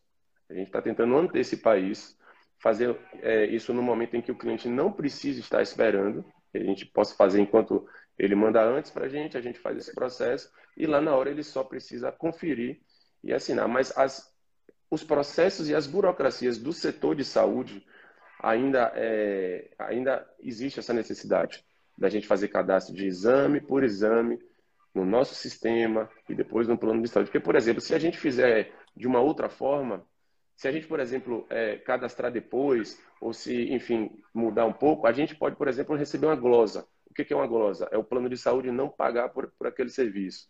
A 0.49 0.53
gente 0.53 0.67
está 0.67 0.81
tentando 0.81 1.15
antecipar 1.15 1.79
isso, 1.79 2.17
fazer 2.59 2.97
é, 3.21 3.45
isso 3.45 3.73
no 3.73 3.81
momento 3.81 4.15
em 4.15 4.21
que 4.21 4.31
o 4.31 4.37
cliente 4.37 4.67
não 4.67 4.91
precisa 4.91 5.39
estar 5.39 5.61
esperando, 5.61 6.25
a 6.53 6.59
gente 6.59 6.85
possa 6.85 7.15
fazer 7.15 7.41
enquanto 7.41 7.87
ele 8.17 8.35
manda 8.35 8.63
antes 8.63 8.91
para 8.91 9.05
a 9.05 9.09
gente, 9.09 9.37
a 9.37 9.41
gente 9.41 9.59
faz 9.59 9.77
esse 9.77 9.93
processo 9.93 10.51
e 10.77 10.85
lá 10.85 11.01
na 11.01 11.15
hora 11.15 11.29
ele 11.29 11.43
só 11.43 11.63
precisa 11.63 12.11
conferir 12.11 12.79
e 13.23 13.33
assinar. 13.33 13.67
Mas 13.67 13.95
as, 13.97 14.32
os 14.93 15.03
processos 15.03 15.69
e 15.69 15.75
as 15.75 15.87
burocracias 15.87 16.59
do 16.59 16.71
setor 16.71 17.15
de 17.15 17.25
saúde 17.25 17.83
ainda, 18.39 18.91
é, 18.95 19.71
ainda 19.79 20.23
existe 20.39 20.79
essa 20.79 20.93
necessidade 20.93 21.65
da 21.97 22.09
gente 22.09 22.27
fazer 22.27 22.49
cadastro 22.49 22.93
de 22.93 23.07
exame 23.07 23.59
por 23.59 23.83
exame 23.83 24.37
no 24.93 25.03
nosso 25.03 25.33
sistema 25.33 26.07
e 26.29 26.35
depois 26.35 26.67
no 26.67 26.77
plano 26.77 27.01
de 27.01 27.07
saúde. 27.07 27.31
Porque, 27.31 27.43
por 27.43 27.55
exemplo, 27.55 27.81
se 27.81 27.95
a 27.95 27.99
gente 27.99 28.19
fizer 28.19 28.71
de 28.95 29.07
uma 29.07 29.19
outra 29.19 29.49
forma, 29.49 30.05
se 30.55 30.67
a 30.67 30.71
gente, 30.71 30.85
por 30.85 30.99
exemplo, 30.99 31.47
é, 31.49 31.77
cadastrar 31.77 32.31
depois, 32.31 33.01
ou 33.19 33.33
se, 33.33 33.73
enfim, 33.73 34.11
mudar 34.31 34.65
um 34.65 34.73
pouco, 34.73 35.07
a 35.07 35.11
gente 35.11 35.35
pode, 35.35 35.55
por 35.55 35.67
exemplo, 35.67 35.95
receber 35.95 36.27
uma 36.27 36.35
glosa. 36.35 36.85
O 37.09 37.13
que 37.15 37.33
é 37.33 37.35
uma 37.35 37.47
glosa? 37.47 37.87
É 37.91 37.97
o 37.97 38.03
plano 38.03 38.29
de 38.29 38.37
saúde 38.37 38.69
não 38.69 38.89
pagar 38.89 39.29
por, 39.29 39.51
por 39.57 39.65
aquele 39.65 39.89
serviço. 39.89 40.47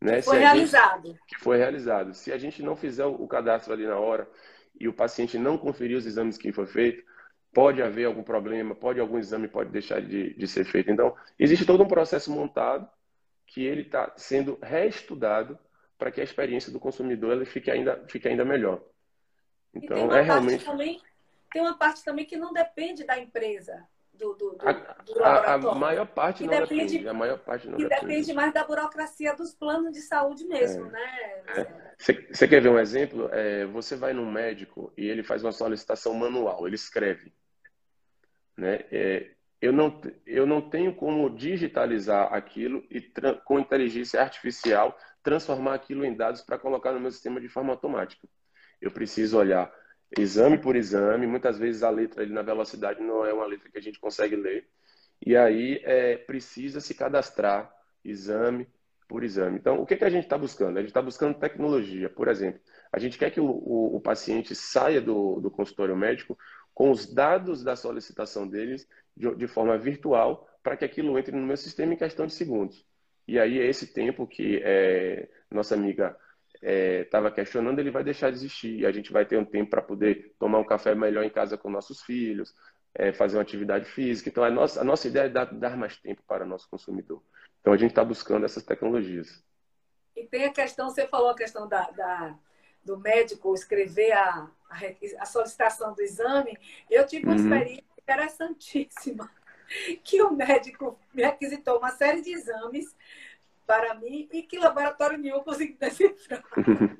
Né? 0.00 0.22
Foi 0.22 0.38
realizado. 0.38 1.08
Gente, 1.08 1.20
que 1.26 1.38
foi 1.38 1.58
realizado. 1.58 2.14
Se 2.14 2.32
a 2.32 2.38
gente 2.38 2.62
não 2.62 2.74
fizer 2.74 3.04
o 3.04 3.26
cadastro 3.28 3.72
ali 3.72 3.86
na 3.86 3.98
hora 3.98 4.28
e 4.78 4.88
o 4.88 4.92
paciente 4.92 5.38
não 5.38 5.58
conferir 5.58 5.96
os 5.96 6.06
exames 6.06 6.38
que 6.38 6.52
foi 6.52 6.66
feito, 6.66 7.04
pode 7.52 7.82
haver 7.82 8.06
algum 8.06 8.22
problema, 8.22 8.74
pode 8.74 9.00
algum 9.00 9.18
exame 9.18 9.48
pode 9.48 9.70
deixar 9.70 10.00
de, 10.00 10.34
de 10.34 10.48
ser 10.48 10.64
feito. 10.64 10.90
Então, 10.90 11.14
existe 11.38 11.66
todo 11.66 11.82
um 11.82 11.88
processo 11.88 12.30
montado 12.30 12.88
que 13.46 13.64
ele 13.64 13.82
está 13.82 14.12
sendo 14.16 14.58
reestudado 14.62 15.58
para 15.98 16.10
que 16.10 16.20
a 16.20 16.24
experiência 16.24 16.72
do 16.72 16.80
consumidor 16.80 17.32
ela 17.32 17.44
fique 17.44 17.70
ainda 17.70 18.02
fique 18.08 18.26
ainda 18.28 18.44
melhor. 18.44 18.82
Então, 19.74 20.12
é 20.14 20.22
realmente 20.22 20.64
também, 20.64 21.00
tem 21.52 21.60
uma 21.62 21.76
parte 21.76 22.02
também 22.02 22.24
que 22.24 22.36
não 22.36 22.52
depende 22.52 23.04
da 23.04 23.18
empresa. 23.18 23.86
Do, 24.20 24.34
do, 24.34 24.50
do, 24.50 24.56
do 24.58 25.24
a, 25.24 25.54
a, 25.54 25.74
maior 25.74 26.06
parte 26.06 26.44
não 26.44 26.50
depende, 26.50 26.92
depende, 26.92 27.08
a 27.08 27.14
maior 27.14 27.38
parte 27.38 27.66
não 27.66 27.80
e 27.80 27.84
depende. 27.84 28.00
depende 28.02 28.32
mais 28.34 28.52
da 28.52 28.62
burocracia 28.64 29.34
dos 29.34 29.54
planos 29.54 29.92
de 29.92 30.02
saúde 30.02 30.44
mesmo, 30.44 30.88
é. 30.88 30.90
né? 30.90 31.66
Você 31.98 32.44
é. 32.44 32.48
quer 32.48 32.60
ver 32.60 32.68
um 32.68 32.78
exemplo? 32.78 33.30
É, 33.32 33.64
você 33.64 33.96
vai 33.96 34.12
num 34.12 34.30
médico 34.30 34.92
e 34.94 35.08
ele 35.08 35.22
faz 35.22 35.42
uma 35.42 35.52
solicitação 35.52 36.12
manual, 36.12 36.66
ele 36.66 36.74
escreve. 36.74 37.32
Né? 38.58 38.84
É, 38.92 39.30
eu, 39.58 39.72
não, 39.72 39.98
eu 40.26 40.46
não 40.46 40.60
tenho 40.60 40.94
como 40.94 41.30
digitalizar 41.30 42.30
aquilo 42.34 42.84
e 42.90 43.00
com 43.46 43.58
inteligência 43.58 44.20
artificial 44.20 44.94
transformar 45.22 45.74
aquilo 45.74 46.04
em 46.04 46.14
dados 46.14 46.42
para 46.42 46.58
colocar 46.58 46.92
no 46.92 47.00
meu 47.00 47.10
sistema 47.10 47.40
de 47.40 47.48
forma 47.48 47.72
automática. 47.72 48.28
Eu 48.82 48.90
preciso 48.90 49.38
olhar 49.38 49.72
exame 50.18 50.58
por 50.58 50.76
exame. 50.76 51.26
Muitas 51.26 51.58
vezes 51.58 51.82
a 51.82 51.90
letra 51.90 52.22
ali 52.22 52.32
na 52.32 52.42
velocidade 52.42 53.00
não 53.02 53.24
é 53.24 53.32
uma 53.32 53.46
letra 53.46 53.70
que 53.70 53.78
a 53.78 53.82
gente 53.82 54.00
consegue 54.00 54.36
ler. 54.36 54.68
E 55.24 55.36
aí 55.36 55.80
é, 55.84 56.16
precisa 56.16 56.80
se 56.80 56.94
cadastrar 56.94 57.70
exame 58.04 58.66
por 59.06 59.24
exame. 59.24 59.58
Então, 59.58 59.80
o 59.80 59.86
que, 59.86 59.96
que 59.96 60.04
a 60.04 60.08
gente 60.08 60.24
está 60.24 60.38
buscando? 60.38 60.76
A 60.76 60.80
gente 60.80 60.90
está 60.90 61.02
buscando 61.02 61.38
tecnologia. 61.38 62.08
Por 62.08 62.28
exemplo, 62.28 62.60
a 62.92 62.98
gente 62.98 63.18
quer 63.18 63.30
que 63.30 63.40
o, 63.40 63.46
o, 63.46 63.96
o 63.96 64.00
paciente 64.00 64.54
saia 64.54 65.00
do, 65.00 65.40
do, 65.40 65.50
consultório 65.50 65.96
médico 65.96 66.38
com 66.72 66.90
os 66.90 67.12
dados 67.12 67.62
da 67.62 67.74
solicitação 67.76 68.48
deles 68.48 68.88
de, 69.16 69.34
de 69.34 69.46
forma 69.48 69.76
virtual 69.76 70.48
para 70.62 70.76
que 70.76 70.84
aquilo 70.84 71.18
entre 71.18 71.36
no 71.36 71.46
meu 71.46 71.56
sistema 71.56 71.92
em 71.92 71.96
questão 71.96 72.24
de 72.26 72.32
segundos. 72.32 72.86
E 73.26 73.38
aí, 73.38 73.58
esse 73.58 73.92
tempo 73.92 74.26
que 74.26 74.60
é, 74.64 75.28
nossa 75.50 75.74
amiga 75.74 76.16
estava 76.62 77.28
é, 77.28 77.30
questionando, 77.30 77.78
ele 77.78 77.90
vai 77.90 78.04
deixar 78.04 78.30
de 78.30 78.36
existir. 78.36 78.80
E 78.80 78.86
a 78.86 78.92
gente 78.92 79.12
vai 79.12 79.24
ter 79.24 79.38
um 79.38 79.44
tempo 79.44 79.70
para 79.70 79.82
poder 79.82 80.34
tomar 80.38 80.58
um 80.58 80.64
café 80.64 80.94
melhor 80.94 81.24
em 81.24 81.30
casa 81.30 81.56
com 81.56 81.70
nossos 81.70 82.02
filhos, 82.02 82.54
é, 82.94 83.12
fazer 83.12 83.36
uma 83.36 83.42
atividade 83.42 83.86
física. 83.86 84.28
Então, 84.28 84.44
a 84.44 84.50
nossa, 84.50 84.80
a 84.80 84.84
nossa 84.84 85.08
ideia 85.08 85.24
é 85.24 85.28
dar, 85.28 85.46
dar 85.46 85.76
mais 85.76 85.96
tempo 85.96 86.22
para 86.26 86.44
o 86.44 86.48
nosso 86.48 86.68
consumidor. 86.68 87.22
Então, 87.60 87.72
a 87.72 87.76
gente 87.76 87.90
está 87.90 88.04
buscando 88.04 88.44
essas 88.44 88.62
tecnologias. 88.62 89.42
E 90.16 90.26
tem 90.26 90.44
a 90.44 90.52
questão, 90.52 90.90
você 90.90 91.06
falou 91.06 91.30
a 91.30 91.36
questão 91.36 91.68
da, 91.68 91.90
da 91.90 92.38
do 92.84 92.98
médico 92.98 93.54
escrever 93.54 94.12
a, 94.12 94.50
a, 94.70 94.78
a, 95.18 95.26
solicitação 95.26 95.94
do 95.94 96.02
exame. 96.02 96.56
Eu 96.90 97.06
tive 97.06 97.26
uma 97.26 97.34
uhum. 97.34 97.42
experiência 97.42 97.84
interessantíssima, 97.98 99.30
que 100.02 100.22
o 100.22 100.32
médico 100.32 100.98
me 101.12 101.22
requisitou 101.22 101.78
uma 101.78 101.90
série 101.90 102.22
de 102.22 102.32
exames 102.32 102.94
para 103.70 103.94
mim 103.94 104.28
e 104.32 104.42
que 104.42 104.58
laboratório 104.58 105.16
nenhum 105.16 105.44
conseguiu 105.44 105.76
decifrar. 105.78 106.42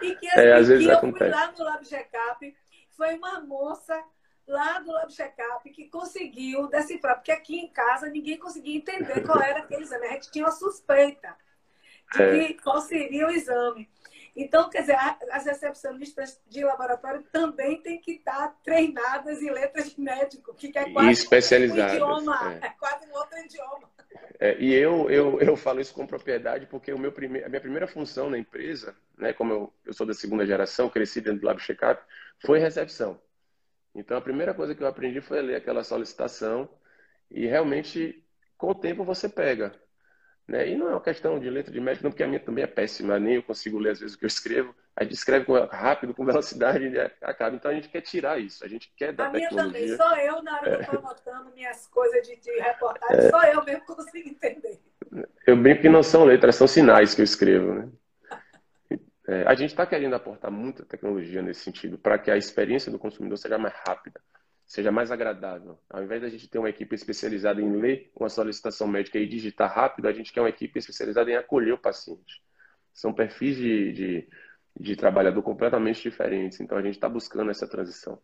e 0.00 0.14
que, 0.14 0.28
assim, 0.28 0.40
é, 0.40 0.52
às 0.52 0.68
vezes 0.68 0.86
que 0.86 0.92
eu 0.92 1.12
fui 1.12 1.28
lá 1.28 1.50
no 1.50 1.64
Lab 1.64 1.84
Checkup, 1.84 2.56
foi 2.90 3.16
uma 3.16 3.40
moça 3.40 4.00
lá 4.46 4.78
do 4.78 4.92
Lab 4.92 5.12
Checkup 5.12 5.68
que 5.70 5.88
conseguiu 5.88 6.68
decifrar, 6.68 7.16
porque 7.16 7.32
aqui 7.32 7.58
em 7.58 7.68
casa 7.68 8.08
ninguém 8.08 8.38
conseguia 8.38 8.76
entender 8.76 9.26
qual 9.26 9.42
era 9.42 9.58
aquele 9.58 9.82
exame. 9.82 10.06
A 10.06 10.12
gente 10.12 10.30
tinha 10.30 10.44
uma 10.44 10.52
suspeita 10.52 11.36
de 12.14 12.22
é. 12.22 12.52
qual 12.54 12.80
seria 12.80 13.26
o 13.26 13.30
exame. 13.32 13.90
Então, 14.36 14.70
quer 14.70 14.82
dizer, 14.82 14.96
as 15.32 15.46
recepcionistas 15.46 16.40
de 16.46 16.62
laboratório 16.62 17.24
também 17.32 17.82
têm 17.82 18.00
que 18.00 18.12
estar 18.12 18.56
treinadas 18.62 19.42
em 19.42 19.50
letras 19.50 19.90
de 19.96 20.00
médico, 20.00 20.54
que 20.54 20.70
é 20.78 20.92
quase 20.92 21.08
e 21.08 21.12
especializadas, 21.12 21.92
um 21.92 21.96
idioma, 21.96 22.54
é. 22.62 22.66
é 22.66 22.70
quase 22.70 23.04
um 23.08 23.14
outro 23.14 23.36
idioma. 23.38 23.97
É, 24.40 24.56
e 24.60 24.72
eu, 24.72 25.10
eu, 25.10 25.40
eu 25.40 25.56
falo 25.56 25.80
isso 25.80 25.92
com 25.94 26.06
propriedade 26.06 26.66
porque 26.66 26.92
o 26.92 26.98
meu 26.98 27.12
prime... 27.12 27.42
a 27.42 27.48
minha 27.48 27.60
primeira 27.60 27.86
função 27.88 28.30
na 28.30 28.38
empresa, 28.38 28.96
né, 29.16 29.32
como 29.32 29.52
eu, 29.52 29.74
eu 29.84 29.92
sou 29.92 30.06
da 30.06 30.14
segunda 30.14 30.46
geração, 30.46 30.88
cresci 30.88 31.20
dentro 31.20 31.40
do 31.40 31.46
Lab 31.46 31.60
Checkup, 31.60 32.02
foi 32.44 32.58
recepção. 32.58 33.20
Então, 33.94 34.16
a 34.16 34.20
primeira 34.20 34.54
coisa 34.54 34.74
que 34.74 34.82
eu 34.82 34.86
aprendi 34.86 35.20
foi 35.20 35.42
ler 35.42 35.56
aquela 35.56 35.82
solicitação 35.84 36.68
e 37.30 37.46
realmente, 37.46 38.24
com 38.56 38.70
o 38.70 38.74
tempo, 38.74 39.04
você 39.04 39.28
pega. 39.28 39.74
Né? 40.48 40.70
E 40.70 40.76
não 40.76 40.88
é 40.88 40.92
uma 40.92 41.00
questão 41.00 41.38
de 41.38 41.50
letra 41.50 41.70
de 41.70 41.78
médico, 41.78 42.04
não, 42.04 42.10
porque 42.10 42.22
a 42.22 42.26
minha 42.26 42.40
também 42.40 42.64
é 42.64 42.66
péssima, 42.66 43.18
nem 43.18 43.34
eu 43.34 43.42
consigo 43.42 43.78
ler 43.78 43.90
às 43.90 44.00
vezes 44.00 44.16
o 44.16 44.18
que 44.18 44.24
eu 44.24 44.28
escrevo. 44.28 44.74
A 44.96 45.04
gente 45.04 45.12
escreve 45.12 45.46
rápido, 45.70 46.14
com 46.14 46.24
velocidade, 46.26 46.88
e 46.88 46.98
acaba. 47.20 47.54
Então 47.54 47.70
a 47.70 47.74
gente 47.74 47.90
quer 47.90 48.00
tirar 48.00 48.40
isso, 48.40 48.64
a 48.64 48.68
gente 48.68 48.90
quer 48.96 49.12
dar 49.12 49.26
a 49.26 49.30
minha 49.30 49.50
também, 49.50 49.94
só 49.94 50.16
eu, 50.16 50.42
na 50.42 50.58
hora 50.58 50.70
é. 50.70 50.76
que 50.76 50.78
eu 50.78 50.80
estou 50.80 50.98
anotando 51.00 51.50
minhas 51.54 51.86
coisas 51.88 52.26
de, 52.26 52.36
de 52.36 52.50
reportagem, 52.60 53.26
é. 53.26 53.30
só 53.30 53.44
eu 53.44 53.62
mesmo 53.62 53.84
consigo 53.84 54.26
entender. 54.26 54.80
Eu 55.46 55.56
brinco 55.56 55.82
que 55.82 55.88
não 55.88 56.02
são 56.02 56.24
letras, 56.24 56.56
são 56.56 56.66
sinais 56.66 57.14
que 57.14 57.20
eu 57.20 57.24
escrevo, 57.24 57.74
né? 57.74 57.88
É, 59.26 59.42
a 59.46 59.54
gente 59.54 59.70
está 59.70 59.84
querendo 59.84 60.14
aportar 60.14 60.50
muita 60.50 60.82
tecnologia 60.86 61.42
nesse 61.42 61.60
sentido, 61.60 61.98
para 61.98 62.18
que 62.18 62.30
a 62.30 62.38
experiência 62.38 62.90
do 62.90 62.98
consumidor 62.98 63.36
seja 63.36 63.58
mais 63.58 63.74
rápida 63.86 64.18
seja 64.68 64.92
mais 64.92 65.10
agradável. 65.10 65.80
Ao 65.88 66.04
invés 66.04 66.20
da 66.20 66.28
gente 66.28 66.46
ter 66.46 66.58
uma 66.58 66.68
equipe 66.68 66.94
especializada 66.94 67.60
em 67.60 67.76
ler 67.80 68.12
uma 68.14 68.28
solicitação 68.28 68.86
médica 68.86 69.18
e 69.18 69.26
digitar 69.26 69.74
rápido, 69.74 70.06
a 70.06 70.12
gente 70.12 70.30
quer 70.30 70.42
uma 70.42 70.50
equipe 70.50 70.78
especializada 70.78 71.30
em 71.30 71.36
acolher 71.36 71.72
o 71.72 71.78
paciente. 71.78 72.42
São 72.92 73.14
perfis 73.14 73.56
de, 73.56 73.92
de, 73.92 74.28
de 74.78 74.94
trabalhador 74.94 75.42
completamente 75.42 76.02
diferentes, 76.02 76.60
então 76.60 76.76
a 76.76 76.82
gente 76.82 76.94
está 76.94 77.08
buscando 77.08 77.50
essa 77.50 77.66
transição. 77.66 78.20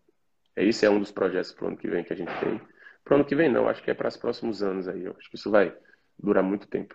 Esse 0.55 0.85
é 0.85 0.91
um 0.91 1.01
dos 1.01 1.11
projetos 1.11 1.51
para 1.51 1.65
o 1.65 1.69
ano 1.69 1.77
que 1.79 1.89
vem 1.89 2.05
que 2.05 2.13
a 2.13 2.17
gente 2.17 2.33
tem. 2.39 2.61
Para 3.03 3.15
o 3.15 3.17
ano 3.17 3.25
que 3.25 3.35
vem, 3.35 3.51
não, 3.51 3.67
acho 3.67 3.83
que 3.83 3.91
é 3.91 3.95
para 3.95 4.09
os 4.09 4.17
próximos 4.17 4.63
anos 4.63 4.87
aí. 4.87 5.03
Eu 5.03 5.17
acho 5.19 5.31
que 5.31 5.37
isso 5.37 5.51
vai 5.51 5.75
durar 6.19 6.45
muito 6.45 6.69
tempo. 6.69 6.95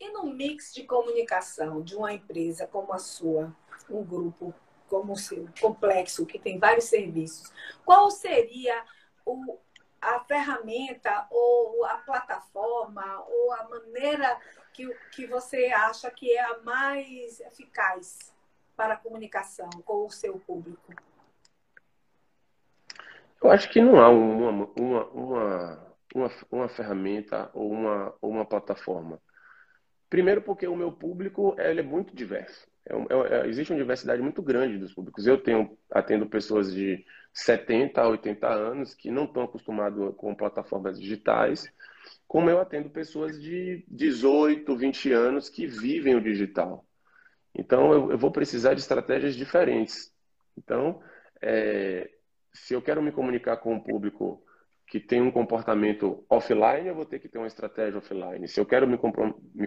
E 0.00 0.10
no 0.10 0.24
mix 0.24 0.74
de 0.74 0.82
comunicação 0.82 1.82
de 1.82 1.94
uma 1.94 2.12
empresa 2.12 2.66
como 2.66 2.92
a 2.92 2.98
sua, 2.98 3.54
um 3.88 4.04
grupo 4.04 4.52
como 4.94 5.14
o 5.14 5.16
seu, 5.16 5.48
complexo, 5.60 6.24
que 6.24 6.38
tem 6.38 6.56
vários 6.56 6.84
serviços, 6.84 7.52
qual 7.84 8.12
seria 8.12 8.80
o, 9.26 9.58
a 10.00 10.20
ferramenta 10.20 11.26
ou 11.32 11.84
a 11.84 11.96
plataforma 11.96 13.24
ou 13.26 13.52
a 13.54 13.68
maneira 13.68 14.38
que, 14.72 14.88
que 15.10 15.26
você 15.26 15.66
acha 15.66 16.08
que 16.12 16.30
é 16.30 16.44
a 16.44 16.58
mais 16.58 17.40
eficaz 17.40 18.32
para 18.76 18.94
a 18.94 18.96
comunicação 18.96 19.68
com 19.84 20.06
o 20.06 20.10
seu 20.10 20.38
público? 20.38 20.94
Eu 23.42 23.50
acho 23.50 23.68
que 23.68 23.82
não 23.82 24.00
há 24.00 24.08
uma, 24.10 24.70
uma, 24.78 25.04
uma, 25.06 25.96
uma, 26.14 26.30
uma 26.52 26.68
ferramenta 26.68 27.50
ou 27.52 27.68
uma, 27.68 28.14
uma 28.22 28.44
plataforma. 28.44 29.20
Primeiro 30.08 30.40
porque 30.40 30.68
o 30.68 30.76
meu 30.76 30.92
público 30.92 31.56
ele 31.58 31.80
é 31.80 31.82
muito 31.82 32.14
diverso. 32.14 32.72
É, 32.86 32.94
é, 32.94 33.40
é, 33.40 33.48
existe 33.48 33.72
uma 33.72 33.78
diversidade 33.78 34.20
muito 34.20 34.42
grande 34.42 34.78
dos 34.78 34.92
públicos. 34.92 35.26
Eu 35.26 35.38
tenho 35.38 35.76
atendo 35.90 36.26
pessoas 36.26 36.72
de 36.72 37.04
70 37.32 38.00
a 38.00 38.08
80 38.08 38.46
anos 38.46 38.94
que 38.94 39.10
não 39.10 39.24
estão 39.24 39.42
acostumados 39.42 40.14
com 40.16 40.34
plataformas 40.34 41.00
digitais, 41.00 41.72
como 42.28 42.50
eu 42.50 42.60
atendo 42.60 42.90
pessoas 42.90 43.40
de 43.40 43.84
18, 43.88 44.76
20 44.76 45.12
anos 45.12 45.48
que 45.48 45.66
vivem 45.66 46.14
o 46.14 46.20
digital. 46.20 46.84
Então, 47.54 47.92
eu, 47.92 48.10
eu 48.12 48.18
vou 48.18 48.30
precisar 48.30 48.74
de 48.74 48.80
estratégias 48.80 49.34
diferentes. 49.36 50.12
Então, 50.56 51.00
é, 51.40 52.10
se 52.52 52.74
eu 52.74 52.82
quero 52.82 53.02
me 53.02 53.12
comunicar 53.12 53.56
com 53.58 53.74
um 53.74 53.80
público 53.80 54.42
que 54.86 55.00
tem 55.00 55.22
um 55.22 55.30
comportamento 55.30 56.24
offline, 56.28 56.88
eu 56.88 56.94
vou 56.94 57.04
ter 57.04 57.18
que 57.18 57.28
ter 57.28 57.38
uma 57.38 57.46
estratégia 57.46 57.98
offline. 57.98 58.46
Se 58.48 58.60
eu 58.60 58.66
quero 58.66 58.86
me, 58.86 58.98
me 59.54 59.66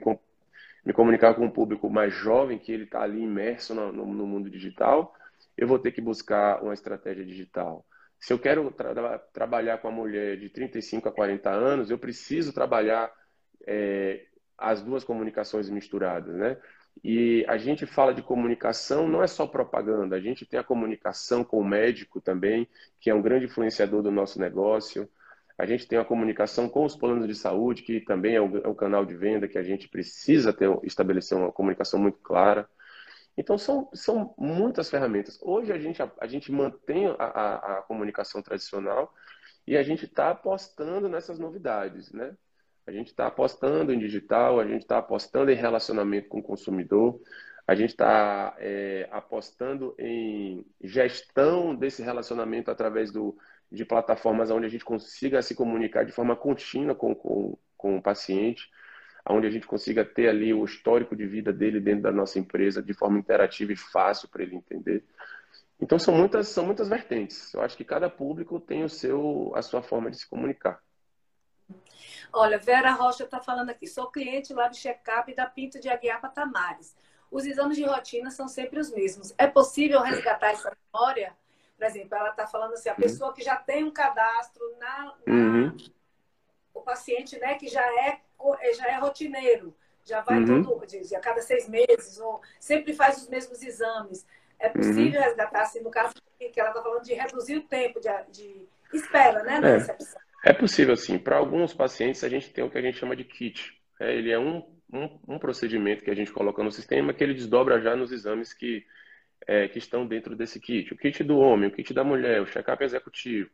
me 0.88 0.94
comunicar 0.94 1.34
com 1.36 1.44
um 1.44 1.52
público 1.52 1.90
mais 1.90 2.14
jovem, 2.14 2.58
que 2.58 2.72
ele 2.72 2.86
está 2.86 3.02
ali 3.02 3.22
imerso 3.22 3.76
no, 3.76 3.92
no, 3.92 4.06
no, 4.06 4.26
mundo 4.26 4.50
digital, 4.50 5.14
eu 5.58 5.68
vou 5.68 5.78
ter 5.78 5.92
que 5.92 6.00
buscar 6.00 6.64
uma 6.64 6.74
estratégia 6.74 7.26
digital. 7.26 7.86
Se 8.18 8.32
eu 8.32 8.40
quero 8.40 8.72
tra 8.72 9.20
trabalhar 9.34 9.80
com 9.80 9.90
a 9.90 9.92
mulher 9.92 10.38
de 10.38 10.48
35 10.48 11.10
a 11.10 11.12
40 11.12 11.50
anos, 11.50 11.92
eu 11.92 11.98
preciso 12.00 12.54
trabalhar 12.54 13.12
é, 13.68 14.28
as 14.58 14.82
duas 14.82 15.04
comunicações 15.04 15.70
misturadas, 15.70 16.34
né? 16.34 16.56
E 17.04 17.46
a 17.50 17.58
gente 17.58 17.86
fala 17.86 18.14
de 18.14 18.22
comunicação, 18.22 19.10
não 19.10 19.22
é 19.22 19.28
só 19.28 19.46
propaganda, 19.46 20.16
a 20.16 20.22
gente 20.22 20.46
tem 20.46 20.58
a 20.58 20.64
comunicação 20.64 21.44
com 21.44 21.60
o 21.60 21.66
médico 21.66 22.22
também, 22.22 22.66
que 23.02 23.10
é 23.10 23.14
um 23.14 23.22
grande 23.22 23.44
influenciador 23.44 24.02
do 24.02 24.10
nosso 24.10 24.40
negócio. 24.40 25.08
A 25.58 25.66
gente 25.66 25.88
tem 25.88 25.98
a 25.98 26.06
comunicação 26.06 26.70
com 26.70 26.86
os 26.86 26.96
planos 26.96 27.28
de 27.28 27.34
saúde, 27.34 27.82
que 27.82 28.00
também 28.02 28.36
é 28.36 28.42
o, 28.42 28.58
é 28.58 28.68
o 28.68 28.76
canal 28.76 29.04
de 29.04 29.16
venda 29.16 29.48
que 29.48 29.58
a 29.58 29.64
gente 29.64 29.90
precisa 29.90 30.54
ter, 30.54 30.70
estabelecer 30.84 31.36
uma 31.36 31.52
comunicação 31.52 32.00
muito 32.00 32.20
clara. 32.20 32.70
Então, 33.36 33.58
são, 33.58 33.90
são 33.94 34.36
muitas 34.38 34.90
ferramentas. 34.90 35.40
Hoje, 35.42 35.72
a 35.72 35.80
gente, 35.80 36.02
a, 36.02 36.12
a 36.22 36.28
gente 36.28 36.52
mantém 36.52 37.08
a, 37.08 37.14
a, 37.18 37.78
a, 37.78 37.82
comunicação 37.82 38.42
tradicional 38.42 39.12
e 39.66 39.76
a 39.76 39.84
gente 39.84 40.06
está 40.06 40.30
apostando 40.30 41.10
nessas 41.10 41.40
novidades, 41.40 42.12
né? 42.12 42.36
A 42.86 42.92
gente 42.92 43.08
está 43.08 43.28
apostando 43.28 43.92
em 43.92 44.00
digital, 44.00 44.60
a 44.60 44.66
gente 44.66 44.84
está 44.84 45.00
apostando 45.00 45.52
em 45.52 45.56
relacionamento 45.56 46.30
com 46.30 46.40
o 46.40 46.44
consumidor, 46.44 47.20
a 47.68 47.76
gente 47.76 47.90
está 47.90 48.56
é, 48.60 49.10
apostando 49.12 49.94
em 50.00 50.66
gestão 50.82 51.76
desse 51.76 52.02
relacionamento 52.02 52.72
através 52.72 53.12
do, 53.12 53.38
de 53.72 53.86
plataformas 53.86 54.50
onde 54.50 54.66
a 54.66 54.70
gente 54.70 54.86
consiga 54.86 55.42
se 55.42 55.56
comunicar 55.56 56.06
de 56.06 56.12
forma 56.12 56.36
contínua 56.36 56.96
com, 56.96 57.14
com, 57.14 57.58
com 57.78 57.98
o 57.98 58.02
paciente, 58.02 58.70
onde 59.30 59.48
a 59.48 59.50
gente 59.50 59.68
consiga 59.68 60.06
ter 60.06 60.30
ali 60.30 60.54
o 60.54 60.64
histórico 60.64 61.16
de 61.16 61.26
vida 61.26 61.52
dele 61.52 61.80
dentro 61.80 62.04
da 62.04 62.12
nossa 62.12 62.40
empresa 62.40 62.82
de 62.82 62.94
forma 62.94 63.20
interativa 63.20 63.74
e 63.74 63.76
fácil 63.76 64.30
para 64.30 64.44
ele 64.44 64.56
entender. 64.56 65.04
Então 65.80 66.00
são 66.00 66.16
muitas 66.16 66.48
são 66.48 66.66
muitas 66.66 66.90
vertentes. 66.90 67.54
Eu 67.54 67.62
acho 67.62 67.78
que 67.78 67.84
cada 67.84 68.10
público 68.10 68.60
tem 68.60 68.84
o 68.84 68.90
seu 68.90 69.52
a 69.56 69.62
sua 69.62 69.84
forma 69.84 70.10
de 70.10 70.18
se 70.18 70.28
comunicar. 70.28 70.82
Olha, 72.32 72.58
Vera 72.58 72.92
Rocha 72.92 73.24
está 73.24 73.40
falando 73.40 73.70
aqui. 73.70 73.88
Sou 73.88 74.10
cliente 74.10 74.54
Lab 74.54 74.76
Checkup 74.76 75.34
da 75.36 75.46
Pinto 75.46 75.80
de 75.80 75.90
Aguiar 75.90 76.22
Patamares. 76.22 76.96
Os 77.30 77.46
exames 77.46 77.78
de 77.78 77.84
rotina 77.84 78.32
são 78.32 78.48
sempre 78.48 78.80
os 78.80 78.92
mesmos. 78.92 79.34
É 79.38 79.48
possível 79.48 80.02
resgatar 80.02 80.52
essa 80.52 80.76
memória? 80.94 81.36
Por 81.78 81.86
exemplo, 81.86 82.18
ela 82.18 82.30
está 82.30 82.48
falando 82.48 82.74
assim, 82.74 82.90
a 82.90 82.94
uhum. 82.94 83.00
pessoa 83.00 83.34
que 83.34 83.44
já 83.44 83.56
tem 83.56 83.84
um 83.84 83.92
cadastro 83.92 84.64
na, 84.80 85.14
na 85.26 85.34
uhum. 85.34 85.78
o 86.74 86.82
paciente, 86.82 87.38
né, 87.38 87.56
que 87.56 87.68
já 87.68 87.86
é 88.04 88.22
já 88.76 88.88
é 88.88 88.98
rotineiro, 88.98 89.76
já 90.04 90.22
vai 90.22 90.40
uhum. 90.40 90.64
todo 90.64 90.86
a 91.16 91.20
cada 91.20 91.42
seis 91.42 91.68
meses 91.68 92.20
ou 92.20 92.42
sempre 92.60 92.94
faz 92.94 93.18
os 93.18 93.28
mesmos 93.28 93.62
exames. 93.62 94.26
É 94.60 94.70
possível 94.70 95.20
uhum. 95.20 95.26
resgatar, 95.26 95.62
assim, 95.62 95.82
no 95.82 95.92
caso 95.92 96.14
que 96.38 96.60
ela 96.60 96.70
está 96.70 96.82
falando 96.82 97.04
de 97.04 97.14
reduzir 97.14 97.58
o 97.58 97.64
tempo 97.64 98.00
de, 98.00 98.10
de 98.32 98.68
espera, 98.94 99.44
né, 99.44 99.60
na 99.60 99.70
é. 99.70 99.74
recepção. 99.78 100.20
É 100.44 100.54
possível, 100.54 100.96
sim. 100.96 101.18
Para 101.18 101.38
alguns 101.38 101.74
pacientes, 101.74 102.24
a 102.24 102.30
gente 102.30 102.50
tem 102.52 102.64
o 102.64 102.70
que 102.70 102.78
a 102.78 102.82
gente 102.82 102.98
chama 102.98 103.16
de 103.16 103.24
kit. 103.24 103.78
É, 104.00 104.16
ele 104.16 104.32
é 104.32 104.40
um, 104.40 104.64
um, 104.92 105.20
um, 105.28 105.40
procedimento 105.40 106.04
que 106.04 106.12
a 106.12 106.16
gente 106.16 106.32
coloca 106.32 106.64
no 106.64 106.72
sistema 106.72 107.14
que 107.14 107.24
ele 107.24 107.34
desdobra 107.34 107.82
já 107.82 107.96
nos 107.96 108.12
exames 108.12 108.54
que, 108.54 108.86
é, 109.48 109.68
que 109.68 109.80
estão 109.80 110.06
dentro 110.06 110.36
desse 110.36 110.60
kit. 110.60 110.94
O 110.94 110.98
kit 110.98 111.24
do 111.24 111.40
homem, 111.40 111.70
o 111.70 111.72
kit 111.72 111.94
da 111.94 112.04
mulher, 112.04 112.42
o 112.42 112.46
check-up 112.46 112.84
executivo. 112.84 113.50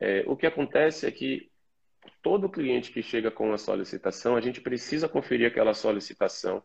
É, 0.00 0.24
o 0.26 0.34
que 0.34 0.46
acontece 0.46 1.06
é 1.06 1.10
que 1.10 1.50
todo 2.22 2.48
cliente 2.48 2.90
que 2.90 3.02
chega 3.02 3.30
com 3.30 3.48
uma 3.48 3.58
solicitação, 3.58 4.34
a 4.34 4.40
gente 4.40 4.60
precisa 4.60 5.08
conferir 5.08 5.46
aquela 5.46 5.74
solicitação 5.74 6.62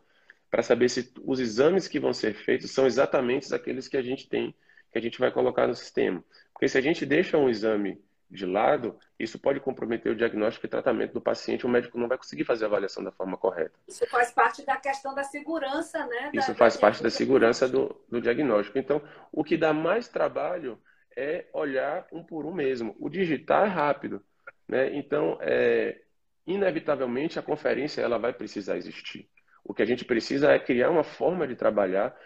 para 0.50 0.62
saber 0.62 0.88
se 0.88 1.12
os 1.22 1.38
exames 1.38 1.86
que 1.86 2.00
vão 2.00 2.14
ser 2.14 2.34
feitos 2.34 2.70
são 2.70 2.86
exatamente 2.86 3.54
aqueles 3.54 3.88
que 3.88 3.96
a 3.96 4.02
gente 4.02 4.28
tem, 4.28 4.54
que 4.90 4.98
a 4.98 5.02
gente 5.02 5.18
vai 5.18 5.30
colocar 5.30 5.66
no 5.66 5.74
sistema. 5.74 6.24
Porque 6.52 6.68
se 6.68 6.78
a 6.78 6.80
gente 6.80 7.04
deixa 7.04 7.36
um 7.36 7.50
exame 7.50 8.00
de 8.30 8.44
lado, 8.44 8.98
isso 9.18 9.38
pode 9.38 9.60
comprometer 9.60 10.10
o 10.10 10.16
diagnóstico 10.16 10.66
e 10.66 10.68
tratamento 10.68 11.12
do 11.12 11.20
paciente, 11.20 11.64
o 11.64 11.68
médico 11.68 11.98
não 11.98 12.08
vai 12.08 12.18
conseguir 12.18 12.44
fazer 12.44 12.64
a 12.64 12.68
avaliação 12.68 13.02
da 13.02 13.12
forma 13.12 13.36
correta. 13.36 13.72
Isso 13.86 14.06
faz 14.08 14.32
parte 14.32 14.64
da 14.64 14.76
questão 14.76 15.14
da 15.14 15.22
segurança, 15.22 16.04
né? 16.06 16.30
Isso 16.34 16.54
faz 16.54 16.74
da 16.74 16.80
parte 16.80 17.02
da 17.02 17.10
segurança 17.10 17.68
do, 17.68 18.04
do 18.08 18.20
diagnóstico. 18.20 18.78
Então, 18.78 19.00
o 19.30 19.44
que 19.44 19.56
dá 19.56 19.72
mais 19.72 20.08
trabalho 20.08 20.80
é 21.16 21.46
olhar 21.52 22.06
um 22.12 22.22
por 22.22 22.44
um 22.44 22.52
mesmo. 22.52 22.96
O 22.98 23.08
digitar 23.08 23.66
é 23.66 23.68
rápido, 23.68 24.22
né? 24.68 24.94
Então, 24.96 25.38
é, 25.40 26.00
inevitavelmente, 26.46 27.38
a 27.38 27.42
conferência 27.42 28.02
ela 28.02 28.18
vai 28.18 28.32
precisar 28.32 28.76
existir. 28.76 29.28
O 29.64 29.72
que 29.72 29.82
a 29.82 29.86
gente 29.86 30.04
precisa 30.04 30.50
é 30.50 30.58
criar 30.58 30.90
uma 30.90 31.04
forma 31.04 31.46
de 31.46 31.54
trabalhar 31.54 32.16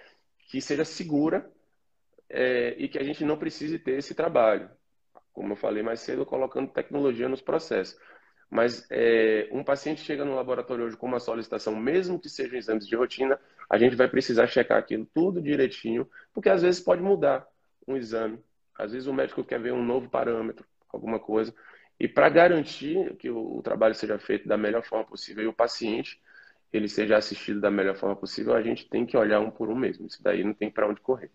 que 0.48 0.60
seja 0.60 0.84
segura 0.84 1.48
é, 2.28 2.74
e 2.78 2.88
que 2.88 2.98
a 2.98 3.04
gente 3.04 3.24
não 3.24 3.36
precise 3.36 3.78
ter 3.78 3.98
esse 3.98 4.14
trabalho 4.14 4.70
como 5.32 5.52
eu 5.52 5.56
falei 5.56 5.82
mais 5.82 6.00
cedo, 6.00 6.26
colocando 6.26 6.70
tecnologia 6.70 7.28
nos 7.28 7.40
processos. 7.40 7.98
Mas 8.50 8.84
é, 8.90 9.48
um 9.52 9.62
paciente 9.62 10.02
chega 10.02 10.24
no 10.24 10.34
laboratório 10.34 10.84
hoje 10.84 10.96
com 10.96 11.06
uma 11.06 11.20
solicitação, 11.20 11.76
mesmo 11.76 12.18
que 12.18 12.28
sejam 12.28 12.58
exames 12.58 12.86
de 12.86 12.96
rotina, 12.96 13.38
a 13.68 13.78
gente 13.78 13.94
vai 13.94 14.08
precisar 14.08 14.48
checar 14.48 14.78
aquilo 14.78 15.06
tudo 15.14 15.40
direitinho, 15.40 16.08
porque 16.34 16.48
às 16.48 16.62
vezes 16.62 16.80
pode 16.80 17.00
mudar 17.00 17.46
um 17.86 17.96
exame. 17.96 18.42
Às 18.76 18.92
vezes 18.92 19.06
o 19.06 19.14
médico 19.14 19.44
quer 19.44 19.60
ver 19.60 19.72
um 19.72 19.84
novo 19.84 20.10
parâmetro, 20.10 20.66
alguma 20.92 21.20
coisa. 21.20 21.54
E 21.98 22.08
para 22.08 22.28
garantir 22.28 23.14
que 23.16 23.30
o, 23.30 23.58
o 23.58 23.62
trabalho 23.62 23.94
seja 23.94 24.18
feito 24.18 24.48
da 24.48 24.56
melhor 24.56 24.82
forma 24.82 25.04
possível 25.04 25.44
e 25.44 25.46
o 25.46 25.52
paciente 25.52 26.20
ele 26.72 26.88
seja 26.88 27.16
assistido 27.16 27.60
da 27.60 27.70
melhor 27.70 27.96
forma 27.96 28.16
possível, 28.16 28.54
a 28.54 28.62
gente 28.62 28.88
tem 28.88 29.04
que 29.04 29.16
olhar 29.16 29.40
um 29.40 29.50
por 29.50 29.68
um 29.68 29.76
mesmo. 29.76 30.06
Isso 30.06 30.22
daí 30.22 30.42
não 30.42 30.54
tem 30.54 30.70
para 30.70 30.88
onde 30.88 31.00
correr. 31.00 31.30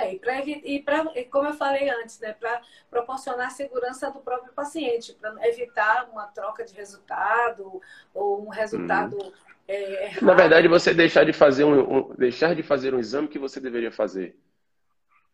É, 0.00 0.18
e 0.64 0.82
para, 0.82 1.04
como 1.30 1.48
eu 1.48 1.54
falei 1.54 1.90
antes, 1.90 2.18
né, 2.20 2.32
para 2.32 2.60
proporcionar 2.90 3.50
segurança 3.50 4.10
do 4.10 4.20
próprio 4.20 4.52
paciente, 4.52 5.14
para 5.14 5.34
evitar 5.48 6.08
uma 6.10 6.26
troca 6.26 6.64
de 6.64 6.74
resultado 6.74 7.80
ou 8.14 8.46
um 8.46 8.48
resultado 8.48 9.16
uhum. 9.16 9.32
é, 9.68 10.04
errado. 10.06 10.24
Na 10.24 10.34
verdade, 10.34 10.68
você 10.68 10.94
deixar 10.94 11.24
de 11.24 11.32
fazer 11.32 11.64
um, 11.64 11.98
um, 11.98 12.14
deixar 12.14 12.54
de 12.54 12.62
fazer 12.62 12.94
um 12.94 12.98
exame 12.98 13.28
que 13.28 13.38
você 13.38 13.60
deveria 13.60 13.92
fazer, 13.92 14.36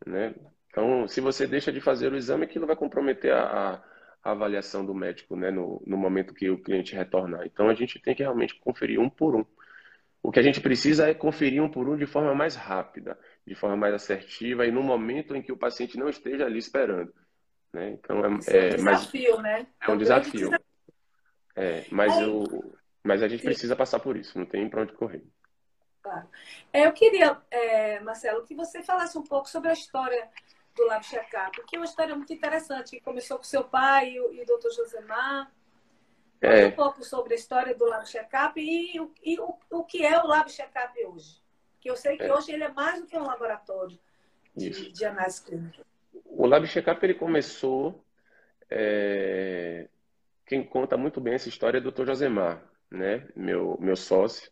né? 0.04 0.34
Então, 0.68 1.08
se 1.08 1.20
você 1.20 1.46
deixa 1.46 1.72
de 1.72 1.80
fazer 1.80 2.12
o 2.12 2.16
exame, 2.16 2.44
aquilo 2.44 2.66
vai 2.66 2.76
comprometer 2.76 3.32
a, 3.32 3.82
a 4.22 4.30
avaliação 4.30 4.84
do 4.84 4.94
médico, 4.94 5.36
né, 5.36 5.50
no, 5.50 5.82
no 5.86 5.96
momento 5.96 6.34
que 6.34 6.50
o 6.50 6.58
cliente 6.58 6.94
retornar. 6.94 7.46
Então, 7.46 7.68
a 7.68 7.74
gente 7.74 7.98
tem 7.98 8.14
que 8.14 8.22
realmente 8.22 8.56
conferir 8.56 9.00
um 9.00 9.08
por 9.08 9.36
um. 9.36 9.44
O 10.22 10.32
que 10.32 10.40
a 10.40 10.42
gente 10.42 10.60
precisa 10.60 11.08
é 11.08 11.14
conferir 11.14 11.62
um 11.62 11.70
por 11.70 11.88
um 11.88 11.96
de 11.96 12.04
forma 12.04 12.34
mais 12.34 12.56
rápida, 12.56 13.16
de 13.46 13.54
forma 13.54 13.76
mais 13.76 13.94
assertiva 13.94 14.66
e 14.66 14.72
no 14.72 14.82
momento 14.82 15.36
em 15.36 15.42
que 15.42 15.52
o 15.52 15.56
paciente 15.56 15.96
não 15.96 16.08
esteja 16.08 16.44
ali 16.44 16.58
esperando. 16.58 17.12
Né? 17.72 17.90
Então 17.90 18.18
é, 18.24 18.28
é, 18.48 18.70
é 18.70 18.74
um 18.74 18.76
desafio, 18.76 19.32
mas, 19.34 19.42
né? 19.42 19.66
É 19.80 19.90
um 19.90 19.98
desafio. 19.98 20.50
É, 21.54 21.86
mas, 21.90 22.18
eu, 22.20 22.74
mas 23.02 23.22
a 23.22 23.28
gente 23.28 23.40
Sim. 23.40 23.46
precisa 23.46 23.76
passar 23.76 24.00
por 24.00 24.16
isso, 24.16 24.38
não 24.38 24.44
tem 24.44 24.68
para 24.68 24.82
onde 24.82 24.92
correr. 24.92 25.22
Claro. 26.02 26.28
É, 26.72 26.86
eu 26.86 26.92
queria, 26.92 27.40
é, 27.50 28.00
Marcelo, 28.00 28.44
que 28.44 28.54
você 28.54 28.82
falasse 28.82 29.16
um 29.16 29.22
pouco 29.22 29.48
sobre 29.48 29.70
a 29.70 29.72
história 29.72 30.28
do 30.74 30.84
Lab 30.86 31.04
Checkup, 31.04 31.56
porque 31.56 31.76
é 31.76 31.78
uma 31.78 31.86
história 31.86 32.14
muito 32.14 32.32
interessante, 32.32 32.90
que 32.90 33.00
começou 33.00 33.38
com 33.38 33.44
seu 33.44 33.64
pai 33.64 34.10
e 34.10 34.20
o, 34.20 34.32
e 34.32 34.42
o 34.42 34.44
Dr. 34.44 34.70
Josemar, 34.74 35.50
é. 36.40 36.66
um 36.66 36.72
pouco 36.72 37.02
sobre 37.02 37.32
a 37.32 37.36
história 37.36 37.74
do 37.74 37.86
Lab 37.86 38.06
Checkup 38.06 38.60
e, 38.60 38.96
e 39.24 39.40
o, 39.40 39.58
o 39.70 39.84
que 39.84 40.04
é 40.04 40.20
o 40.20 40.26
Lab 40.26 40.50
Checkup 40.50 41.06
hoje. 41.06 41.45
Que 41.86 41.90
eu 41.92 41.96
sei 41.96 42.16
que 42.16 42.24
é. 42.24 42.34
hoje 42.34 42.50
ele 42.50 42.64
é 42.64 42.72
mais 42.72 43.00
do 43.00 43.06
que 43.06 43.16
um 43.16 43.24
laboratório 43.24 43.96
de, 44.56 44.90
de 44.90 45.04
análise 45.04 45.40
clínica. 45.40 45.86
O 46.24 46.44
Lab 46.44 46.66
Checkup 46.66 47.06
ele 47.06 47.14
começou. 47.14 48.04
É... 48.68 49.86
Quem 50.44 50.64
conta 50.64 50.96
muito 50.96 51.20
bem 51.20 51.34
essa 51.34 51.48
história 51.48 51.78
é 51.78 51.80
o 51.80 51.92
Dr. 51.92 52.06
Josemar, 52.06 52.60
né? 52.90 53.28
meu, 53.36 53.78
meu 53.80 53.94
sócio. 53.94 54.50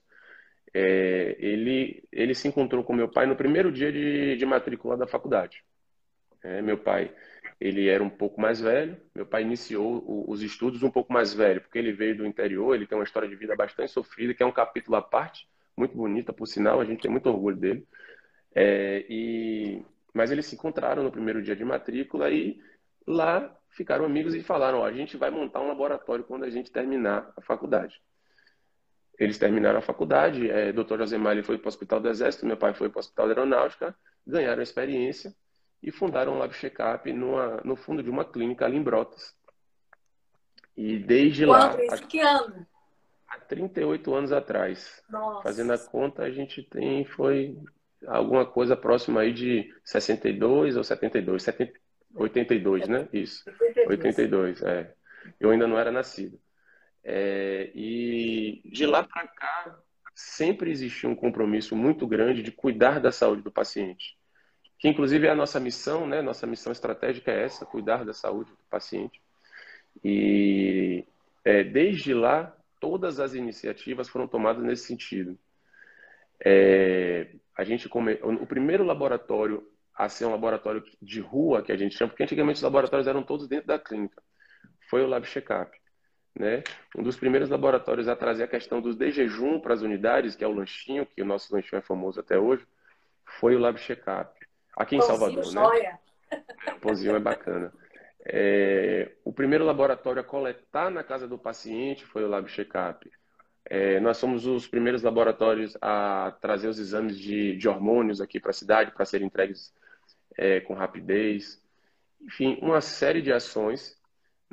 É... 0.73 1.35
ele, 1.41 2.05
ele 2.13 2.37
se 2.37 2.47
encontrou 2.47 2.85
com 2.85 2.93
meu 2.93 3.11
pai 3.11 3.27
no 3.27 3.35
primeiro 3.35 3.73
dia 3.73 3.91
de, 3.91 4.37
de 4.37 4.47
matrícula 4.47 4.97
da 4.97 5.09
faculdade. 5.09 5.65
É, 6.41 6.63
meu 6.63 6.79
pai 6.79 7.13
ele 7.61 7.89
era 7.89 8.05
um 8.05 8.11
pouco 8.11 8.41
mais 8.41 8.61
velho. 8.61 8.97
Meu 9.13 9.27
pai 9.27 9.43
iniciou 9.43 10.25
os 10.31 10.41
estudos 10.41 10.85
um 10.85 10.91
pouco 10.91 11.13
mais 11.13 11.35
velho, 11.35 11.61
porque 11.61 11.79
ele 11.81 11.93
veio 11.93 12.17
do 12.17 12.27
interior, 12.27 12.77
ele 12.77 12.87
tem 12.87 12.97
uma 12.97 13.03
história 13.03 13.29
de 13.29 13.35
vida 13.35 13.57
bastante 13.57 13.91
sofrida, 13.91 14.35
que 14.35 14.43
é 14.43 14.47
um 14.47 14.53
capítulo 14.53 14.97
à 14.97 15.03
parte, 15.03 15.49
muito 15.77 15.97
bonita, 15.97 16.33
por 16.33 16.47
sinal, 16.47 16.81
a 16.81 16.85
gente 16.85 17.03
tem 17.03 17.11
muito 17.11 17.29
orgulho 17.29 17.57
dele. 17.57 17.87
É, 18.55 19.05
e... 19.09 19.85
Mas 20.13 20.31
eles 20.31 20.47
se 20.47 20.55
encontraram 20.55 21.03
no 21.03 21.11
primeiro 21.11 21.43
dia 21.43 21.57
de 21.57 21.65
matrícula 21.65 22.31
e 22.31 22.61
lá 23.07 23.57
ficaram 23.71 24.05
amigos 24.05 24.35
e 24.35 24.43
falaram: 24.43 24.79
ó, 24.79 24.87
a 24.87 24.93
gente 24.93 25.17
vai 25.17 25.31
montar 25.31 25.61
um 25.61 25.69
laboratório 25.69 26.25
quando 26.25 26.45
a 26.45 26.51
gente 26.51 26.71
terminar 26.71 27.33
a 27.37 27.41
faculdade. 27.41 28.01
Eles 29.19 29.39
terminaram 29.39 29.79
a 29.79 29.83
faculdade, 29.83 30.51
é, 30.51 30.73
Dr. 30.73 30.99
Josemar 30.99 31.41
foi 31.45 31.59
para 31.59 31.67
o 31.67 31.69
Hospital 31.69 32.01
do 32.01 32.09
Exército, 32.09 32.47
meu 32.47 32.57
pai 32.57 32.75
foi 32.75 32.89
para 32.89 32.99
o 32.99 33.01
Hospital 33.01 33.27
da 33.27 33.33
Aeronáutica, 33.33 33.97
ganharam 34.27 34.63
experiência 34.63 35.35
e 35.83 35.93
fundaram 35.93 36.35
um 36.35 36.39
Lab 36.39 36.53
Checkup 36.55 37.13
no 37.13 37.77
fundo 37.77 38.03
de 38.03 38.11
uma 38.11 38.25
clínica 38.25 38.65
ali 38.65 38.77
em 38.77 38.83
Brotas. 38.83 39.35
E 40.77 40.99
desde 40.99 41.47
Quando? 41.47 41.77
lá. 41.77 41.85
Isso 41.85 42.07
que 42.09 42.21
ano? 42.21 42.67
Há 43.35 43.41
38 43.41 44.15
anos 44.15 44.33
atrás. 44.33 45.03
Nossa. 45.09 45.43
Fazendo 45.43 45.73
a 45.73 45.79
conta, 45.79 46.23
a 46.23 46.31
gente 46.31 46.63
tem, 46.63 47.05
foi 47.05 47.57
alguma 48.07 48.47
coisa 48.47 48.77
próxima 48.77 49.21
aí 49.21 49.33
de 49.33 49.75
62 49.85 50.77
ou 50.77 50.85
72, 50.85 51.43
70, 51.43 51.73
82, 52.15 52.89
né? 52.89 53.09
Isso. 53.13 53.43
82, 53.89 53.89
82 53.89 54.63
é. 54.63 54.95
Eu 55.41 55.51
ainda 55.51 55.67
não 55.67 55.79
era 55.79 55.91
nascido. 55.91 56.39
É, 57.03 57.71
e 57.75 58.63
de 58.65 58.87
lá 58.87 59.03
para 59.03 59.27
cá, 59.27 59.79
sempre 60.15 60.71
existiu 60.71 61.11
um 61.11 61.17
compromisso 61.17 61.75
muito 61.75 62.07
grande 62.07 62.43
de 62.43 62.53
cuidar 62.53 63.01
da 63.01 63.11
saúde 63.11 63.43
do 63.43 63.51
paciente 63.51 64.17
que 64.85 64.89
inclusive 64.89 65.27
é 65.27 65.31
a 65.31 65.35
nossa 65.35 65.59
missão, 65.59 66.07
né? 66.07 66.21
Nossa 66.21 66.47
missão 66.47 66.71
estratégica 66.71 67.31
é 67.31 67.45
essa, 67.45 67.65
cuidar 67.65 68.05
da 68.05 68.13
saúde 68.13 68.51
do 68.51 68.65
paciente. 68.69 69.19
E 70.05 71.07
é, 71.43 71.65
desde 71.65 72.13
lá, 72.13 72.55
todas 72.85 73.19
as 73.19 73.33
iniciativas 73.33 74.11
foram 74.11 74.29
tomadas 74.29 74.63
nesse 74.63 74.85
sentido. 74.85 75.39
É, 76.45 77.31
a 77.57 77.65
gente 77.65 77.89
come... 77.89 78.19
O 78.23 78.47
primeiro 78.47 78.85
laboratório 78.85 79.67
a 79.95 80.07
ser 80.07 80.27
um 80.27 80.33
laboratório 80.33 80.85
de 81.01 81.21
rua, 81.21 81.63
que 81.63 81.73
a 81.73 81.77
gente 81.77 81.97
chama, 81.97 82.11
porque 82.11 82.23
antigamente 82.25 82.57
os 82.57 82.63
laboratórios 82.63 83.07
eram 83.07 83.23
todos 83.23 83.49
dentro 83.49 83.69
da 83.69 83.79
clínica, 83.79 84.23
foi 84.91 85.03
o 85.03 85.07
Lab 85.07 85.25
Checkup. 85.27 85.75
Né? 86.39 86.63
Um 86.95 87.03
dos 87.03 87.17
primeiros 87.17 87.49
laboratórios 87.49 88.07
a 88.07 88.15
trazer 88.15 88.43
a 88.43 88.49
questão 88.49 88.83
dos 88.83 88.97
de 88.97 89.11
jejum 89.11 89.61
para 89.61 89.73
as 89.73 89.81
unidades, 89.81 90.37
que 90.37 90.45
é 90.45 90.47
o 90.47 90.53
lanchinho, 90.53 91.07
que 91.07 91.23
o 91.23 91.25
nosso 91.25 91.55
lanchinho 91.55 91.79
é 91.79 91.83
famoso 91.83 92.21
até 92.21 92.39
hoje, 92.39 92.67
foi 93.39 93.57
o 93.57 93.59
Lab 93.59 93.79
Checkup. 93.79 94.31
Aqui 94.77 94.97
em 94.97 95.01
Salvador, 95.01 95.45
joia. 95.45 95.99
né? 96.31 96.45
O 96.77 96.81
pãozinho 96.81 97.17
é 97.17 97.21
bacana. 97.21 97.73
É, 98.27 99.13
o 99.25 99.33
primeiro 99.33 99.65
laboratório 99.65 100.21
a 100.21 100.25
coletar 100.25 100.91
na 100.91 101.05
casa 101.05 101.29
do 101.29 101.39
paciente 101.39 102.05
foi 102.05 102.25
o 102.25 102.29
Lab 102.29 102.49
Checkup. 102.49 103.11
É, 103.67 104.01
nós 104.01 104.19
somos 104.19 104.47
os 104.47 104.67
primeiros 104.67 105.03
laboratórios 105.03 105.77
a 105.81 106.37
trazer 106.41 106.69
os 106.69 106.79
exames 106.79 107.19
de, 107.19 107.57
de 107.57 107.69
hormônios 107.69 108.21
aqui 108.21 108.39
para 108.41 108.51
a 108.51 108.55
cidade 108.55 108.93
para 108.93 109.05
serem 109.05 109.27
entregues 109.27 109.75
é, 110.37 110.61
com 110.61 110.75
rapidez. 110.75 111.63
Enfim, 112.21 112.59
uma 112.63 112.81
série 112.81 113.23
de 113.23 113.33
ações 113.33 113.99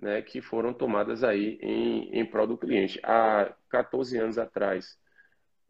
né, 0.01 0.21
que 0.21 0.41
foram 0.41 0.73
tomadas 0.73 1.23
aí 1.23 1.57
em, 1.61 2.19
em 2.19 2.25
prol 2.25 2.47
do 2.47 2.57
cliente. 2.57 2.99
Há 3.03 3.53
14 3.69 4.17
anos 4.17 4.37
atrás, 4.37 4.97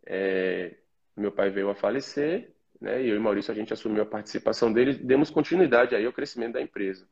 é, 0.05 0.75
meu 1.15 1.31
pai 1.31 1.49
veio 1.49 1.69
a 1.69 1.75
falecer 1.75 2.51
né? 2.81 3.03
E 3.03 3.09
eu 3.09 3.15
e 3.15 3.19
Maurício 3.19 3.51
a 3.51 3.55
gente 3.55 3.71
assumiu 3.71 4.01
a 4.01 4.05
participação 4.05 4.73
dele, 4.73 4.95
demos 4.95 5.29
continuidade 5.29 5.95
aí 5.95 6.05
ao 6.05 6.11
crescimento 6.11 6.53
da 6.53 6.61
empresa. 6.61 7.07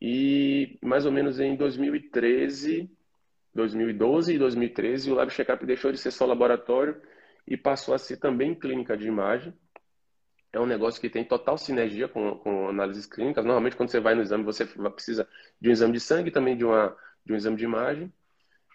E 0.00 0.78
mais 0.82 1.06
ou 1.06 1.12
menos 1.12 1.40
em 1.40 1.56
2013, 1.56 2.90
2012 3.54 4.34
e 4.34 4.38
2013, 4.38 5.12
o 5.12 5.14
Lab 5.14 5.30
Checkup 5.30 5.64
deixou 5.64 5.92
de 5.92 5.98
ser 5.98 6.10
só 6.10 6.26
laboratório 6.26 7.00
e 7.46 7.56
passou 7.56 7.94
a 7.94 7.98
ser 7.98 8.16
também 8.16 8.54
clínica 8.54 8.96
de 8.96 9.06
imagem. 9.06 9.54
é 10.52 10.60
um 10.60 10.66
negócio 10.66 11.00
que 11.00 11.10
tem 11.10 11.24
total 11.24 11.58
sinergia 11.58 12.08
com, 12.08 12.36
com 12.38 12.68
análises 12.68 13.06
clínicas. 13.06 13.44
Normalmente, 13.44 13.76
quando 13.76 13.90
você 13.90 14.00
vai 14.00 14.14
no 14.14 14.22
exame, 14.22 14.44
você 14.44 14.64
precisa 14.64 15.28
de 15.60 15.68
um 15.68 15.72
exame 15.72 15.92
de 15.94 16.00
sangue 16.00 16.30
também 16.30 16.56
de, 16.56 16.64
uma, 16.64 16.96
de 17.24 17.32
um 17.32 17.36
exame 17.36 17.56
de 17.56 17.64
imagem. 17.64 18.12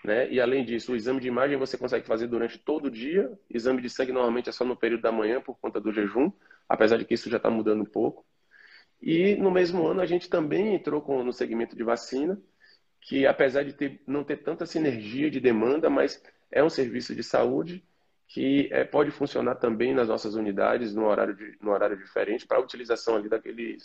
Né? 0.04 0.32
E 0.32 0.40
além 0.40 0.64
disso, 0.66 0.94
o 0.94 0.96
exame 0.96 1.20
de 1.20 1.28
imagem 1.28 1.58
você 1.58 1.78
consegue 1.78 2.06
fazer 2.06 2.28
durante 2.28 2.58
todo 2.58 2.86
o 2.86 2.92
dia. 2.92 3.32
Exame 3.50 3.82
de 3.82 3.90
sangue 3.90 4.12
normalmente 4.12 4.50
é 4.50 4.52
só 4.52 4.64
no 4.66 4.76
período 4.76 5.02
da 5.02 5.12
manhã 5.12 5.42
por 5.42 5.58
conta 5.60 5.80
do 5.80 5.92
jejum, 5.92 6.32
apesar 6.68 6.98
de 6.98 7.06
que 7.06 7.14
isso 7.14 7.30
já 7.30 7.38
está 7.38 7.50
mudando 7.50 7.82
um 7.82 7.86
pouco. 7.86 8.26
E 9.02 9.36
no 9.36 9.52
mesmo 9.52 9.88
ano 9.88 10.02
a 10.02 10.06
gente 10.06 10.30
também 10.30 10.76
entrou 10.76 11.02
com, 11.02 11.24
no 11.24 11.32
segmento 11.32 11.76
de 11.76 11.84
vacina, 11.84 12.40
que 13.02 13.26
apesar 13.26 13.64
de 13.64 13.74
ter, 13.74 14.02
não 14.06 14.24
ter 14.24 14.38
tanta 14.38 14.66
sinergia 14.66 15.30
de 15.32 15.40
demanda, 15.40 15.90
mas 15.90 16.22
é 16.52 16.64
um 16.64 16.70
serviço 16.70 17.16
de 17.16 17.24
saúde 17.24 17.84
que 18.28 18.70
é, 18.72 18.84
pode 18.84 19.10
funcionar 19.10 19.56
também 19.56 19.94
nas 19.94 20.08
nossas 20.08 20.36
unidades 20.36 20.94
no 20.94 21.06
horário, 21.06 21.36
de, 21.36 21.58
no 21.62 21.72
horário 21.72 21.98
diferente 21.98 22.46
para 22.46 22.58
a 22.58 22.62
utilização 22.62 23.16
ali 23.16 23.28
daquele, 23.28 23.78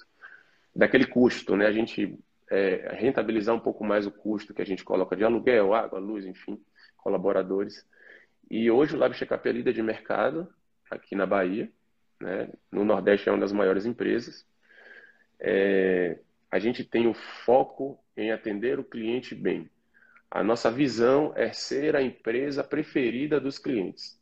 daquele 0.74 1.06
custo. 1.06 1.56
Né? 1.56 1.66
A 1.66 1.72
gente 1.72 2.18
é, 2.50 2.94
rentabilizar 2.94 3.54
um 3.54 3.60
pouco 3.60 3.82
mais 3.84 4.06
o 4.06 4.10
custo 4.10 4.52
que 4.52 4.60
a 4.60 4.66
gente 4.66 4.84
coloca 4.84 5.16
de 5.16 5.24
aluguel, 5.24 5.72
água, 5.72 5.98
luz, 5.98 6.26
enfim, 6.26 6.62
colaboradores. 6.98 7.86
E 8.50 8.70
hoje 8.70 8.94
o 8.94 8.98
Lab 8.98 9.14
Checkup 9.14 9.48
é 9.48 9.52
líder 9.52 9.72
de 9.72 9.82
mercado 9.82 10.46
aqui 10.90 11.14
na 11.14 11.24
Bahia. 11.24 11.72
Né? 12.20 12.50
No 12.70 12.84
Nordeste 12.84 13.30
é 13.30 13.32
uma 13.32 13.40
das 13.40 13.52
maiores 13.52 13.86
empresas. 13.86 14.46
É, 15.46 16.18
a 16.50 16.58
gente 16.58 16.82
tem 16.82 17.06
o 17.06 17.12
foco 17.12 18.02
em 18.16 18.32
atender 18.32 18.78
o 18.78 18.84
cliente 18.84 19.34
bem. 19.34 19.68
A 20.30 20.42
nossa 20.42 20.70
visão 20.70 21.34
é 21.36 21.52
ser 21.52 21.94
a 21.94 22.02
empresa 22.02 22.64
preferida 22.64 23.38
dos 23.38 23.58
clientes. 23.58 24.18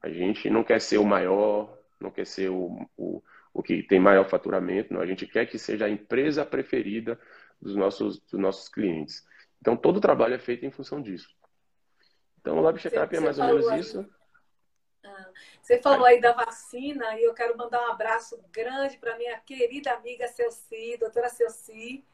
A 0.00 0.08
gente 0.08 0.48
não 0.48 0.64
quer 0.64 0.80
ser 0.80 0.96
o 0.96 1.04
maior, 1.04 1.78
não 2.00 2.10
quer 2.10 2.26
ser 2.26 2.50
o, 2.50 2.88
o, 2.96 3.22
o 3.52 3.62
que 3.62 3.82
tem 3.82 4.00
maior 4.00 4.26
faturamento, 4.28 4.94
não. 4.94 5.02
A 5.02 5.06
gente 5.06 5.26
quer 5.26 5.46
que 5.46 5.58
seja 5.58 5.84
a 5.84 5.90
empresa 5.90 6.46
preferida 6.46 7.20
dos 7.60 7.76
nossos, 7.76 8.18
dos 8.20 8.40
nossos 8.40 8.68
clientes. 8.68 9.22
Então, 9.60 9.76
todo 9.76 9.98
o 9.98 10.00
trabalho 10.00 10.34
é 10.34 10.38
feito 10.38 10.64
em 10.64 10.70
função 10.70 11.00
disso. 11.00 11.28
Então, 12.40 12.58
o 12.58 12.62
Lab 12.62 12.78
Checkup 12.78 13.14
é 13.14 13.20
mais 13.20 13.38
ou 13.38 13.46
menos 13.46 13.70
isso. 13.72 14.08
Você 15.60 15.80
falou 15.80 16.06
aí 16.06 16.20
da 16.20 16.32
vacina 16.32 17.18
e 17.18 17.24
eu 17.24 17.34
quero 17.34 17.56
mandar 17.56 17.80
um 17.82 17.92
abraço 17.92 18.42
grande 18.52 18.96
para 18.98 19.16
minha 19.16 19.38
querida 19.40 19.92
amiga 19.92 20.28
Celci, 20.28 20.96
doutora 20.98 21.28
Celci, 21.28 22.04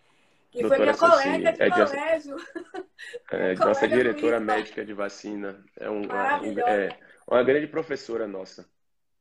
que 0.51 0.61
doutora 0.63 0.95
foi 0.95 1.09
minha 1.09 1.13
colega 1.13 1.53
de 1.53 1.63
é 1.63 1.71
colégio. 1.71 2.37
É, 3.31 3.55
nossa 3.57 3.89
diretora 3.89 4.41
médica 4.41 4.85
de 4.85 4.93
vacina. 4.93 5.65
É, 5.79 5.91
um, 5.91 6.03
é 6.05 6.99
uma 7.27 7.43
grande 7.43 7.67
professora 7.67 8.27
nossa 8.27 8.69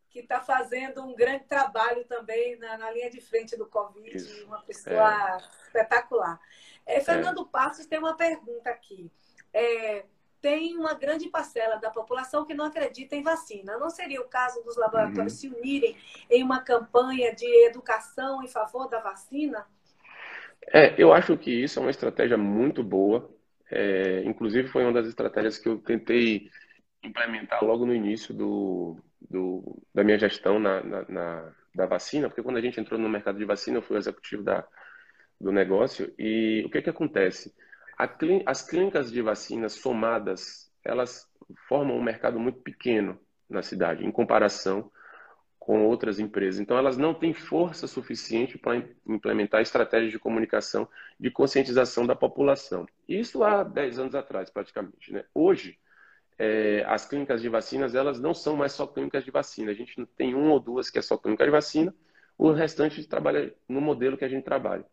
que 0.09 0.19
está 0.19 0.41
fazendo 0.41 1.03
um 1.03 1.15
grande 1.15 1.45
trabalho 1.45 2.03
também 2.05 2.57
na, 2.57 2.77
na 2.77 2.91
linha 2.91 3.09
de 3.09 3.21
frente 3.21 3.55
do 3.55 3.67
Covid, 3.67 4.15
Isso. 4.15 4.45
uma 4.45 4.61
pessoa 4.63 5.37
é. 5.37 5.65
espetacular. 5.67 6.39
É, 6.85 6.99
Fernando 6.99 7.43
é. 7.43 7.51
Passos 7.51 7.85
tem 7.85 7.99
uma 7.99 8.17
pergunta 8.17 8.69
aqui. 8.69 9.11
É, 9.53 10.05
tem 10.41 10.77
uma 10.77 10.93
grande 10.93 11.29
parcela 11.29 11.77
da 11.77 11.89
população 11.89 12.45
que 12.45 12.53
não 12.53 12.65
acredita 12.65 13.15
em 13.15 13.23
vacina. 13.23 13.77
Não 13.77 13.89
seria 13.89 14.21
o 14.21 14.27
caso 14.27 14.63
dos 14.63 14.77
laboratórios 14.77 15.33
uhum. 15.33 15.39
se 15.39 15.47
unirem 15.47 15.97
em 16.29 16.43
uma 16.43 16.61
campanha 16.61 17.33
de 17.33 17.47
educação 17.65 18.43
em 18.43 18.47
favor 18.47 18.87
da 18.87 18.99
vacina? 18.99 19.65
É, 20.67 21.01
eu 21.01 21.13
acho 21.13 21.37
que 21.37 21.51
isso 21.51 21.79
é 21.79 21.81
uma 21.81 21.91
estratégia 21.91 22.37
muito 22.37 22.83
boa. 22.83 23.29
É, 23.71 24.23
inclusive, 24.25 24.67
foi 24.69 24.83
uma 24.83 24.93
das 24.93 25.07
estratégias 25.07 25.57
que 25.57 25.69
eu 25.69 25.77
tentei 25.77 26.49
implementar 27.03 27.63
logo 27.63 27.85
no 27.85 27.93
início 27.93 28.33
do, 28.33 28.97
do, 29.21 29.81
da 29.93 30.03
minha 30.03 30.17
gestão 30.17 30.59
na, 30.59 30.83
na, 30.83 31.05
na, 31.07 31.55
da 31.73 31.85
vacina, 31.85 32.27
porque 32.27 32.43
quando 32.43 32.57
a 32.57 32.61
gente 32.61 32.79
entrou 32.79 32.99
no 32.99 33.09
mercado 33.09 33.37
de 33.37 33.45
vacina, 33.45 33.77
eu 33.77 33.81
fui 33.81 33.95
o 33.95 33.99
executivo 33.99 34.43
da, 34.43 34.65
do 35.39 35.51
negócio, 35.51 36.13
e 36.17 36.63
o 36.65 36.69
que, 36.69 36.81
que 36.81 36.89
acontece? 36.89 37.53
As 38.45 38.61
clínicas 38.61 39.11
de 39.11 39.21
vacina 39.21 39.67
somadas, 39.67 40.71
elas 40.83 41.27
formam 41.67 41.97
um 41.97 42.03
mercado 42.03 42.39
muito 42.39 42.59
pequeno 42.59 43.19
na 43.49 43.61
cidade, 43.61 44.05
em 44.05 44.11
comparação 44.11 44.89
com 45.59 45.85
outras 45.85 46.19
empresas. 46.19 46.61
Então, 46.61 46.77
elas 46.77 46.97
não 46.97 47.13
têm 47.13 47.33
força 47.33 47.87
suficiente 47.87 48.57
para 48.57 48.81
implementar 49.05 49.61
estratégias 49.61 50.11
de 50.11 50.17
comunicação, 50.17 50.87
de 51.19 51.29
conscientização 51.29 52.07
da 52.07 52.15
população. 52.15 52.87
Isso 53.07 53.43
há 53.43 53.63
10 53.63 53.99
anos 53.99 54.15
atrás, 54.15 54.49
praticamente. 54.49 55.11
Né? 55.11 55.25
Hoje, 55.33 55.77
é, 56.37 56.85
as 56.87 57.05
clínicas 57.05 57.41
de 57.41 57.49
vacinas, 57.49 57.93
elas 57.93 58.19
não 58.19 58.33
são 58.33 58.55
mais 58.55 58.71
só 58.71 58.87
clínicas 58.87 59.25
de 59.25 59.31
vacina. 59.31 59.71
A 59.71 59.75
gente 59.75 60.05
tem 60.15 60.33
uma 60.33 60.53
ou 60.53 60.59
duas 60.59 60.89
que 60.89 60.97
é 60.97 61.01
só 61.01 61.17
clínica 61.17 61.43
de 61.43 61.51
vacina, 61.51 61.93
o 62.37 62.51
restante 62.51 63.05
trabalha 63.05 63.53
no 63.67 63.81
modelo 63.81 64.17
que 64.17 64.23
a 64.23 64.29
gente 64.29 64.45
trabalha. 64.45 64.85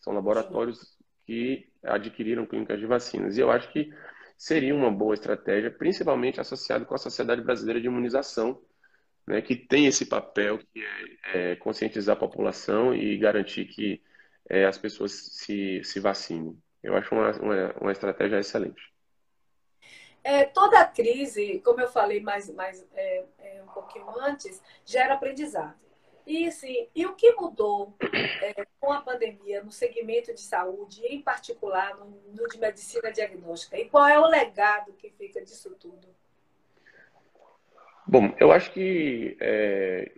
São 0.00 0.14
laboratórios 0.14 0.96
que 1.26 1.68
adquiriram 1.84 2.46
clínicas 2.46 2.78
de 2.78 2.86
vacinas. 2.86 3.36
E 3.36 3.40
eu 3.40 3.50
acho 3.50 3.70
que 3.72 3.90
seria 4.36 4.74
uma 4.74 4.90
boa 4.90 5.14
estratégia, 5.14 5.70
principalmente 5.70 6.40
associado 6.40 6.84
com 6.84 6.94
a 6.94 6.98
Sociedade 6.98 7.42
Brasileira 7.42 7.80
de 7.80 7.86
Imunização, 7.86 8.60
né, 9.26 9.40
que 9.40 9.56
tem 9.56 9.86
esse 9.86 10.06
papel 10.06 10.58
que 10.58 10.84
é, 11.32 11.52
é 11.52 11.56
conscientizar 11.56 12.16
a 12.16 12.18
população 12.18 12.94
e 12.94 13.16
garantir 13.16 13.64
que 13.66 14.02
é, 14.48 14.64
as 14.66 14.76
pessoas 14.76 15.12
se, 15.12 15.82
se 15.82 16.00
vacinem. 16.00 16.58
Eu 16.82 16.94
acho 16.96 17.14
uma, 17.14 17.30
uma, 17.38 17.74
uma 17.80 17.92
estratégia 17.92 18.38
excelente. 18.38 18.92
É, 20.22 20.44
toda 20.44 20.84
crise, 20.86 21.60
como 21.64 21.80
eu 21.80 21.88
falei 21.88 22.20
mais, 22.20 22.48
mais 22.50 22.86
é, 22.94 23.24
é, 23.38 23.62
um 23.62 23.66
pouquinho 23.68 24.08
antes, 24.20 24.62
gera 24.84 25.14
aprendizado. 25.14 25.83
E, 26.26 26.46
assim, 26.46 26.88
e 26.94 27.04
o 27.04 27.14
que 27.14 27.32
mudou 27.32 27.94
é, 28.42 28.64
com 28.80 28.92
a 28.92 29.00
pandemia 29.00 29.62
no 29.62 29.70
segmento 29.70 30.32
de 30.32 30.40
saúde, 30.40 31.02
em 31.06 31.20
particular 31.20 31.96
no, 31.98 32.06
no, 32.34 32.48
de 32.48 32.58
medicina 32.58 33.12
diagnóstica? 33.12 33.78
E 33.78 33.88
qual 33.88 34.08
é 34.08 34.18
o 34.18 34.26
legado 34.26 34.92
que 34.94 35.10
fica 35.10 35.42
disso 35.42 35.74
tudo? 35.78 36.08
Bom, 38.06 38.34
eu 38.38 38.52
acho 38.52 38.72
que 38.72 39.36
é, 39.40 40.12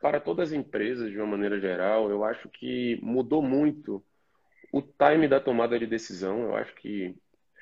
para 0.00 0.20
todas 0.20 0.50
as 0.50 0.54
empresas, 0.54 1.10
de 1.10 1.18
uma 1.18 1.26
maneira 1.26 1.60
geral, 1.60 2.10
eu 2.10 2.24
acho 2.24 2.48
que 2.48 2.98
mudou 3.02 3.42
muito 3.42 4.02
o 4.72 4.80
time 4.80 5.28
da 5.28 5.40
tomada 5.40 5.78
de 5.78 5.86
decisão. 5.86 6.42
Eu 6.42 6.56
acho 6.56 6.74
que 6.76 7.14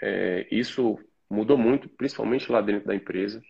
é, 0.02 0.46
isso 0.50 0.98
mudou 1.28 1.58
muito, 1.58 1.88
principalmente 1.88 2.50
lá 2.50 2.60
dentro 2.60 2.86
da 2.86 2.94
empresa. 2.94 3.42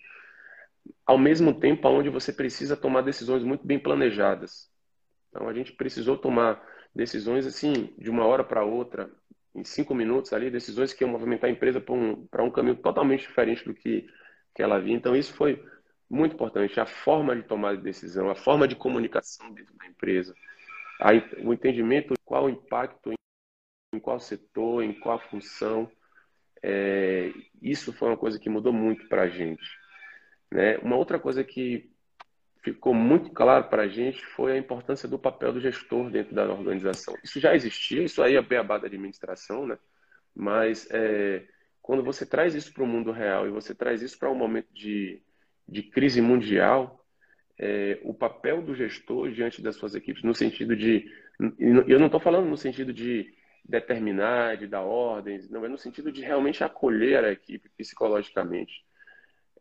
Ao 1.06 1.18
mesmo 1.18 1.58
tempo, 1.58 1.88
onde 1.88 2.08
você 2.08 2.32
precisa 2.32 2.76
tomar 2.76 3.02
decisões 3.02 3.42
muito 3.42 3.66
bem 3.66 3.78
planejadas. 3.78 4.70
Então, 5.28 5.48
a 5.48 5.52
gente 5.52 5.72
precisou 5.72 6.16
tomar 6.16 6.62
decisões 6.94 7.46
assim, 7.46 7.94
de 7.98 8.10
uma 8.10 8.24
hora 8.26 8.44
para 8.44 8.64
outra, 8.64 9.10
em 9.54 9.64
cinco 9.64 9.94
minutos 9.94 10.32
ali, 10.32 10.50
decisões 10.50 10.92
que 10.92 11.02
iam 11.02 11.10
movimentar 11.10 11.48
a 11.48 11.52
empresa 11.52 11.80
para 11.80 11.94
um, 11.94 12.26
um 12.40 12.50
caminho 12.50 12.76
totalmente 12.76 13.26
diferente 13.26 13.64
do 13.64 13.74
que, 13.74 14.08
que 14.54 14.62
ela 14.62 14.80
vinha. 14.80 14.96
Então, 14.96 15.16
isso 15.16 15.32
foi 15.34 15.62
muito 16.08 16.34
importante. 16.34 16.80
A 16.80 16.86
forma 16.86 17.36
de 17.36 17.42
tomar 17.42 17.76
decisão, 17.76 18.30
a 18.30 18.34
forma 18.34 18.66
de 18.66 18.76
comunicação 18.76 19.52
dentro 19.52 19.74
da 19.76 19.86
empresa, 19.86 20.34
o 21.44 21.52
entendimento 21.52 22.14
qual 22.24 22.44
o 22.44 22.50
impacto 22.50 23.12
em 23.94 23.98
qual 23.98 24.20
setor, 24.20 24.82
em 24.82 24.92
qual 24.92 25.18
função, 25.18 25.90
é, 26.62 27.32
isso 27.62 27.92
foi 27.92 28.08
uma 28.08 28.16
coisa 28.16 28.38
que 28.38 28.50
mudou 28.50 28.72
muito 28.72 29.08
para 29.08 29.22
a 29.22 29.28
gente. 29.28 29.64
Né? 30.50 30.78
Uma 30.78 30.96
outra 30.96 31.18
coisa 31.18 31.44
que 31.44 31.90
ficou 32.62 32.92
muito 32.92 33.30
claro 33.30 33.64
para 33.64 33.82
a 33.82 33.88
gente 33.88 34.24
foi 34.26 34.52
a 34.52 34.58
importância 34.58 35.08
do 35.08 35.18
papel 35.18 35.52
do 35.52 35.60
gestor 35.60 36.10
dentro 36.10 36.34
da 36.34 36.44
organização. 36.50 37.14
Isso 37.22 37.40
já 37.40 37.54
existia, 37.54 38.02
isso 38.02 38.22
aí 38.22 38.36
é 38.36 38.42
beabá 38.42 38.78
da 38.78 38.86
administração, 38.86 39.66
né? 39.66 39.78
mas 40.34 40.88
é, 40.90 41.44
quando 41.80 42.02
você 42.02 42.26
traz 42.26 42.54
isso 42.54 42.72
para 42.72 42.82
o 42.82 42.86
mundo 42.86 43.10
real 43.10 43.46
e 43.46 43.50
você 43.50 43.74
traz 43.74 44.02
isso 44.02 44.18
para 44.18 44.30
um 44.30 44.34
momento 44.34 44.68
de, 44.72 45.22
de 45.66 45.82
crise 45.82 46.20
mundial, 46.20 47.04
é, 47.58 47.98
o 48.02 48.14
papel 48.14 48.62
do 48.62 48.74
gestor 48.74 49.30
diante 49.30 49.60
das 49.60 49.76
suas 49.76 49.94
equipes, 49.94 50.22
no 50.22 50.34
sentido 50.34 50.76
de. 50.76 51.10
Eu 51.58 51.98
não 51.98 52.06
estou 52.06 52.20
falando 52.20 52.48
no 52.48 52.56
sentido 52.56 52.92
de 52.92 53.34
determinar, 53.64 54.56
de 54.56 54.66
dar 54.66 54.82
ordens, 54.82 55.50
não 55.50 55.64
é 55.64 55.68
no 55.68 55.78
sentido 55.78 56.10
de 56.10 56.22
realmente 56.22 56.62
acolher 56.62 57.24
a 57.24 57.32
equipe 57.32 57.68
psicologicamente. 57.76 58.84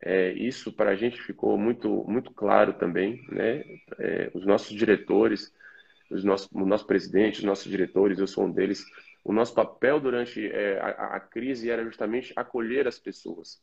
É, 0.00 0.32
isso 0.32 0.72
para 0.72 0.90
a 0.90 0.96
gente 0.96 1.20
ficou 1.20 1.58
muito 1.58 2.04
muito 2.06 2.32
claro 2.32 2.72
também, 2.72 3.24
né? 3.30 3.64
É, 3.98 4.30
os 4.32 4.46
nossos 4.46 4.76
diretores, 4.76 5.52
os 6.10 6.22
nossos, 6.22 6.48
o 6.52 6.64
nosso 6.64 6.86
presidente, 6.86 7.38
os 7.38 7.44
nossos 7.44 7.70
diretores, 7.70 8.18
eu 8.18 8.26
sou 8.26 8.44
um 8.44 8.50
deles. 8.50 8.84
O 9.24 9.32
nosso 9.32 9.54
papel 9.54 10.00
durante 10.00 10.46
é, 10.46 10.78
a, 10.80 11.16
a, 11.16 11.20
crise 11.20 11.68
era 11.68 11.84
justamente 11.84 12.32
acolher 12.36 12.86
as 12.86 12.98
pessoas, 12.98 13.60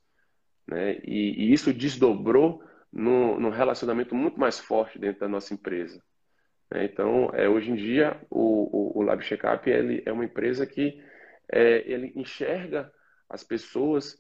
né? 0.68 1.00
E, 1.04 1.46
e 1.46 1.54
isso 1.54 1.74
desdobrou 1.74 2.62
num 2.92 3.50
relacionamento 3.50 4.16
muito 4.16 4.40
mais 4.40 4.58
forte 4.58 4.98
dentro 4.98 5.20
da 5.22 5.28
nossa 5.28 5.54
empresa. 5.54 6.02
Né? 6.72 6.86
Então, 6.86 7.30
é, 7.34 7.48
hoje 7.48 7.72
em 7.72 7.76
dia, 7.76 8.20
o, 8.30 8.98
o, 8.98 9.00
o 9.00 9.02
Lab 9.02 9.22
Checkup 9.22 9.70
ele 9.70 10.02
é 10.06 10.14
uma 10.14 10.24
empresa 10.24 10.66
que 10.66 11.04
é, 11.52 11.84
ele 11.92 12.14
enxerga 12.16 12.92
as 13.30 13.44
pessoas, 13.44 14.18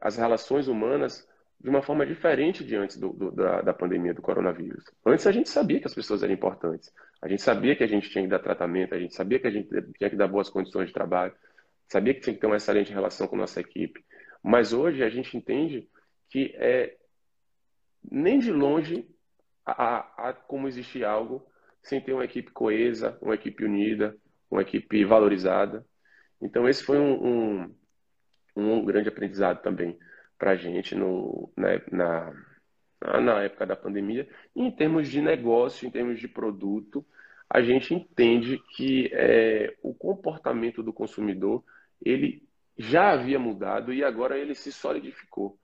as 0.00 0.16
relações 0.16 0.68
humanas 0.68 1.26
de 1.64 1.70
uma 1.70 1.80
forma 1.80 2.04
diferente 2.04 2.62
de 2.62 2.76
antes 2.76 2.98
do, 2.98 3.10
do, 3.14 3.30
da, 3.30 3.62
da, 3.62 3.72
pandemia 3.72 4.12
do 4.12 4.20
coronavírus. 4.20 4.84
Antes 5.04 5.26
a 5.26 5.32
gente 5.32 5.48
sabia 5.48 5.80
que 5.80 5.86
as 5.86 5.94
pessoas 5.94 6.22
eram 6.22 6.34
importantes, 6.34 6.92
a 7.22 7.26
gente 7.26 7.40
sabia 7.40 7.74
que 7.74 7.82
a 7.82 7.86
gente 7.86 8.10
tinha 8.10 8.22
que 8.22 8.28
dar 8.28 8.38
tratamento, 8.38 8.94
a 8.94 8.98
gente 8.98 9.14
sabia 9.14 9.40
que 9.40 9.46
a 9.46 9.50
gente 9.50 9.70
tinha 9.96 10.10
que 10.10 10.14
dar 10.14 10.28
boas 10.28 10.50
condições 10.50 10.88
de 10.88 10.92
trabalho, 10.92 11.32
sabia 11.88 12.12
que 12.12 12.20
tinha 12.20 12.34
que 12.34 12.40
ter 12.40 12.46
uma 12.46 12.56
excelente 12.56 12.92
relação 12.92 13.26
com 13.26 13.36
a 13.36 13.38
nossa 13.38 13.60
equipe. 13.60 14.04
Mas 14.42 14.74
hoje 14.74 15.02
a 15.02 15.08
gente 15.08 15.34
entende 15.38 15.88
que 16.28 16.54
é 16.56 16.98
nem 18.12 18.38
de 18.38 18.52
longe 18.52 19.08
há, 19.64 20.00
há 20.18 20.32
como 20.34 20.68
existir 20.68 21.02
algo 21.02 21.46
sem 21.82 21.98
ter 21.98 22.12
uma 22.12 22.26
equipe 22.26 22.50
coesa, 22.50 23.16
uma 23.22 23.34
equipe 23.34 23.64
unida, 23.64 24.14
uma 24.50 24.60
equipe 24.60 25.02
valorizada. 25.06 25.82
Então 26.42 26.68
esse 26.68 26.84
foi 26.84 26.98
um, 26.98 27.64
um, 27.64 27.74
um 28.54 28.84
grande 28.84 29.08
aprendizado 29.08 29.62
também 29.62 29.98
para 30.38 30.52
a 30.52 30.56
gente 30.56 30.94
no, 30.94 31.52
né, 31.56 31.80
na, 31.90 32.32
na 33.00 33.42
época 33.42 33.66
da 33.66 33.76
pandemia. 33.76 34.28
E 34.54 34.62
em 34.62 34.70
termos 34.70 35.08
de 35.08 35.20
negócio, 35.20 35.86
em 35.86 35.90
termos 35.90 36.18
de 36.18 36.28
produto, 36.28 37.04
a 37.48 37.60
gente 37.60 37.94
entende 37.94 38.58
que 38.74 39.10
é, 39.12 39.76
o 39.82 39.94
comportamento 39.94 40.82
do 40.82 40.92
consumidor 40.92 41.62
ele 42.04 42.42
já 42.76 43.12
havia 43.12 43.38
mudado 43.38 43.92
e 43.92 44.02
agora 44.02 44.38
ele 44.38 44.54
se 44.54 44.72
solidificou. 44.72 45.58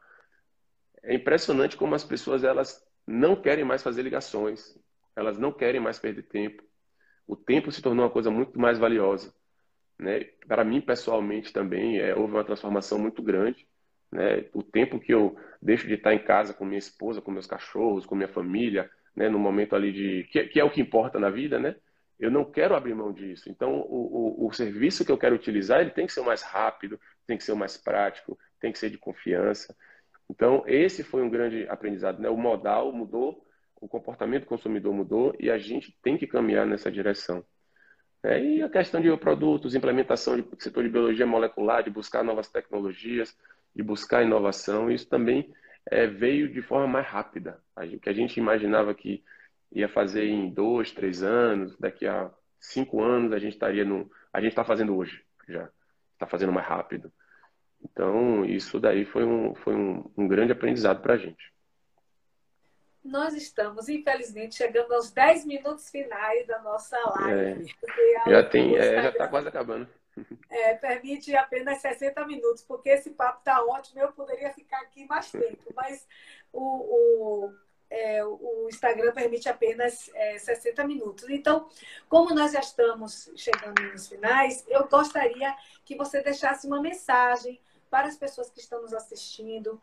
É 1.02 1.14
impressionante 1.14 1.76
como 1.76 1.94
as 1.94 2.04
pessoas 2.04 2.44
elas 2.44 2.84
não 3.06 3.34
querem 3.34 3.64
mais 3.64 3.82
fazer 3.82 4.02
ligações, 4.02 4.78
elas 5.16 5.38
não 5.38 5.52
querem 5.52 5.80
mais 5.80 5.98
perder 5.98 6.22
tempo. 6.22 6.62
O 7.26 7.36
tempo 7.36 7.72
se 7.72 7.82
tornou 7.82 8.04
uma 8.04 8.10
coisa 8.10 8.30
muito 8.30 8.58
mais 8.58 8.78
valiosa. 8.78 9.34
Né? 9.98 10.24
Para 10.46 10.64
mim, 10.64 10.80
pessoalmente, 10.80 11.52
também 11.52 11.98
é, 11.98 12.14
houve 12.14 12.34
uma 12.34 12.44
transformação 12.44 12.98
muito 12.98 13.22
grande. 13.22 13.66
Né? 14.10 14.46
O 14.52 14.62
tempo 14.62 14.98
que 14.98 15.12
eu 15.12 15.36
deixo 15.60 15.86
de 15.86 15.94
estar 15.94 16.14
em 16.14 16.18
casa 16.18 16.52
com 16.52 16.64
minha 16.64 16.78
esposa, 16.78 17.20
com 17.20 17.30
meus 17.30 17.46
cachorros, 17.46 18.06
com 18.06 18.14
minha 18.14 18.28
família, 18.28 18.90
né? 19.14 19.28
no 19.28 19.38
momento 19.38 19.76
ali 19.76 19.92
de. 19.92 20.24
Que, 20.24 20.44
que, 20.44 20.60
é 20.60 20.64
o 20.64 20.70
que 20.70 20.80
importa 20.80 21.18
na 21.18 21.30
vida, 21.30 21.58
né? 21.58 21.76
Eu 22.18 22.30
não 22.30 22.44
quero 22.44 22.74
abrir 22.74 22.94
mão 22.94 23.12
disso. 23.12 23.48
Então, 23.48 23.80
o, 23.80 24.42
o, 24.44 24.46
o 24.48 24.52
serviço 24.52 25.04
que 25.04 25.12
eu 25.12 25.16
quero 25.16 25.34
utilizar, 25.34 25.80
ele 25.80 25.90
tem 25.90 26.06
que 26.06 26.12
ser 26.12 26.20
mais 26.20 26.42
rápido, 26.42 27.00
tem 27.26 27.38
que 27.38 27.44
ser 27.44 27.54
mais 27.54 27.78
prático, 27.78 28.38
tem 28.60 28.70
que 28.70 28.78
ser 28.78 28.90
de 28.90 28.98
confiança. 28.98 29.74
Então, 30.28 30.62
esse 30.66 31.02
foi 31.02 31.22
um 31.22 31.30
grande 31.30 31.66
aprendizado. 31.68 32.20
Né? 32.20 32.28
O 32.28 32.36
modal 32.36 32.92
mudou, 32.92 33.42
o 33.80 33.88
comportamento 33.88 34.42
do 34.42 34.48
consumidor 34.48 34.92
mudou 34.92 35.34
e 35.40 35.50
a 35.50 35.56
gente 35.56 35.96
tem 36.02 36.18
que 36.18 36.26
caminhar 36.26 36.66
nessa 36.66 36.92
direção. 36.92 37.42
É, 38.22 38.38
e 38.38 38.62
a 38.62 38.68
questão 38.68 39.00
de 39.00 39.14
produtos, 39.16 39.74
implementação 39.74 40.38
do 40.38 40.62
setor 40.62 40.82
de 40.82 40.90
biologia 40.90 41.26
molecular, 41.26 41.82
de 41.82 41.88
buscar 41.88 42.22
novas 42.22 42.48
tecnologias, 42.48 43.34
de 43.74 43.82
buscar 43.82 44.22
inovação, 44.22 44.90
isso 44.90 45.08
também 45.08 45.52
é, 45.90 46.06
veio 46.06 46.52
de 46.52 46.62
forma 46.62 46.86
mais 46.86 47.06
rápida. 47.06 47.62
O 47.76 47.98
que 47.98 48.08
a 48.08 48.12
gente 48.12 48.38
imaginava 48.38 48.94
que 48.94 49.24
ia 49.72 49.88
fazer 49.88 50.26
em 50.26 50.50
dois, 50.50 50.90
três 50.90 51.22
anos, 51.22 51.76
daqui 51.78 52.06
a 52.06 52.30
cinco 52.58 53.02
anos 53.02 53.32
a 53.32 53.38
gente 53.38 53.54
estaria 53.54 53.84
no. 53.84 54.10
A 54.32 54.40
gente 54.40 54.50
está 54.50 54.64
fazendo 54.64 54.96
hoje, 54.96 55.24
já. 55.48 55.68
Está 56.14 56.26
fazendo 56.26 56.52
mais 56.52 56.66
rápido. 56.66 57.12
Então, 57.82 58.44
isso 58.44 58.78
daí 58.78 59.04
foi 59.06 59.24
um, 59.24 59.54
foi 59.54 59.74
um, 59.74 60.10
um 60.16 60.28
grande 60.28 60.52
aprendizado 60.52 61.00
para 61.00 61.14
a 61.14 61.16
gente. 61.16 61.50
Nós 63.02 63.32
estamos, 63.34 63.88
infelizmente, 63.88 64.54
chegando 64.54 64.92
aos 64.92 65.10
10 65.10 65.46
minutos 65.46 65.88
finais 65.88 66.46
da 66.46 66.60
nossa 66.60 66.96
live. 67.20 67.66
É, 68.26 68.30
já 68.30 68.42
tem, 68.44 68.76
é, 68.76 69.02
já 69.02 69.08
está 69.08 69.26
quase 69.26 69.48
acabando. 69.48 69.88
É, 70.48 70.74
permite 70.74 71.34
apenas 71.36 71.80
60 71.80 72.26
minutos, 72.26 72.62
porque 72.62 72.90
esse 72.90 73.10
papo 73.10 73.38
está 73.38 73.64
ótimo, 73.64 74.00
eu 74.00 74.12
poderia 74.12 74.52
ficar 74.52 74.80
aqui 74.80 75.06
mais 75.06 75.30
tempo, 75.30 75.72
mas 75.74 76.06
o, 76.52 76.62
o, 76.62 77.54
é, 77.88 78.24
o 78.24 78.66
Instagram 78.68 79.12
permite 79.12 79.48
apenas 79.48 80.10
é, 80.14 80.38
60 80.38 80.84
minutos. 80.86 81.28
Então, 81.28 81.68
como 82.08 82.34
nós 82.34 82.52
já 82.52 82.60
estamos 82.60 83.30
chegando 83.36 83.80
nos 83.92 84.08
finais, 84.08 84.64
eu 84.68 84.86
gostaria 84.88 85.56
que 85.84 85.96
você 85.96 86.22
deixasse 86.22 86.66
uma 86.66 86.80
mensagem 86.80 87.60
para 87.90 88.06
as 88.06 88.16
pessoas 88.16 88.50
que 88.50 88.60
estão 88.60 88.82
nos 88.82 88.94
assistindo, 88.94 89.80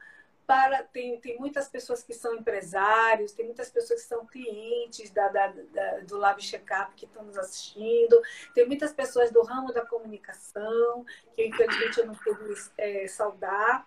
para 0.47 0.81
tem, 0.81 1.19
tem 1.19 1.37
muitas 1.37 1.67
pessoas 1.67 2.01
que 2.01 2.13
são 2.13 2.33
empresários, 2.33 3.33
tem 3.33 3.45
muitas 3.45 3.69
pessoas 3.69 4.01
que 4.01 4.07
são 4.07 4.25
clientes 4.25 5.09
da, 5.11 5.27
da, 5.27 5.47
da 5.47 5.99
do 5.99 6.17
Lab 6.17 6.41
Checkup 6.41 6.95
que 6.95 7.05
estão 7.05 7.23
nos 7.23 7.37
assistindo, 7.37 8.19
tem 8.55 8.65
muitas 8.65 8.93
pessoas 8.93 9.29
do 9.29 9.43
ramo 9.43 9.73
da 9.73 9.85
comunicação, 9.85 11.05
que 11.35 11.45
infelizmente 11.45 11.99
eu 11.99 12.07
não 12.07 12.15
pude 12.15 12.55
é, 12.77 13.05
saudar. 13.09 13.85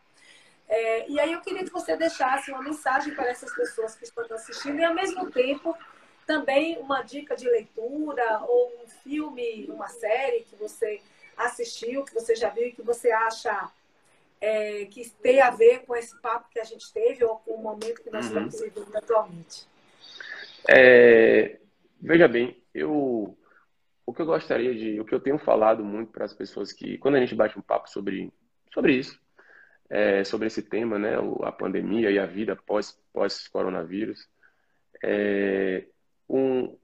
É, 0.68 1.08
e 1.08 1.18
aí 1.18 1.32
eu 1.32 1.40
queria 1.40 1.64
que 1.64 1.72
você 1.72 1.96
deixasse 1.96 2.52
uma 2.52 2.62
mensagem 2.62 3.14
para 3.14 3.28
essas 3.28 3.52
pessoas 3.54 3.96
que 3.96 4.04
estão 4.04 4.24
assistindo 4.30 4.78
e, 4.78 4.84
ao 4.84 4.94
mesmo 4.94 5.30
tempo, 5.30 5.76
também 6.26 6.78
uma 6.78 7.02
dica 7.02 7.34
de 7.34 7.48
leitura 7.48 8.44
ou 8.46 8.70
um 8.84 8.86
filme, 9.02 9.66
uma 9.70 9.88
série 9.88 10.42
que 10.42 10.54
você 10.54 11.00
assistiu, 11.36 12.04
que 12.04 12.14
você 12.14 12.36
já 12.36 12.50
viu 12.50 12.68
e 12.68 12.72
que 12.72 12.82
você 12.82 13.10
acha 13.10 13.72
é, 14.40 14.86
que 14.86 15.08
tem 15.22 15.40
a 15.40 15.50
ver 15.50 15.80
com 15.80 15.94
esse 15.94 16.18
papo 16.20 16.48
que 16.50 16.58
a 16.58 16.64
gente 16.64 16.92
teve 16.92 17.24
ou 17.24 17.36
com 17.36 17.52
o 17.52 17.62
momento 17.62 18.02
que 18.02 18.10
nós 18.10 18.30
uhum. 18.30 18.46
estamos 18.46 18.60
vivendo 18.60 18.96
atualmente? 18.96 19.68
É, 20.68 21.58
veja 22.00 22.26
bem, 22.26 22.62
eu 22.74 23.36
o 24.06 24.12
que 24.12 24.22
eu 24.22 24.26
gostaria 24.26 24.74
de, 24.74 24.98
o 24.98 25.04
que 25.04 25.14
eu 25.14 25.20
tenho 25.20 25.38
falado 25.38 25.84
muito 25.84 26.10
para 26.10 26.24
as 26.24 26.32
pessoas 26.32 26.72
que 26.72 26.98
quando 26.98 27.14
a 27.14 27.20
gente 27.20 27.34
bate 27.34 27.58
um 27.58 27.62
papo 27.62 27.88
sobre 27.88 28.32
sobre 28.72 28.94
isso, 28.94 29.20
é, 29.88 30.24
sobre 30.24 30.46
esse 30.46 30.62
tema, 30.62 30.98
né, 30.98 31.14
a 31.42 31.52
pandemia 31.52 32.10
e 32.10 32.18
a 32.18 32.26
vida 32.26 32.56
pós 32.56 32.98
pós 33.12 33.46
coronavírus, 33.48 34.28
é, 35.02 35.84
um, 36.28 36.76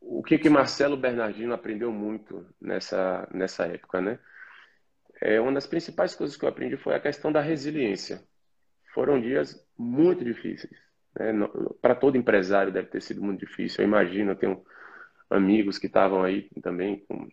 o 0.00 0.22
que 0.22 0.38
que 0.38 0.48
Marcelo 0.48 0.96
Bernardino 0.96 1.54
aprendeu 1.54 1.92
muito 1.92 2.46
nessa 2.60 3.28
nessa 3.32 3.66
época, 3.66 4.00
né? 4.00 4.18
É, 5.20 5.40
uma 5.40 5.52
das 5.52 5.66
principais 5.66 6.14
coisas 6.14 6.36
que 6.36 6.44
eu 6.44 6.48
aprendi 6.48 6.76
foi 6.76 6.94
a 6.94 7.00
questão 7.00 7.32
da 7.32 7.40
resiliência. 7.40 8.22
Foram 8.94 9.20
dias 9.20 9.66
muito 9.76 10.24
difíceis. 10.24 10.76
Né? 11.18 11.32
Para 11.80 11.94
todo 11.94 12.16
empresário 12.16 12.72
deve 12.72 12.88
ter 12.88 13.02
sido 13.02 13.22
muito 13.22 13.40
difícil. 13.40 13.82
Eu 13.82 13.88
imagino, 13.88 14.32
eu 14.32 14.36
tenho 14.36 14.64
amigos 15.30 15.78
que 15.78 15.86
estavam 15.86 16.22
aí 16.22 16.48
também 16.62 17.04
com, 17.06 17.28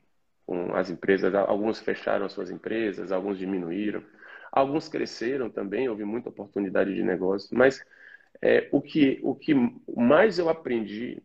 com 0.45 0.75
as 0.75 0.89
empresas. 0.89 1.33
Alguns 1.33 1.79
fecharam 1.79 2.25
as 2.25 2.33
suas 2.33 2.49
empresas, 2.49 3.11
alguns 3.11 3.38
diminuíram. 3.38 4.03
Alguns 4.51 4.88
cresceram 4.88 5.49
também, 5.49 5.89
houve 5.89 6.05
muita 6.05 6.29
oportunidade 6.29 6.93
de 6.93 7.03
negócio. 7.03 7.55
Mas 7.57 7.83
é, 8.41 8.67
o, 8.71 8.81
que, 8.81 9.19
o 9.21 9.36
que 9.36 9.53
mais 9.95 10.39
eu 10.39 10.49
aprendi 10.49 11.21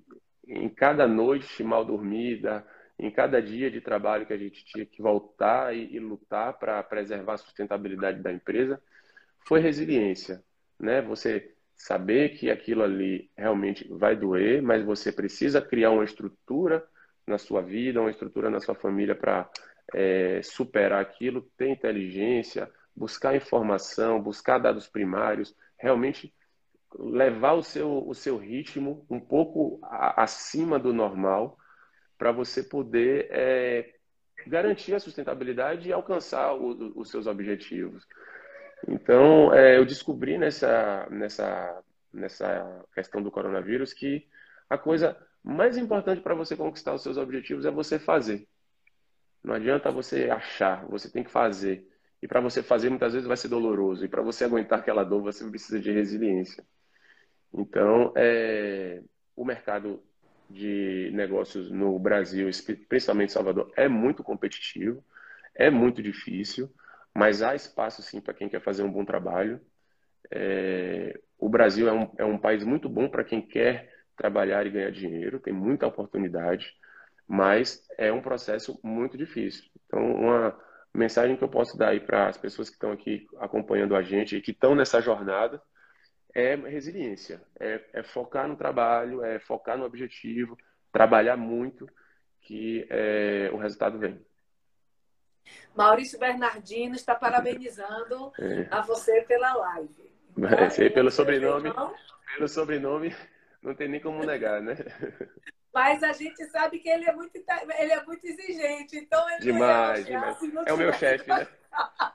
em 0.47 0.69
cada 0.69 1.07
noite 1.07 1.63
mal 1.63 1.85
dormida, 1.85 2.67
em 3.01 3.11
cada 3.11 3.41
dia 3.41 3.71
de 3.71 3.81
trabalho 3.81 4.27
que 4.27 4.33
a 4.33 4.39
gente 4.39 4.65
tinha 4.65 4.85
que 4.85 5.01
voltar 5.01 5.75
e, 5.75 5.95
e 5.95 5.99
lutar 5.99 6.59
para 6.59 6.83
preservar 6.83 7.35
a 7.35 7.39
sustentabilidade 7.39 8.23
da 8.23 8.33
empresa, 8.33 8.81
foi 9.47 9.61
resiliência, 9.61 10.43
né? 10.79 11.01
Você 11.03 11.55
saber 11.75 12.31
que 12.31 12.51
aquilo 12.51 12.83
ali 12.83 13.31
realmente 13.37 13.89
vai 13.89 14.15
doer, 14.15 14.63
mas 14.63 14.85
você 14.85 15.11
precisa 15.11 15.63
criar 15.63 15.91
uma 15.91 16.05
estrutura 16.05 16.87
na 17.27 17.39
sua 17.39 17.63
vida, 17.63 18.01
uma 18.01 18.11
estrutura 18.11 18.51
na 18.51 18.61
sua 18.61 18.75
família 18.75 19.15
para 19.15 19.51
é, 19.95 20.43
superar 20.43 21.01
aquilo, 21.01 21.43
ter 21.57 21.71
inteligência, 21.71 22.71
buscar 22.95 23.35
informação, 23.35 24.21
buscar 24.21 24.59
dados 24.59 24.87
primários, 24.87 25.55
realmente 25.79 26.35
levar 26.99 27.55
o 27.55 27.63
seu, 27.63 28.07
o 28.07 28.15
seu 28.15 28.37
ritmo 28.37 29.07
um 29.09 29.21
pouco 29.21 29.79
acima 29.83 30.79
do 30.79 30.93
normal 30.93 31.57
para 32.21 32.33
você 32.33 32.63
poder 32.63 33.29
é, 33.31 33.95
garantir 34.47 34.95
a 34.95 35.01
sustentabilidade 35.01 35.89
e 35.89 35.93
alcançar 35.93 36.53
o, 36.53 36.93
os 36.95 37.09
seus 37.11 37.27
objetivos. 37.27 38.07
Então, 38.87 39.55
é, 39.55 39.79
eu 39.79 39.87
descobri 39.87 40.37
nessa, 40.37 41.09
nessa, 41.11 41.83
nessa 42.13 42.85
questão 42.95 43.23
do 43.23 43.31
coronavírus 43.31 43.95
que 43.95 44.29
a 44.69 44.77
coisa 44.77 45.17
mais 45.43 45.79
importante 45.79 46.21
para 46.21 46.35
você 46.35 46.55
conquistar 46.55 46.93
os 46.93 47.03
seus 47.03 47.17
objetivos 47.17 47.65
é 47.65 47.71
você 47.71 47.99
fazer. 47.99 48.47
Não 49.43 49.55
adianta 49.55 49.91
você 49.91 50.29
achar, 50.29 50.85
você 50.89 51.11
tem 51.11 51.25
que 51.25 51.31
fazer. 51.31 51.89
E 52.23 52.29
para 52.29 52.43
você 52.43 52.63
fazer, 52.63 52.91
muitas 52.91 53.15
vezes 53.15 53.27
vai 53.27 53.37
ser 53.39 53.49
doloroso. 53.49 54.05
E 54.05 54.09
para 54.09 54.21
você 54.21 54.45
aguentar 54.45 54.81
aquela 54.81 55.05
dor, 55.05 55.23
você 55.23 55.49
precisa 55.49 55.81
de 55.81 55.91
resiliência. 55.91 56.63
Então, 57.51 58.13
é, 58.15 59.03
o 59.35 59.43
mercado 59.43 60.05
de 60.51 61.11
negócios 61.15 61.71
no 61.71 61.97
Brasil, 61.99 62.51
principalmente 62.89 63.33
Salvador, 63.33 63.73
é 63.77 63.89
muito 63.89 64.25
competitivo, 64.25 65.03
é 65.55 65.71
muito 65.71 66.03
difícil, 66.03 66.69
mas 67.15 67.41
há 67.41 67.55
espaço 67.55 68.03
sim 68.03 68.21
para 68.21 68.35
quem 68.35 68.49
quer 68.49 68.61
fazer 68.61 68.83
um 68.83 68.91
bom 68.91 69.05
trabalho. 69.05 69.61
É, 70.31 71.19
o 71.39 71.49
Brasil 71.49 71.89
é 71.89 71.93
um, 71.93 72.11
é 72.19 72.25
um 72.25 72.39
país 72.39 72.65
muito 72.65 72.89
bom 72.89 73.09
para 73.09 73.25
quem 73.25 73.41
quer 73.41 73.91
trabalhar 74.17 74.67
e 74.67 74.71
ganhar 74.71 74.91
dinheiro, 74.91 75.41
tem 75.41 75.53
muita 75.53 75.87
oportunidade, 75.87 76.75
mas 77.27 77.87
é 77.97 78.13
um 78.13 78.21
processo 78.21 78.79
muito 78.83 79.17
difícil. 79.17 79.65
Então, 79.87 80.15
uma 80.15 80.59
mensagem 80.93 81.37
que 81.37 81.45
eu 81.45 81.49
posso 81.49 81.79
dar 81.79 81.91
aí 81.91 82.01
para 82.01 82.29
as 82.29 82.37
pessoas 82.37 82.69
que 82.69 82.75
estão 82.75 82.91
aqui 82.91 83.27
acompanhando 83.39 83.95
a 83.95 84.03
gente 84.03 84.37
e 84.37 84.43
que 84.43 84.51
estão 84.51 84.75
nessa 84.75 85.01
jornada 85.01 85.63
é 86.35 86.55
resiliência, 86.55 87.41
é, 87.59 87.81
é 87.93 88.03
focar 88.03 88.49
no 88.49 88.57
trabalho, 88.57 89.25
é 89.25 89.39
focar 89.39 89.77
no 89.77 89.85
objetivo, 89.85 90.57
trabalhar 90.93 91.37
muito, 91.37 91.89
que 92.41 92.87
é, 92.91 93.51
o 93.53 93.57
resultado 93.57 93.99
vem. 93.99 94.21
Maurício 95.75 96.19
Bernardino 96.19 96.95
está 96.95 97.15
parabenizando 97.15 98.33
é. 98.39 98.69
a 98.71 98.81
você 98.81 99.23
pela 99.23 99.55
live. 99.55 100.11
É, 100.79 100.89
pelo 100.91 101.11
sobrenome, 101.11 101.73
pelo 102.35 102.49
sobrenome, 102.49 103.15
não 103.61 103.75
tem 103.75 103.89
nem 103.89 104.01
como 104.01 104.25
negar, 104.25 104.63
né? 104.63 104.77
Mas 105.73 106.03
a 106.03 106.13
gente 106.13 106.45
sabe 106.47 106.81
que 106.81 106.89
ele 106.89 107.09
é 107.09 107.13
muito, 107.13 107.37
ele 107.37 107.93
é 107.93 108.05
muito 108.05 108.25
exigente, 108.25 108.99
então 108.99 109.29
ele 109.31 109.41
demais, 109.41 110.09
não 110.09 110.27
é, 110.27 110.35
demais. 110.35 110.67
é 110.67 110.73
o 110.73 110.77
meu 110.77 110.93
chefe, 110.93 111.29
né? 111.29 111.47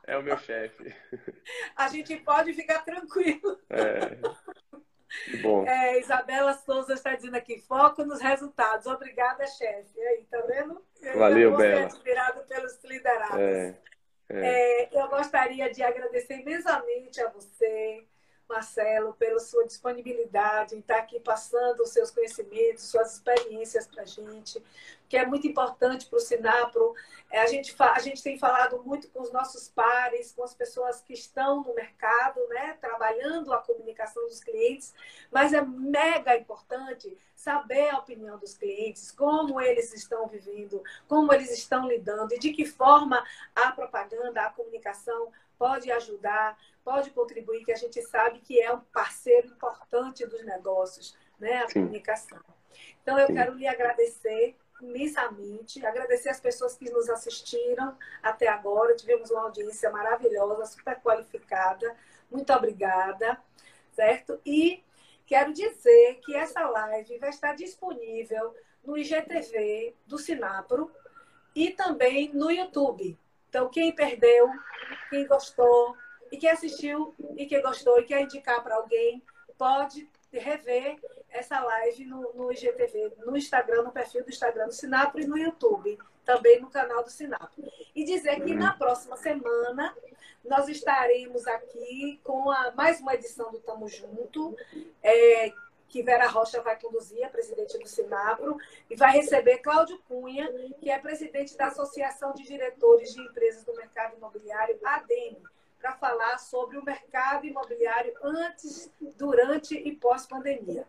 É 0.06 0.18
o 0.18 0.24
meu 0.24 0.38
chefe. 0.38 0.94
A 1.76 1.88
gente 1.88 2.18
pode 2.18 2.54
ficar 2.54 2.84
tranquilo. 2.84 3.58
É. 3.70 4.18
Bom. 5.42 5.66
É, 5.66 6.00
Isabela 6.00 6.54
Souza 6.54 6.94
está 6.94 7.16
dizendo 7.16 7.36
aqui, 7.36 7.60
foco 7.62 8.04
nos 8.04 8.20
resultados. 8.20 8.86
Obrigada, 8.86 9.48
chefe. 9.48 10.00
Aí, 10.00 10.26
tá 10.26 10.42
vendo? 10.42 10.84
Valeu, 11.16 11.56
Bela. 11.56 11.82
É 11.82 11.86
admirado 11.86 12.44
pelos 12.44 12.84
liderados. 12.84 13.40
É, 13.40 13.80
é. 14.30 14.84
é, 14.84 14.90
eu 14.92 15.08
gostaria 15.08 15.72
de 15.72 15.82
agradecer 15.84 16.40
imensamente 16.40 17.22
a 17.22 17.30
você, 17.30 18.06
Marcelo, 18.48 19.14
pela 19.14 19.40
sua 19.40 19.66
disponibilidade 19.66 20.76
em 20.76 20.80
estar 20.80 20.98
aqui 20.98 21.20
passando 21.20 21.82
os 21.82 21.90
seus 21.90 22.12
conhecimentos, 22.12 22.84
suas 22.84 23.14
experiências 23.14 23.88
para 23.88 24.04
a 24.04 24.06
gente, 24.06 24.62
que 25.10 25.18
é 25.18 25.26
muito 25.26 25.48
importante 25.48 26.06
para 26.06 26.18
o 26.18 26.22
Sinapro. 26.22 26.94
É, 27.32 27.42
a, 27.42 27.48
gente, 27.48 27.76
a 27.80 28.00
gente 28.00 28.22
tem 28.22 28.38
falado 28.38 28.82
muito 28.84 29.10
com 29.10 29.22
os 29.22 29.32
nossos 29.32 29.68
pares, 29.68 30.32
com 30.32 30.44
as 30.44 30.54
pessoas 30.54 31.02
que 31.02 31.14
estão 31.14 31.64
no 31.64 31.74
mercado, 31.74 32.40
né, 32.50 32.78
trabalhando 32.80 33.52
a 33.52 33.58
comunicação 33.58 34.24
dos 34.28 34.40
clientes, 34.40 34.94
mas 35.32 35.54
é 35.54 35.62
mega 35.62 36.38
importante 36.38 37.18
saber 37.36 37.90
a 37.90 38.00
opinião 38.00 38.38
dos 38.40 38.56
clientes, 38.56 39.12
como 39.12 39.60
eles 39.60 39.94
estão 39.94 40.28
vivendo, 40.28 40.82
como 41.08 41.34
eles 41.34 41.52
estão 41.52 41.88
lidando 41.88 42.34
e 42.34 42.40
de 42.40 42.52
que 42.54 42.66
forma 42.66 43.24
a 43.54 43.72
propaganda, 43.72 44.42
a 44.42 44.50
comunicação 44.50 45.32
pode 45.58 45.92
ajudar, 45.92 46.58
pode 46.84 47.10
contribuir, 47.12 47.64
que 47.64 47.72
a 47.72 47.78
gente 47.78 48.02
sabe 48.02 48.40
que 48.40 48.62
é 48.62 48.72
um 48.72 48.80
parceiro 48.80 49.48
importante 49.48 50.26
dos 50.26 50.44
negócios, 50.46 51.18
né, 51.40 51.64
a 51.64 51.68
Sim. 51.68 51.82
comunicação. 51.82 52.40
Então, 53.02 53.18
eu 53.18 53.28
Sim. 53.28 53.34
quero 53.34 53.54
lhe 53.54 53.68
agradecer 53.68 54.56
imensamente, 54.82 55.86
agradecer 55.86 56.30
as 56.30 56.40
pessoas 56.40 56.78
que 56.78 56.90
nos 56.90 57.10
assistiram 57.10 57.98
até 58.22 58.48
agora. 58.48 58.96
Tivemos 58.96 59.32
uma 59.32 59.44
audiência 59.44 59.90
maravilhosa, 59.90 60.66
super 60.66 61.00
qualificada. 61.02 61.96
Muito 62.30 62.52
obrigada, 62.52 63.42
certo? 63.94 64.40
E 64.46 64.84
quero 65.26 65.54
dizer 65.54 66.20
que 66.24 66.36
essa 66.36 66.68
live 66.68 67.18
vai 67.18 67.30
estar 67.30 67.56
disponível 67.56 68.54
no 68.84 68.98
IGTV 68.98 69.96
do 70.06 70.18
Sinapro 70.18 70.92
e 71.56 71.72
também 71.72 72.32
no 72.34 72.52
YouTube. 72.52 73.18
Então, 73.50 73.70
quem 73.70 73.94
perdeu, 73.94 74.50
quem 75.10 75.26
gostou 75.28 75.96
e 76.32 76.38
quem 76.38 76.50
assistiu 76.50 77.16
e 77.38 77.46
quem 77.46 77.62
gostou 77.62 78.00
e 78.00 78.06
quer 78.06 78.22
indicar 78.22 78.64
para 78.64 78.76
alguém, 78.76 79.24
pode 79.58 80.10
rever 80.32 80.98
essa 81.30 81.60
live 81.60 82.06
no, 82.06 82.34
no 82.34 82.52
IGTV, 82.52 83.14
no 83.26 83.38
Instagram, 83.38 83.84
no 83.84 83.92
perfil 83.92 84.24
do 84.24 84.30
Instagram 84.30 84.68
do 84.68 84.74
Sinapro 84.74 85.22
e 85.22 85.28
no 85.28 85.38
YouTube, 85.38 85.98
também 86.24 86.60
no 86.60 86.70
canal 86.70 87.04
do 87.04 87.10
Sinapro. 87.10 87.64
E 87.94 88.04
dizer 88.04 88.42
que 88.44 88.54
na 88.54 88.74
próxima 88.74 89.18
semana 89.18 89.96
nós 90.44 90.68
estaremos 90.68 91.48
aqui 91.48 92.20
com 92.24 92.50
a, 92.52 92.72
mais 92.72 93.00
uma 93.00 93.14
edição 93.14 93.52
do 93.52 93.60
Tamo 93.60 93.88
Junto, 93.88 94.56
é, 95.02 95.54
que 95.96 96.04
Vera 96.04 96.28
Rocha 96.28 96.62
vai 96.62 96.78
conduzir, 96.78 97.24
a 97.24 97.30
presidente 97.30 97.80
do 97.80 97.88
Sinapro, 97.88 98.58
e 98.90 98.98
vai 98.98 99.14
receber 99.14 99.60
Cláudio 99.60 99.98
Cunha, 100.00 100.46
que 100.78 100.90
é 100.90 101.00
presidente 101.00 101.56
da 101.56 101.68
Associação 101.68 102.34
de 102.34 102.44
Diretores 102.44 103.14
de 103.14 103.22
Empresas 103.22 103.64
do 103.64 103.74
Mercado 103.74 104.18
Imobiliário, 104.18 104.78
ADEME, 104.84 105.38
para 105.80 105.94
falar 105.94 106.38
sobre 106.38 106.78
o 106.78 106.84
mercado 106.84 107.46
imobiliário 107.46 108.12
antes, 108.22 108.92
durante 109.18 109.74
e 109.74 109.96
pós-pandemia. 109.96 110.86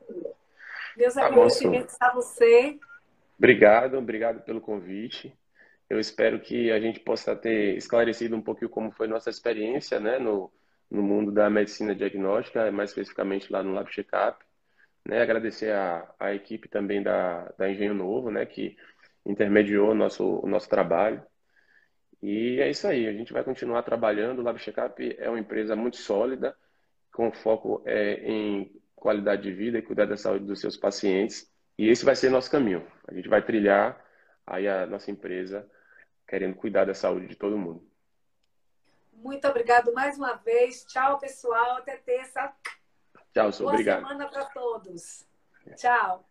Meus 0.96 1.14
tá 1.14 1.26
agradecimentos 1.26 1.94
a 2.00 2.12
você. 2.12 2.76
Obrigado, 3.38 3.98
obrigado 3.98 4.42
pelo 4.42 4.60
convite. 4.60 5.32
Eu 5.88 6.00
espero 6.00 6.40
que 6.40 6.72
a 6.72 6.80
gente 6.80 6.98
possa 6.98 7.36
ter 7.36 7.76
esclarecido 7.76 8.34
um 8.34 8.42
pouquinho 8.42 8.70
como 8.70 8.90
foi 8.90 9.06
nossa 9.06 9.30
experiência 9.30 10.00
né, 10.00 10.18
no, 10.18 10.50
no 10.90 11.00
mundo 11.00 11.30
da 11.30 11.48
medicina 11.48 11.94
diagnóstica, 11.94 12.72
mais 12.72 12.90
especificamente 12.90 13.52
lá 13.52 13.62
no 13.62 13.72
Lab 13.72 13.88
Checkup. 13.94 14.45
Né, 15.06 15.22
agradecer 15.22 15.72
a, 15.72 16.12
a 16.18 16.34
equipe 16.34 16.68
também 16.68 17.00
da, 17.00 17.44
da 17.56 17.70
Engenho 17.70 17.94
Novo, 17.94 18.28
né, 18.28 18.44
que 18.44 18.76
intermediou 19.24 19.90
o 19.90 19.94
nosso, 19.94 20.40
o 20.40 20.48
nosso 20.48 20.68
trabalho. 20.68 21.22
E 22.20 22.60
é 22.60 22.68
isso 22.68 22.88
aí, 22.88 23.06
a 23.06 23.12
gente 23.12 23.32
vai 23.32 23.44
continuar 23.44 23.82
trabalhando. 23.84 24.40
O 24.40 24.42
Lab 24.42 24.58
Checkup 24.58 25.16
é 25.18 25.28
uma 25.28 25.38
empresa 25.38 25.76
muito 25.76 25.96
sólida, 25.96 26.56
com 27.12 27.30
foco 27.30 27.82
é, 27.86 28.14
em 28.28 28.72
qualidade 28.96 29.42
de 29.42 29.52
vida 29.52 29.78
e 29.78 29.82
cuidar 29.82 30.06
da 30.06 30.16
saúde 30.16 30.44
dos 30.44 30.60
seus 30.60 30.76
pacientes. 30.76 31.48
E 31.78 31.88
esse 31.88 32.04
vai 32.04 32.16
ser 32.16 32.30
nosso 32.30 32.50
caminho. 32.50 32.84
A 33.06 33.14
gente 33.14 33.28
vai 33.28 33.44
trilhar 33.44 34.04
aí 34.44 34.66
a 34.66 34.86
nossa 34.86 35.10
empresa 35.10 35.70
querendo 36.26 36.56
cuidar 36.56 36.84
da 36.84 36.94
saúde 36.94 37.28
de 37.28 37.36
todo 37.36 37.56
mundo. 37.56 37.86
Muito 39.12 39.46
obrigado 39.46 39.92
mais 39.92 40.18
uma 40.18 40.34
vez. 40.34 40.84
Tchau, 40.84 41.18
pessoal. 41.18 41.76
Até 41.76 41.96
terça. 41.96 42.52
Tchau, 43.36 43.50
Boa 43.60 43.72
obrigado. 43.72 43.98
semana 44.00 44.30
para 44.30 44.46
todos. 44.46 45.26
Tchau. 45.76 46.26